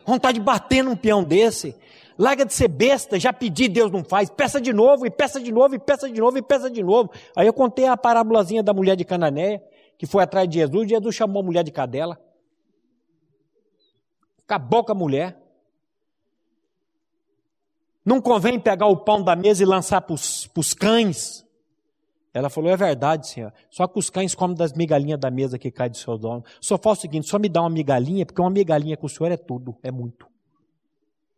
Vontade 0.04 0.38
de 0.38 0.44
bater 0.44 0.82
num 0.82 0.96
peão 0.96 1.22
desse. 1.22 1.74
Larga 2.18 2.44
de 2.44 2.54
ser 2.54 2.68
besta, 2.68 3.18
já 3.18 3.32
pedi, 3.32 3.68
Deus 3.68 3.90
não 3.90 4.04
faz. 4.04 4.30
Peça 4.30 4.60
de 4.60 4.72
novo, 4.72 5.04
e 5.04 5.10
peça 5.10 5.40
de 5.40 5.50
novo, 5.50 5.74
e 5.74 5.78
peça 5.78 6.08
de 6.08 6.20
novo, 6.20 6.38
e 6.38 6.42
peça 6.42 6.70
de 6.70 6.82
novo. 6.82 7.10
Aí 7.34 7.46
eu 7.46 7.52
contei 7.52 7.86
a 7.86 7.96
parábolazinha 7.96 8.62
da 8.62 8.72
mulher 8.72 8.94
de 8.94 9.04
Cananéia, 9.04 9.62
que 9.98 10.06
foi 10.06 10.22
atrás 10.22 10.48
de 10.48 10.58
Jesus. 10.58 10.88
Jesus 10.88 11.14
chamou 11.14 11.42
a 11.42 11.44
mulher 11.44 11.64
de 11.64 11.72
cadela. 11.72 12.20
Acabou 14.46 14.84
com 14.84 14.92
a 14.92 14.94
mulher. 14.94 15.40
Não 18.04 18.20
convém 18.20 18.60
pegar 18.60 18.86
o 18.86 18.98
pão 18.98 19.22
da 19.22 19.34
mesa 19.34 19.62
e 19.62 19.66
lançar 19.66 20.00
para 20.02 20.14
os 20.14 20.74
cães. 20.74 21.43
Ela 22.34 22.50
falou: 22.50 22.68
É 22.68 22.76
verdade, 22.76 23.28
senhor. 23.28 23.52
Só 23.70 23.86
que 23.86 23.96
os 23.96 24.10
cães 24.10 24.34
comem 24.34 24.56
das 24.56 24.72
migalhinhas 24.72 25.20
da 25.20 25.30
mesa 25.30 25.56
que 25.56 25.70
cai 25.70 25.88
do 25.88 25.96
seu 25.96 26.18
dono. 26.18 26.44
Só 26.60 26.76
faz 26.76 26.98
o 26.98 27.00
seguinte: 27.02 27.28
só 27.28 27.38
me 27.38 27.48
dá 27.48 27.60
uma 27.60 27.70
migalhinha, 27.70 28.26
porque 28.26 28.40
uma 28.40 28.50
migalhinha 28.50 28.96
com 28.96 29.06
o 29.06 29.08
senhor 29.08 29.30
é 29.30 29.36
tudo, 29.36 29.78
é 29.84 29.92
muito. 29.92 30.26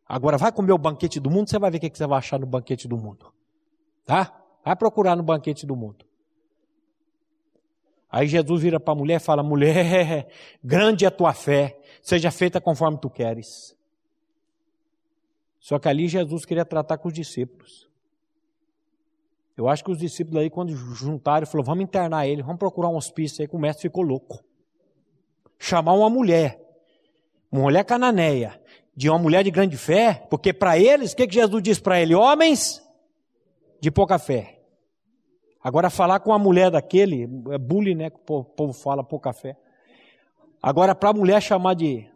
Agora 0.08 0.38
vai 0.38 0.50
comer 0.50 0.72
o 0.72 0.78
banquete 0.78 1.20
do 1.20 1.30
mundo, 1.30 1.50
você 1.50 1.58
vai 1.58 1.70
ver 1.70 1.76
o 1.76 1.80
que 1.80 1.90
você 1.96 2.06
vai 2.06 2.18
achar 2.18 2.40
no 2.40 2.46
banquete 2.46 2.88
do 2.88 2.96
mundo. 2.96 3.30
Tá? 4.06 4.32
Vai 4.64 4.74
procurar 4.74 5.14
no 5.16 5.22
banquete 5.22 5.66
do 5.66 5.76
mundo. 5.76 6.06
Aí 8.08 8.26
Jesus 8.26 8.62
vira 8.62 8.80
para 8.80 8.94
a 8.94 8.96
mulher 8.96 9.16
e 9.16 9.20
fala: 9.20 9.42
Mulher, 9.42 10.28
grande 10.64 11.04
é 11.04 11.08
a 11.08 11.10
tua 11.10 11.34
fé, 11.34 11.78
seja 12.00 12.30
feita 12.30 12.58
conforme 12.58 12.98
tu 12.98 13.10
queres. 13.10 13.76
Só 15.60 15.78
que 15.78 15.88
ali 15.88 16.08
Jesus 16.08 16.46
queria 16.46 16.64
tratar 16.64 16.96
com 16.96 17.08
os 17.08 17.14
discípulos. 17.14 17.85
Eu 19.56 19.68
acho 19.68 19.82
que 19.82 19.90
os 19.90 19.98
discípulos 19.98 20.42
aí, 20.42 20.50
quando 20.50 20.76
juntaram, 20.76 21.46
falaram: 21.46 21.66
vamos 21.66 21.84
internar 21.84 22.26
ele, 22.26 22.42
vamos 22.42 22.58
procurar 22.58 22.88
um 22.88 22.96
hospício 22.96 23.42
aí, 23.42 23.48
que 23.48 23.56
o 23.56 23.58
mestre 23.58 23.82
ficou 23.82 24.02
louco. 24.02 24.44
Chamar 25.58 25.94
uma 25.94 26.10
mulher, 26.10 26.60
uma 27.50 27.62
mulher 27.62 27.84
cananeia, 27.84 28.60
de 28.94 29.08
uma 29.08 29.18
mulher 29.18 29.42
de 29.42 29.50
grande 29.50 29.76
fé, 29.76 30.26
porque 30.28 30.52
para 30.52 30.78
eles, 30.78 31.12
o 31.12 31.16
que, 31.16 31.26
que 31.26 31.34
Jesus 31.34 31.62
disse 31.62 31.80
para 31.80 32.00
ele? 32.00 32.14
Homens 32.14 32.82
de 33.80 33.90
pouca 33.90 34.18
fé. 34.18 34.60
Agora, 35.62 35.88
falar 35.88 36.20
com 36.20 36.32
a 36.32 36.38
mulher 36.38 36.70
daquele, 36.70 37.24
é 37.50 37.58
bullying, 37.58 37.94
né? 37.94 38.10
Que 38.10 38.18
o 38.28 38.44
povo 38.44 38.72
fala, 38.72 39.02
pouca 39.02 39.32
fé. 39.32 39.56
Agora, 40.62 40.94
para 40.94 41.10
a 41.10 41.14
mulher 41.14 41.40
chamar 41.40 41.74
de. 41.74 42.08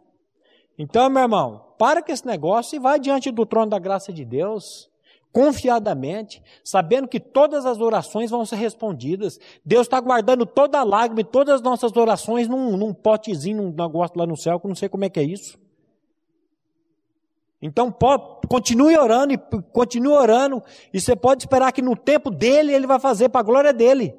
Então, 0.77 1.09
meu 1.09 1.23
irmão, 1.23 1.73
para 1.77 2.01
com 2.03 2.11
esse 2.11 2.25
negócio 2.25 2.75
e 2.75 2.79
vai 2.79 2.99
diante 2.99 3.31
do 3.31 3.45
trono 3.45 3.71
da 3.71 3.79
graça 3.79 4.13
de 4.13 4.23
Deus, 4.23 4.90
confiadamente, 5.31 6.43
sabendo 6.63 7.07
que 7.07 7.19
todas 7.19 7.65
as 7.65 7.79
orações 7.79 8.29
vão 8.29 8.45
ser 8.45 8.57
respondidas. 8.57 9.39
Deus 9.65 9.87
está 9.87 9.99
guardando 9.99 10.45
toda 10.45 10.79
a 10.79 10.83
lágrima 10.83 11.21
e 11.21 11.25
todas 11.25 11.55
as 11.55 11.61
nossas 11.61 11.95
orações 11.95 12.47
num, 12.47 12.75
num 12.75 12.93
potezinho, 12.93 13.63
num 13.63 13.71
negócio 13.71 14.17
lá 14.17 14.25
no 14.25 14.37
céu, 14.37 14.59
que 14.59 14.65
eu 14.65 14.69
não 14.69 14.75
sei 14.75 14.89
como 14.89 15.05
é 15.05 15.09
que 15.09 15.19
é 15.19 15.23
isso. 15.23 15.59
Então, 17.61 17.95
continue 18.49 18.97
orando 18.97 19.33
e 19.33 19.37
continue 19.71 20.13
orando, 20.13 20.63
e 20.91 20.99
você 20.99 21.15
pode 21.15 21.43
esperar 21.43 21.71
que 21.71 21.81
no 21.81 21.95
tempo 21.95 22.31
dele 22.31 22.73
ele 22.73 22.87
vai 22.87 22.99
fazer 22.99 23.29
para 23.29 23.41
a 23.41 23.43
glória 23.43 23.71
dele. 23.71 24.15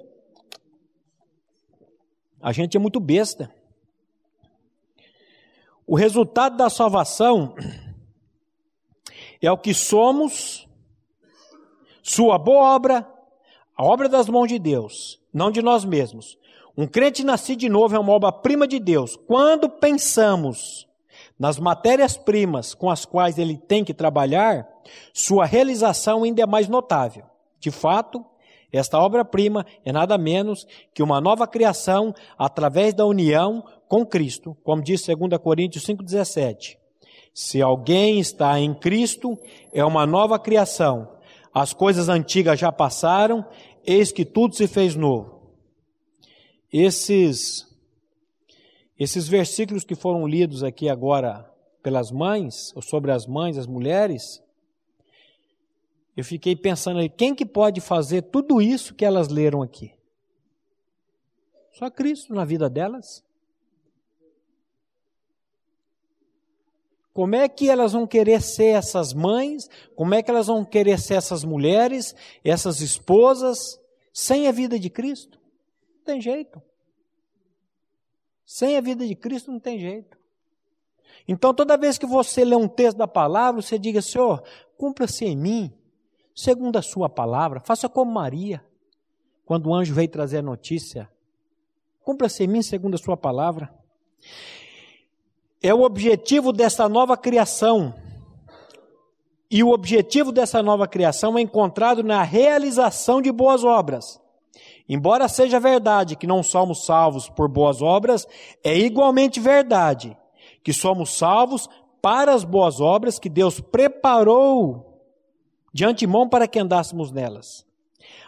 A 2.41 2.53
gente 2.53 2.77
é 2.77 2.81
muito 2.81 3.01
besta. 3.01 3.53
O 5.85 5.97
resultado 5.97 6.57
da 6.57 6.71
salvação 6.71 7.55
é 9.41 9.51
o 9.51 9.59
que 9.59 9.75
somos 9.75 10.69
sua 12.03 12.37
boa 12.39 12.75
obra, 12.75 13.09
a 13.77 13.85
obra 13.85 14.09
das 14.09 14.29
mãos 14.29 14.49
de 14.49 14.59
Deus, 14.59 15.21
não 15.33 15.51
de 15.51 15.63
nós 15.63 15.85
mesmos. 15.85 16.37
Um 16.77 16.87
crente 16.87 17.23
nascido 17.25 17.61
de 17.61 17.69
novo 17.69 17.95
é 17.95 17.99
uma 17.99 18.13
obra-prima 18.13 18.67
de 18.67 18.79
Deus. 18.79 19.17
Quando 19.17 19.69
pensamos 19.69 20.89
nas 21.39 21.59
matérias-primas 21.59 22.75
com 22.75 22.91
as 22.91 23.05
quais 23.05 23.39
ele 23.39 23.57
tem 23.57 23.85
que 23.85 23.95
trabalhar, 23.95 24.67
sua 25.13 25.45
realização 25.45 26.25
ainda 26.25 26.43
é 26.43 26.47
mais 26.47 26.69
notável. 26.69 27.25
De 27.61 27.71
fato, 27.71 28.25
esta 28.73 28.99
obra-prima 28.99 29.67
é 29.85 29.93
nada 29.93 30.17
menos 30.17 30.67
que 30.95 31.03
uma 31.03 31.21
nova 31.21 31.47
criação 31.47 32.15
através 32.39 32.95
da 32.95 33.05
união 33.05 33.63
com 33.87 34.07
Cristo, 34.07 34.57
como 34.65 34.83
diz 34.83 35.05
2 35.05 35.39
Coríntios 35.43 35.87
5,17. 35.87 36.79
Se 37.35 37.61
alguém 37.61 38.19
está 38.19 38.59
em 38.59 38.73
Cristo, 38.75 39.39
é 39.73 39.85
uma 39.85 40.07
nova 40.07 40.39
criação. 40.39 41.09
As 41.53 41.73
coisas 41.73 42.09
antigas 42.09 42.59
já 42.59 42.73
passaram, 42.73 43.47
eis 43.85 44.11
que 44.11 44.25
tudo 44.25 44.55
se 44.55 44.67
fez 44.67 44.97
novo. 44.97 45.53
Esses, 46.73 47.67
esses 48.99 49.29
versículos 49.29 49.85
que 49.85 49.95
foram 49.95 50.27
lidos 50.27 50.63
aqui 50.63 50.89
agora 50.89 51.51
pelas 51.83 52.11
mães, 52.11 52.73
ou 52.75 52.81
sobre 52.81 53.11
as 53.11 53.27
mães, 53.27 53.59
as 53.59 53.67
mulheres, 53.67 54.43
eu 56.17 56.25
fiquei 56.25 56.55
pensando 56.55 57.01
aí, 57.01 57.09
quem 57.09 57.35
que 57.35 57.45
pode 57.45 57.81
fazer 57.81 58.23
tudo 58.23 58.61
isso 58.63 58.95
que 58.95 59.05
elas 59.05 59.29
leram 59.29 59.63
aqui? 59.63 59.93
Só 61.73 61.91
Cristo 61.91 62.35
na 62.35 62.45
vida 62.45 62.69
delas. 62.69 63.25
Como 67.13 67.35
é 67.37 67.49
que 67.49 67.69
elas 67.69 67.93
vão 67.93 68.07
querer 68.07 68.41
ser 68.41 68.75
essas 68.75 69.13
mães? 69.13 69.69
Como 69.95 70.15
é 70.15 70.23
que 70.23 70.31
elas 70.31 70.47
vão 70.47 70.65
querer 70.65 70.99
ser 70.99 71.15
essas 71.15 71.45
mulheres, 71.45 72.15
essas 72.43 72.81
esposas, 72.81 73.79
sem 74.13 74.49
a 74.49 74.53
vida 74.53 74.79
de 74.79 74.89
Cristo? 74.89 75.39
Não 75.97 76.05
tem 76.05 76.21
jeito. 76.21 76.63
Sem 78.47 78.77
a 78.77 78.81
vida 78.81 79.07
de 79.07 79.15
Cristo 79.15 79.53
não 79.53 79.61
tem 79.61 79.79
jeito. 79.79 80.19
Então, 81.29 81.55
toda 81.55 81.77
vez 81.77 81.99
que 81.99 82.07
você 82.07 82.45
lê 82.45 82.57
um 82.57 82.69
texto 82.69 82.97
da 82.97 83.07
palavra, 83.07 83.61
você 83.61 83.79
diga: 83.79 84.01
Senhor, 84.03 84.43
cumpra-se 84.77 85.25
em 85.25 85.37
mim 85.37 85.73
segundo 86.35 86.77
a 86.77 86.83
sua 86.83 87.09
palavra. 87.09 87.61
Faça 87.61 87.89
como 87.89 88.11
Maria, 88.11 88.65
quando 89.45 89.69
o 89.69 89.75
anjo 89.75 89.95
veio 89.95 90.09
trazer 90.09 90.39
a 90.39 90.43
notícia. 90.43 91.11
Cumpra-se 92.03 92.43
em 92.43 92.49
mim 92.49 92.63
segundo 92.63 92.95
a 92.95 92.99
sua 92.99 93.17
palavra. 93.17 93.73
É 95.63 95.73
o 95.73 95.83
objetivo 95.83 96.53
dessa 96.53 96.89
nova 96.89 97.17
criação. 97.17 97.95
E 99.51 99.63
o 99.63 99.71
objetivo 99.71 100.33
dessa 100.33 100.63
nova 100.63 100.89
criação 100.89 101.39
é 101.39 101.43
encontrado 101.43 102.03
na 102.03 102.23
realização 102.23 103.21
de 103.21 103.31
boas 103.31 103.63
obras. 103.63 104.21
Embora 104.89 105.29
seja 105.29 105.61
verdade 105.61 106.17
que 106.17 106.27
não 106.27 106.43
somos 106.43 106.85
salvos 106.85 107.29
por 107.29 107.49
boas 107.49 107.81
obras, 107.81 108.27
é 108.65 108.77
igualmente 108.77 109.39
verdade 109.39 110.17
que 110.65 110.73
somos 110.73 111.17
salvos 111.17 111.69
para 112.01 112.35
as 112.35 112.45
boas 112.45 112.81
obras 112.81 113.19
que 113.19 113.29
Deus 113.29 113.61
preparou 113.61 115.01
de 115.73 115.85
antemão 115.85 116.29
para 116.29 116.49
que 116.49 116.59
andássemos 116.59 117.13
nelas. 117.13 117.65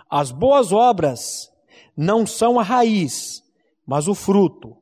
As 0.09 0.31
boas 0.31 0.73
obras 0.73 1.53
não 1.97 2.27
são 2.27 2.59
a 2.59 2.63
raiz, 2.63 3.43
mas 3.87 4.07
o 4.09 4.15
fruto. 4.15 4.77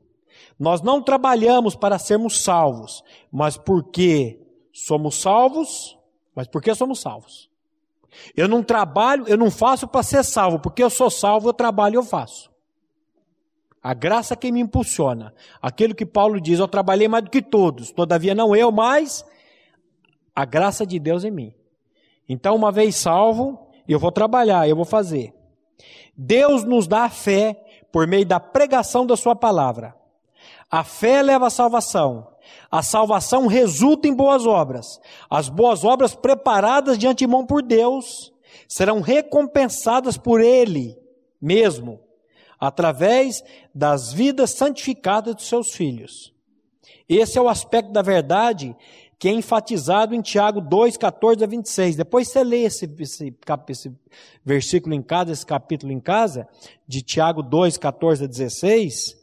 Nós 0.63 0.81
não 0.81 1.03
trabalhamos 1.03 1.75
para 1.75 1.99
sermos 1.99 2.41
salvos, 2.41 3.03
mas 3.33 3.57
porque 3.57 4.39
somos 4.73 5.17
salvos, 5.17 5.99
mas 6.37 6.47
porque 6.47 6.73
somos 6.73 7.01
salvos. 7.01 7.51
Eu 8.37 8.47
não 8.47 8.63
trabalho, 8.63 9.27
eu 9.27 9.37
não 9.37 9.51
faço 9.51 9.89
para 9.89 10.05
ser 10.05 10.23
salvo, 10.23 10.61
porque 10.61 10.81
eu 10.81 10.89
sou 10.89 11.11
salvo, 11.11 11.49
eu 11.49 11.53
trabalho 11.53 11.95
e 11.95 11.97
eu 11.97 12.05
faço. 12.05 12.49
A 13.83 13.93
graça 13.93 14.37
que 14.37 14.53
me 14.53 14.61
impulsiona. 14.61 15.35
Aquilo 15.61 15.97
que 15.97 16.07
Paulo 16.07 16.41
diz, 16.41 16.61
eu 16.61 16.69
trabalhei 16.69 17.09
mais 17.09 17.25
do 17.25 17.31
que 17.31 17.43
todos, 17.43 17.91
todavia 17.91 18.33
não 18.33 18.55
eu, 18.55 18.71
mas 18.71 19.27
a 20.33 20.45
graça 20.45 20.87
de 20.87 21.01
Deus 21.01 21.25
em 21.25 21.33
mim. 21.33 21.53
Então, 22.29 22.55
uma 22.55 22.71
vez 22.71 22.95
salvo, 22.95 23.67
eu 23.89 23.99
vou 23.99 24.13
trabalhar, 24.13 24.69
eu 24.69 24.77
vou 24.77 24.85
fazer. 24.85 25.35
Deus 26.17 26.63
nos 26.63 26.87
dá 26.87 27.03
a 27.03 27.11
fé 27.11 27.61
por 27.91 28.07
meio 28.07 28.25
da 28.25 28.39
pregação 28.39 29.05
da 29.05 29.17
Sua 29.17 29.35
palavra. 29.35 30.01
A 30.73 30.83
fé 30.83 31.21
leva 31.21 31.49
à 31.49 31.51
salvação. 31.51 32.29
A 32.71 32.83
salvação 32.83 33.47
resulta 33.47 34.09
em 34.09 34.15
boas 34.15 34.47
obras. 34.47 34.99
As 35.29 35.51
boas 35.51 35.85
obras 35.85 36.15
preparadas 36.15 36.97
de 36.97 37.07
antemão 37.07 37.45
por 37.45 37.63
Deus 37.63 38.33
serão 38.67 39.03
recompensadas 39.03 40.17
por 40.17 40.41
Ele 40.41 40.97
mesmo, 41.39 42.01
através 42.59 43.45
das 43.75 44.15
vidas 44.15 44.53
santificadas 44.53 45.35
dos 45.35 45.47
seus 45.47 45.73
filhos. 45.73 46.33
Esse 47.07 47.37
é 47.37 47.43
o 47.43 47.51
aspecto 47.51 47.93
da 47.93 48.01
verdade 48.01 48.75
que 49.19 49.29
é 49.29 49.33
enfatizado 49.33 50.15
em 50.15 50.23
Tiago 50.23 50.61
2, 50.61 50.97
14 50.97 51.45
a 51.45 51.47
26. 51.47 51.97
Depois 51.97 52.29
você 52.29 52.43
lê 52.43 52.63
esse, 52.63 52.91
esse, 52.99 53.35
esse, 53.69 53.93
versículo 54.43 54.95
em 54.95 55.03
casa, 55.03 55.33
esse 55.33 55.45
capítulo 55.45 55.93
em 55.93 56.01
casa, 56.01 56.49
de 56.89 57.03
Tiago 57.03 57.43
2, 57.43 57.77
14 57.77 58.25
a 58.25 58.27
16, 58.27 59.21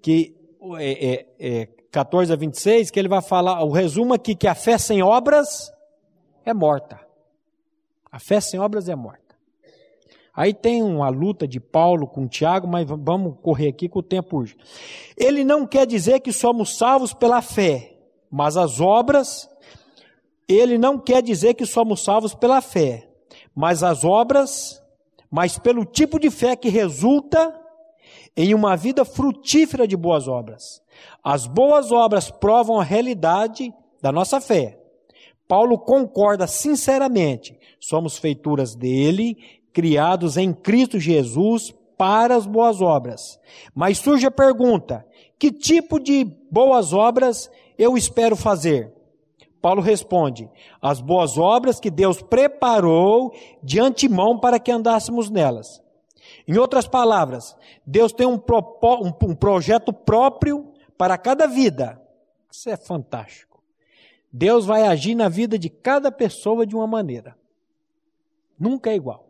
que 0.00 0.37
é, 0.78 1.06
é, 1.06 1.26
é, 1.38 1.68
14 1.90 2.32
a 2.32 2.36
26, 2.36 2.90
que 2.90 2.98
ele 2.98 3.08
vai 3.08 3.22
falar, 3.22 3.62
o 3.64 3.70
resumo 3.70 4.14
aqui, 4.14 4.34
que 4.34 4.46
a 4.46 4.54
fé 4.54 4.76
sem 4.78 5.02
obras 5.02 5.72
é 6.44 6.52
morta. 6.52 7.00
A 8.10 8.18
fé 8.18 8.40
sem 8.40 8.58
obras 8.58 8.88
é 8.88 8.94
morta. 8.94 9.28
Aí 10.34 10.54
tem 10.54 10.82
uma 10.82 11.08
luta 11.08 11.48
de 11.48 11.58
Paulo 11.58 12.06
com 12.06 12.28
Tiago, 12.28 12.68
mas 12.68 12.86
vamos 12.88 13.36
correr 13.42 13.68
aqui 13.68 13.88
com 13.88 13.98
o 13.98 14.02
tempo 14.02 14.38
urge. 14.38 14.56
Ele 15.16 15.42
não 15.42 15.66
quer 15.66 15.86
dizer 15.86 16.20
que 16.20 16.32
somos 16.32 16.76
salvos 16.76 17.12
pela 17.12 17.42
fé, 17.42 17.96
mas 18.30 18.56
as 18.56 18.80
obras, 18.80 19.50
ele 20.46 20.78
não 20.78 20.96
quer 20.96 21.22
dizer 21.22 21.54
que 21.54 21.66
somos 21.66 22.04
salvos 22.04 22.34
pela 22.34 22.60
fé, 22.60 23.08
mas 23.52 23.82
as 23.82 24.04
obras, 24.04 24.80
mas 25.28 25.58
pelo 25.58 25.84
tipo 25.84 26.20
de 26.20 26.30
fé 26.30 26.54
que 26.54 26.68
resulta 26.68 27.52
em 28.40 28.54
uma 28.54 28.76
vida 28.76 29.04
frutífera 29.04 29.84
de 29.84 29.96
boas 29.96 30.28
obras. 30.28 30.80
As 31.24 31.44
boas 31.44 31.90
obras 31.90 32.30
provam 32.30 32.78
a 32.78 32.84
realidade 32.84 33.74
da 34.00 34.12
nossa 34.12 34.40
fé. 34.40 34.78
Paulo 35.48 35.76
concorda 35.76 36.46
sinceramente, 36.46 37.58
somos 37.80 38.16
feituras 38.16 38.76
dele, 38.76 39.36
criados 39.72 40.36
em 40.36 40.52
Cristo 40.52 41.00
Jesus 41.00 41.74
para 41.96 42.36
as 42.36 42.46
boas 42.46 42.80
obras. 42.80 43.40
Mas 43.74 43.98
surge 43.98 44.24
a 44.24 44.30
pergunta: 44.30 45.04
que 45.36 45.50
tipo 45.50 45.98
de 45.98 46.24
boas 46.48 46.92
obras 46.92 47.50
eu 47.76 47.96
espero 47.96 48.36
fazer? 48.36 48.94
Paulo 49.60 49.82
responde: 49.82 50.48
as 50.80 51.00
boas 51.00 51.36
obras 51.36 51.80
que 51.80 51.90
Deus 51.90 52.22
preparou 52.22 53.34
de 53.64 53.80
antemão 53.80 54.38
para 54.38 54.60
que 54.60 54.70
andássemos 54.70 55.28
nelas. 55.28 55.82
Em 56.48 56.56
outras 56.56 56.88
palavras, 56.88 57.54
Deus 57.86 58.10
tem 58.10 58.26
um, 58.26 58.40
um, 58.40 59.30
um 59.30 59.34
projeto 59.34 59.92
próprio 59.92 60.72
para 60.96 61.18
cada 61.18 61.46
vida. 61.46 62.00
Isso 62.50 62.70
é 62.70 62.76
fantástico. 62.76 63.62
Deus 64.32 64.64
vai 64.64 64.84
agir 64.84 65.14
na 65.14 65.28
vida 65.28 65.58
de 65.58 65.68
cada 65.68 66.10
pessoa 66.10 66.66
de 66.66 66.74
uma 66.74 66.86
maneira. 66.86 67.36
Nunca 68.58 68.90
é 68.90 68.94
igual. 68.94 69.28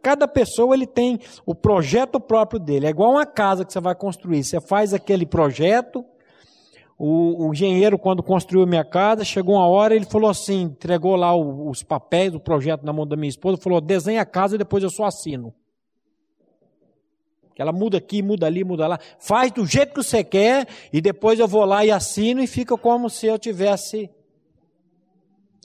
Cada 0.00 0.28
pessoa 0.28 0.74
ele 0.74 0.86
tem 0.86 1.18
o 1.44 1.52
projeto 1.52 2.20
próprio 2.20 2.60
dele. 2.60 2.86
É 2.86 2.90
igual 2.90 3.10
uma 3.10 3.26
casa 3.26 3.64
que 3.64 3.72
você 3.72 3.80
vai 3.80 3.94
construir. 3.96 4.44
Você 4.44 4.60
faz 4.60 4.94
aquele 4.94 5.26
projeto, 5.26 6.04
o, 6.96 7.48
o, 7.48 7.52
engenheiro, 7.52 7.98
quando 7.98 8.22
construiu 8.22 8.62
a 8.62 8.68
minha 8.68 8.84
casa, 8.84 9.24
chegou 9.24 9.56
uma 9.56 9.66
hora, 9.66 9.96
ele 9.96 10.04
falou 10.04 10.30
assim, 10.30 10.62
entregou 10.62 11.16
lá 11.16 11.34
o, 11.34 11.68
os 11.68 11.82
papéis 11.82 12.30
do 12.30 12.38
projeto 12.38 12.84
na 12.84 12.92
mão 12.92 13.06
da 13.06 13.16
minha 13.16 13.28
esposa, 13.28 13.60
falou, 13.60 13.80
desenha 13.80 14.22
a 14.22 14.26
casa 14.26 14.54
e 14.54 14.58
depois 14.58 14.84
eu 14.84 14.90
só 14.90 15.04
assino. 15.04 15.52
Ela 17.56 17.72
muda 17.72 17.98
aqui, 17.98 18.22
muda 18.22 18.46
ali, 18.46 18.64
muda 18.64 18.86
lá. 18.86 18.98
Faz 19.18 19.52
do 19.52 19.66
jeito 19.66 19.94
que 19.94 20.02
você 20.02 20.24
quer 20.24 20.66
e 20.92 21.00
depois 21.00 21.38
eu 21.38 21.46
vou 21.46 21.64
lá 21.64 21.84
e 21.84 21.90
assino 21.90 22.42
e 22.42 22.46
fica 22.46 22.76
como 22.76 23.10
se 23.10 23.26
eu 23.26 23.38
tivesse. 23.38 24.10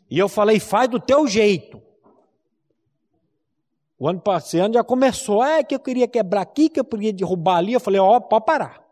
E 0.10 0.18
eu 0.18 0.30
falei, 0.30 0.60
faz 0.60 0.90
do 0.90 1.00
teu 1.00 1.28
jeito. 1.28 1.82
O 4.00 4.08
ano 4.08 4.20
passado 4.20 4.74
já 4.74 4.84
começou, 4.84 5.44
é 5.44 5.64
que 5.64 5.74
eu 5.74 5.80
queria 5.80 6.08
quebrar 6.08 6.42
aqui, 6.42 6.70
que 6.70 6.80
eu 6.80 6.86
queria 6.86 7.12
derrubar 7.12 7.58
ali. 7.58 7.74
Eu 7.74 7.80
falei, 7.80 8.00
ó, 8.00 8.18
oh, 8.18 8.22
pode 8.22 8.46
parar. 8.46 8.86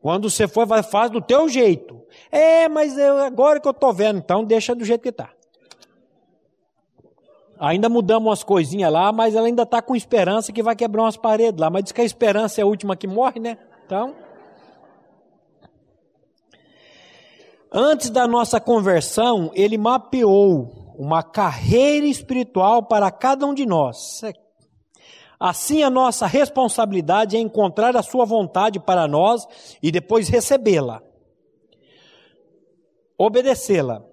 Quando 0.00 0.30
você 0.30 0.48
for, 0.48 0.66
faz 0.82 1.10
do 1.10 1.20
teu 1.20 1.48
jeito. 1.48 2.00
É, 2.30 2.68
mas 2.68 2.96
eu, 2.96 3.18
agora 3.18 3.60
que 3.60 3.68
eu 3.68 3.72
estou 3.72 3.92
vendo, 3.92 4.18
então 4.18 4.42
deixa 4.42 4.74
do 4.74 4.84
jeito 4.84 5.02
que 5.02 5.10
está. 5.10 5.30
Ainda 7.60 7.90
mudamos 7.90 8.26
umas 8.26 8.42
coisinhas 8.42 8.90
lá, 8.90 9.12
mas 9.12 9.34
ela 9.34 9.46
ainda 9.46 9.64
está 9.64 9.82
com 9.82 9.94
esperança 9.94 10.50
que 10.50 10.62
vai 10.62 10.74
quebrar 10.74 11.02
umas 11.02 11.18
paredes 11.18 11.60
lá. 11.60 11.68
Mas 11.68 11.84
diz 11.84 11.92
que 11.92 12.00
a 12.00 12.04
esperança 12.04 12.58
é 12.58 12.64
a 12.64 12.66
última 12.66 12.96
que 12.96 13.06
morre, 13.06 13.38
né? 13.38 13.58
Então. 13.84 14.14
Antes 17.70 18.08
da 18.08 18.26
nossa 18.26 18.58
conversão, 18.58 19.50
ele 19.54 19.76
mapeou 19.76 20.94
uma 20.96 21.22
carreira 21.22 22.06
espiritual 22.06 22.82
para 22.84 23.10
cada 23.10 23.44
um 23.44 23.52
de 23.52 23.66
nós. 23.66 24.22
Assim, 25.38 25.82
a 25.82 25.90
nossa 25.90 26.26
responsabilidade 26.26 27.36
é 27.36 27.40
encontrar 27.40 27.94
a 27.94 28.02
Sua 28.02 28.24
vontade 28.24 28.80
para 28.80 29.06
nós 29.06 29.46
e 29.82 29.92
depois 29.92 30.30
recebê-la, 30.30 31.02
obedecê-la. 33.18 34.09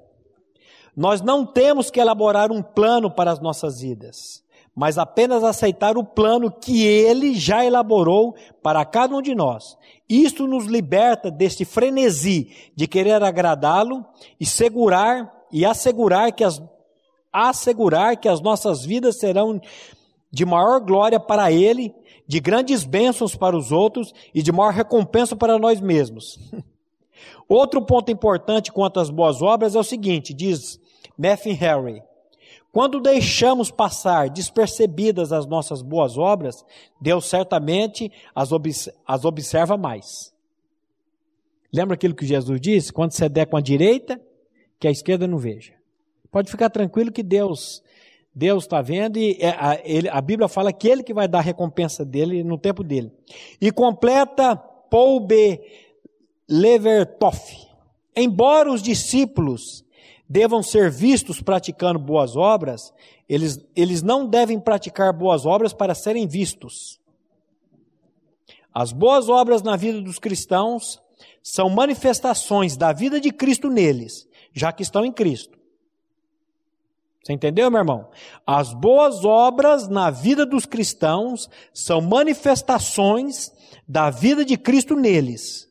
Nós 0.98 1.22
não 1.22 1.46
temos 1.46 1.92
que 1.92 2.00
elaborar 2.00 2.52
um 2.52 2.64
plano 2.64 3.12
para 3.12 3.32
as 3.32 3.40
nossas 3.40 3.82
vidas, 3.82 4.44
mas 4.76 4.98
apenas 4.98 5.44
aceitar 5.44 5.96
o 5.96 6.04
plano 6.04 6.50
que 6.50 6.84
Ele 6.84 7.36
já 7.36 7.64
elaborou 7.64 8.36
para 8.64 8.84
cada 8.84 9.16
um 9.16 9.22
de 9.22 9.36
nós. 9.36 9.78
Isto 10.10 10.48
nos 10.48 10.66
liberta 10.66 11.30
deste 11.30 11.64
frenesi 11.66 12.72
de 12.76 12.88
querer 12.88 13.22
agradá-lo 13.22 14.04
e 14.40 14.46
segurar 14.46 15.32
e 15.52 15.64
assegurar 15.64 16.32
que 16.32 16.44
as 16.44 16.60
assegurar 17.32 18.18
que 18.18 18.28
as 18.28 18.42
nossas 18.42 18.84
vidas 18.84 19.20
serão 19.20 19.62
de 20.32 20.46
maior 20.46 20.80
glória 20.80 21.20
para 21.20 21.52
Ele, 21.52 21.94
de 22.26 22.40
grandes 22.40 22.84
bênçãos 22.84 23.36
para 23.36 23.56
os 23.56 23.72
outros 23.72 24.12
e 24.34 24.42
de 24.42 24.52
maior 24.52 24.74
recompensa 24.74 25.36
para 25.36 25.60
nós 25.60 25.80
mesmos. 25.80 26.40
Outro 27.48 27.84
ponto 27.84 28.12
importante 28.12 28.72
quanto 28.72 29.00
às 29.00 29.12
boas 29.12 29.44
obras 29.44 29.76
é 29.76 29.80
o 29.80 29.84
seguinte: 29.84 30.34
diz 30.34 30.80
Matthew 31.18 31.56
Harry, 31.56 32.04
quando 32.72 33.00
deixamos 33.00 33.72
passar 33.72 34.30
despercebidas 34.30 35.32
as 35.32 35.46
nossas 35.46 35.82
boas 35.82 36.18
obras, 36.18 36.64
Deus 37.02 37.26
certamente 37.26 38.12
as, 38.36 38.52
obs 38.52 38.90
as 39.06 39.26
observa 39.26 39.78
mais. 39.78 40.32
Lembra 41.74 41.96
aquilo 41.96 42.16
que 42.16 42.26
Jesus 42.26 42.62
disse? 42.62 42.94
Quando 42.94 43.12
você 43.12 43.28
der 43.28 43.48
com 43.48 43.58
a 43.58 43.62
direita, 43.62 44.22
que 44.80 44.88
a 44.88 44.92
esquerda 44.92 45.28
não 45.28 45.38
veja. 45.38 45.74
Pode 46.32 46.52
ficar 46.52 46.70
tranquilo 46.70 47.12
que 47.12 47.24
Deus 47.24 47.82
Deus 48.34 48.66
está 48.66 48.84
vendo 48.84 49.18
e 49.18 49.36
é, 49.40 49.50
a, 49.50 49.82
ele, 49.84 50.08
a, 50.10 50.22
Bíblia 50.22 50.48
fala 50.48 50.72
que 50.72 50.88
ele 50.88 51.02
que 51.02 51.12
vai 51.12 51.28
dar 51.28 51.40
a 51.40 51.42
recompensa 51.42 52.06
dele 52.06 52.44
no 52.44 52.56
tempo 52.56 52.84
dele. 52.84 53.12
E 53.60 53.72
completa 53.72 54.56
Paul 54.56 55.22
B. 55.22 55.60
Levertoff. 56.48 57.68
Embora 58.16 58.72
os 58.72 58.84
discípulos 58.84 59.84
devam 60.30 60.62
ser 60.62 60.92
vistos 60.92 61.42
praticando 61.42 62.00
boas 62.00 62.36
obras, 62.36 62.94
eles, 63.30 63.60
eles 63.76 64.02
não 64.02 64.28
devem 64.28 64.60
praticar 64.60 65.14
boas 65.14 65.46
obras 65.46 65.74
para 65.74 65.96
serem 65.96 66.28
vistos. 66.28 67.00
As 68.74 68.92
boas 68.92 69.30
obras 69.30 69.62
na 69.62 69.76
vida 69.76 70.02
dos 70.02 70.20
cristãos 70.20 71.02
são 71.42 71.70
manifestações 71.70 72.76
da 72.76 72.92
vida 72.92 73.20
de 73.20 73.32
Cristo 73.32 73.70
neles, 73.70 74.28
já 74.54 74.72
que 74.72 74.84
estão 74.84 75.06
em 75.06 75.12
Cristo. 75.12 75.58
Você 77.24 77.34
entendeu, 77.34 77.70
meu 77.70 77.80
irmão? 77.80 78.10
As 78.46 78.74
boas 78.74 79.26
obras 79.26 79.88
na 79.88 80.10
vida 80.10 80.46
dos 80.46 80.66
cristãos 80.66 81.50
são 81.74 82.00
manifestações 82.00 83.52
da 83.88 84.10
vida 84.10 84.46
de 84.46 84.58
Cristo 84.58 84.96
neles, 84.96 85.70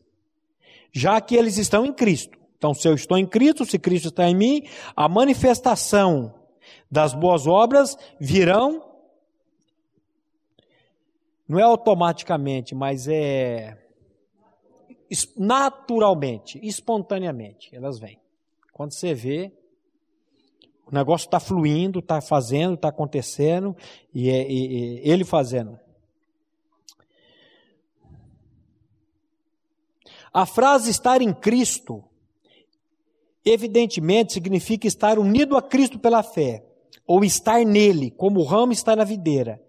já 0.91 1.19
que 1.19 1.35
eles 1.35 1.57
estão 1.57 1.85
em 1.85 1.93
Cristo. 1.93 2.36
Então, 2.57 2.73
se 2.73 2.87
eu 2.87 2.93
estou 2.93 3.17
em 3.17 3.25
Cristo, 3.25 3.65
se 3.65 3.77
Cristo 3.77 4.09
está 4.09 4.27
em 4.27 4.35
mim, 4.35 4.63
a 4.95 5.07
manifestação 5.07 6.33
das 6.89 7.13
boas 7.13 7.45
obras 7.45 7.97
virão, 8.19 8.83
não 11.47 11.59
é 11.59 11.63
automaticamente, 11.63 12.75
mas 12.75 13.07
é 13.07 13.77
naturalmente, 15.37 16.59
espontaneamente, 16.61 17.73
elas 17.73 17.97
vêm. 17.97 18.19
Quando 18.73 18.91
você 18.91 19.13
vê, 19.13 19.53
o 20.85 20.93
negócio 20.93 21.25
está 21.25 21.39
fluindo, 21.39 21.99
está 21.99 22.21
fazendo, 22.21 22.75
está 22.75 22.89
acontecendo, 22.89 23.75
e 24.13 24.29
é 24.29 24.49
e, 24.49 24.99
e, 24.99 25.09
ele 25.09 25.23
fazendo. 25.23 25.79
A 30.33 30.45
frase 30.45 30.91
estar 30.91 31.21
em 31.21 31.33
Cristo, 31.33 32.03
evidentemente, 33.49 34.33
significa 34.33 34.87
estar 34.87 35.17
unido 35.17 35.55
a 35.55 35.61
Cristo 35.61 35.97
pela 35.97 36.23
fé, 36.23 36.63
ou 37.05 37.23
estar 37.23 37.63
nele, 37.65 38.11
como 38.11 38.39
o 38.39 38.43
ramo 38.43 38.73
está 38.73 38.95
na 38.95 39.03
videira. 39.03 39.61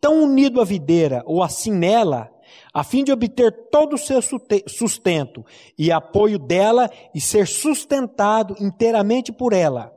Tão 0.00 0.24
unido 0.24 0.60
à 0.60 0.64
videira, 0.64 1.22
ou 1.26 1.42
assim 1.42 1.72
nela, 1.72 2.30
a 2.72 2.82
fim 2.82 3.04
de 3.04 3.12
obter 3.12 3.68
todo 3.70 3.94
o 3.94 3.98
seu 3.98 4.20
sustento 4.66 5.44
e 5.78 5.92
apoio 5.92 6.38
dela 6.38 6.90
e 7.14 7.20
ser 7.20 7.46
sustentado 7.46 8.56
inteiramente 8.60 9.32
por 9.32 9.52
ela. 9.52 9.92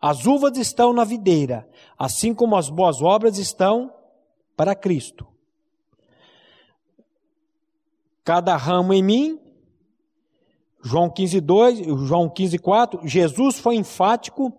As 0.00 0.26
uvas 0.26 0.58
estão 0.58 0.92
na 0.92 1.04
videira, 1.04 1.68
assim 1.98 2.34
como 2.34 2.56
as 2.56 2.68
boas 2.68 3.00
obras 3.00 3.38
estão 3.38 3.92
para 4.56 4.74
Cristo. 4.74 5.26
Cada 8.24 8.56
ramo 8.56 8.92
em 8.92 9.02
mim, 9.02 9.40
João 10.86 11.10
15, 11.10 11.40
2, 11.40 11.78
João 12.06 12.28
15, 12.28 12.58
4, 12.58 13.00
Jesus 13.04 13.58
foi 13.58 13.74
enfático, 13.74 14.52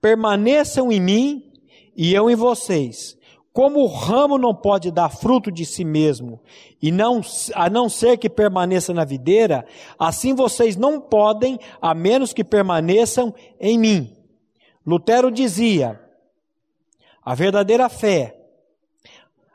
permaneçam 0.00 0.90
em 0.90 1.00
mim 1.00 1.52
e 1.96 2.12
eu 2.12 2.28
em 2.28 2.34
vocês. 2.34 3.16
Como 3.52 3.80
o 3.80 3.86
ramo 3.86 4.36
não 4.36 4.52
pode 4.52 4.90
dar 4.90 5.08
fruto 5.08 5.52
de 5.52 5.64
si 5.64 5.84
mesmo, 5.84 6.40
e 6.82 6.90
não, 6.90 7.20
a 7.54 7.70
não 7.70 7.88
ser 7.88 8.16
que 8.16 8.28
permaneça 8.28 8.92
na 8.92 9.04
videira, 9.04 9.64
assim 9.96 10.34
vocês 10.34 10.76
não 10.76 11.00
podem, 11.00 11.58
a 11.80 11.94
menos 11.94 12.32
que 12.32 12.42
permaneçam 12.42 13.32
em 13.60 13.78
mim. 13.78 14.16
Lutero 14.84 15.30
dizia: 15.30 16.00
a 17.24 17.34
verdadeira 17.34 17.88
fé, 17.88 18.37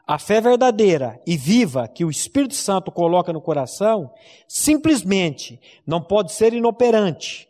a 0.05 0.19
fé 0.19 0.41
verdadeira 0.41 1.19
e 1.25 1.37
viva 1.37 1.87
que 1.87 2.03
o 2.03 2.09
Espírito 2.09 2.55
Santo 2.55 2.91
coloca 2.91 3.31
no 3.31 3.41
coração, 3.41 4.11
simplesmente 4.47 5.59
não 5.87 6.01
pode 6.01 6.33
ser 6.33 6.53
inoperante. 6.53 7.47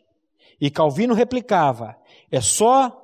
E 0.60 0.70
Calvino 0.70 1.14
replicava: 1.14 1.96
é 2.30 2.40
só 2.40 3.00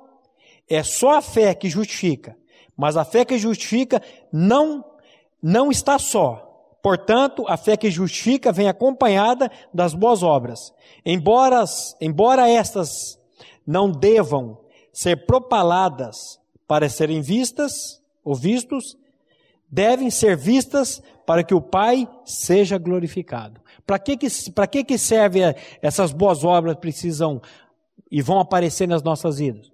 é 0.69 0.83
só 0.83 1.17
a 1.17 1.21
fé 1.21 1.53
que 1.53 1.69
justifica, 1.69 2.37
mas 2.77 2.95
a 2.95 3.03
fé 3.03 3.25
que 3.25 3.37
justifica 3.37 4.01
não 4.31 4.85
não 5.41 5.69
está 5.69 5.99
só. 5.99 6.47
Portanto, 6.81 7.45
a 7.47 7.57
fé 7.57 7.77
que 7.77 7.91
justifica 7.91 8.51
vem 8.51 8.67
acompanhada 8.67 9.51
das 9.73 9.93
boas 9.93 10.23
obras. 10.23 10.73
Embora, 11.05 11.63
embora 11.99 12.49
estas 12.49 13.19
não 13.67 13.91
devam 13.91 14.57
ser 14.91 15.25
propaladas 15.25 16.39
para 16.67 16.89
serem 16.89 17.21
vistas 17.21 18.01
ou 18.23 18.33
vistos, 18.33 18.97
devem 19.71 20.09
ser 20.09 20.35
vistas 20.35 21.01
para 21.25 21.43
que 21.43 21.53
o 21.53 21.61
Pai 21.61 22.07
seja 22.25 22.77
glorificado. 22.77 23.61
Para 23.85 23.97
que, 23.97 24.17
que, 24.17 24.27
que, 24.67 24.83
que 24.83 24.95
essas 25.81 26.11
boas 26.11 26.43
obras 26.43 26.75
precisam 26.75 27.41
e 28.11 28.21
vão 28.21 28.39
aparecer 28.39 28.87
nas 28.87 29.01
nossas 29.01 29.37
vidas? 29.37 29.71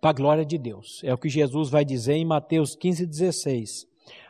Para 0.00 0.10
a 0.10 0.14
glória 0.14 0.44
de 0.44 0.58
Deus. 0.58 1.00
É 1.04 1.14
o 1.14 1.18
que 1.18 1.28
Jesus 1.28 1.70
vai 1.70 1.84
dizer 1.84 2.14
em 2.14 2.24
Mateus 2.24 2.74
15, 2.74 3.06
16. 3.06 3.86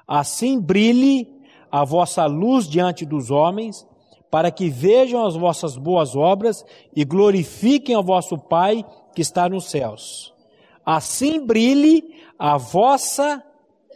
Assim 0.07 0.61
brilhe 0.61 1.41
a 1.71 1.85
vossa 1.85 2.27
luz 2.27 2.69
diante 2.69 3.07
dos 3.07 3.31
homens, 3.31 3.87
para 4.31 4.51
que 4.51 4.69
vejam 4.69 5.25
as 5.25 5.35
vossas 5.35 5.77
boas 5.77 6.15
obras 6.15 6.65
e 6.95 7.05
glorifiquem 7.05 7.97
o 7.97 8.03
vosso 8.03 8.37
Pai 8.37 8.85
que 9.15 9.23
está 9.23 9.49
nos 9.49 9.71
céus. 9.71 10.35
Assim 10.85 11.45
brilhe 11.45 12.15
a 12.39 12.59
vossa 12.59 13.43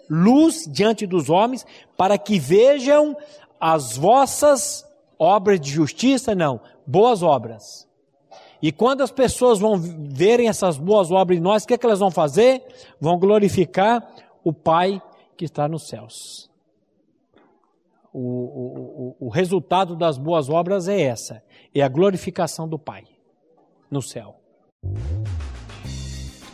luz 0.08 0.64
diante 0.68 1.06
dos 1.06 1.28
homens, 1.30 1.66
para 1.96 2.18
que 2.18 2.38
vejam 2.38 3.16
as 3.60 3.96
vossas 3.96 4.84
obras 5.18 5.60
de 5.60 5.70
justiça, 5.70 6.34
não, 6.34 6.60
boas 6.86 7.22
obras. 7.22 7.86
E 8.60 8.72
quando 8.72 9.02
as 9.02 9.10
pessoas 9.10 9.58
vão 9.58 9.78
verem 9.78 10.48
essas 10.48 10.78
boas 10.78 11.10
obras 11.10 11.38
em 11.38 11.42
nós, 11.42 11.64
o 11.64 11.66
que, 11.66 11.74
é 11.74 11.78
que 11.78 11.86
elas 11.86 11.98
vão 11.98 12.10
fazer? 12.10 12.62
Vão 13.00 13.18
glorificar 13.18 14.06
o 14.42 14.52
Pai 14.52 15.00
que 15.36 15.44
está 15.44 15.68
nos 15.68 15.88
céus 15.88 16.46
o, 18.18 19.16
o, 19.20 19.26
o 19.26 19.28
resultado 19.28 19.94
das 19.94 20.16
boas 20.16 20.48
obras 20.48 20.88
é 20.88 21.02
essa: 21.02 21.42
é 21.74 21.82
a 21.82 21.88
glorificação 21.88 22.66
do 22.66 22.78
Pai 22.78 23.04
no 23.90 24.00
céu. 24.00 24.40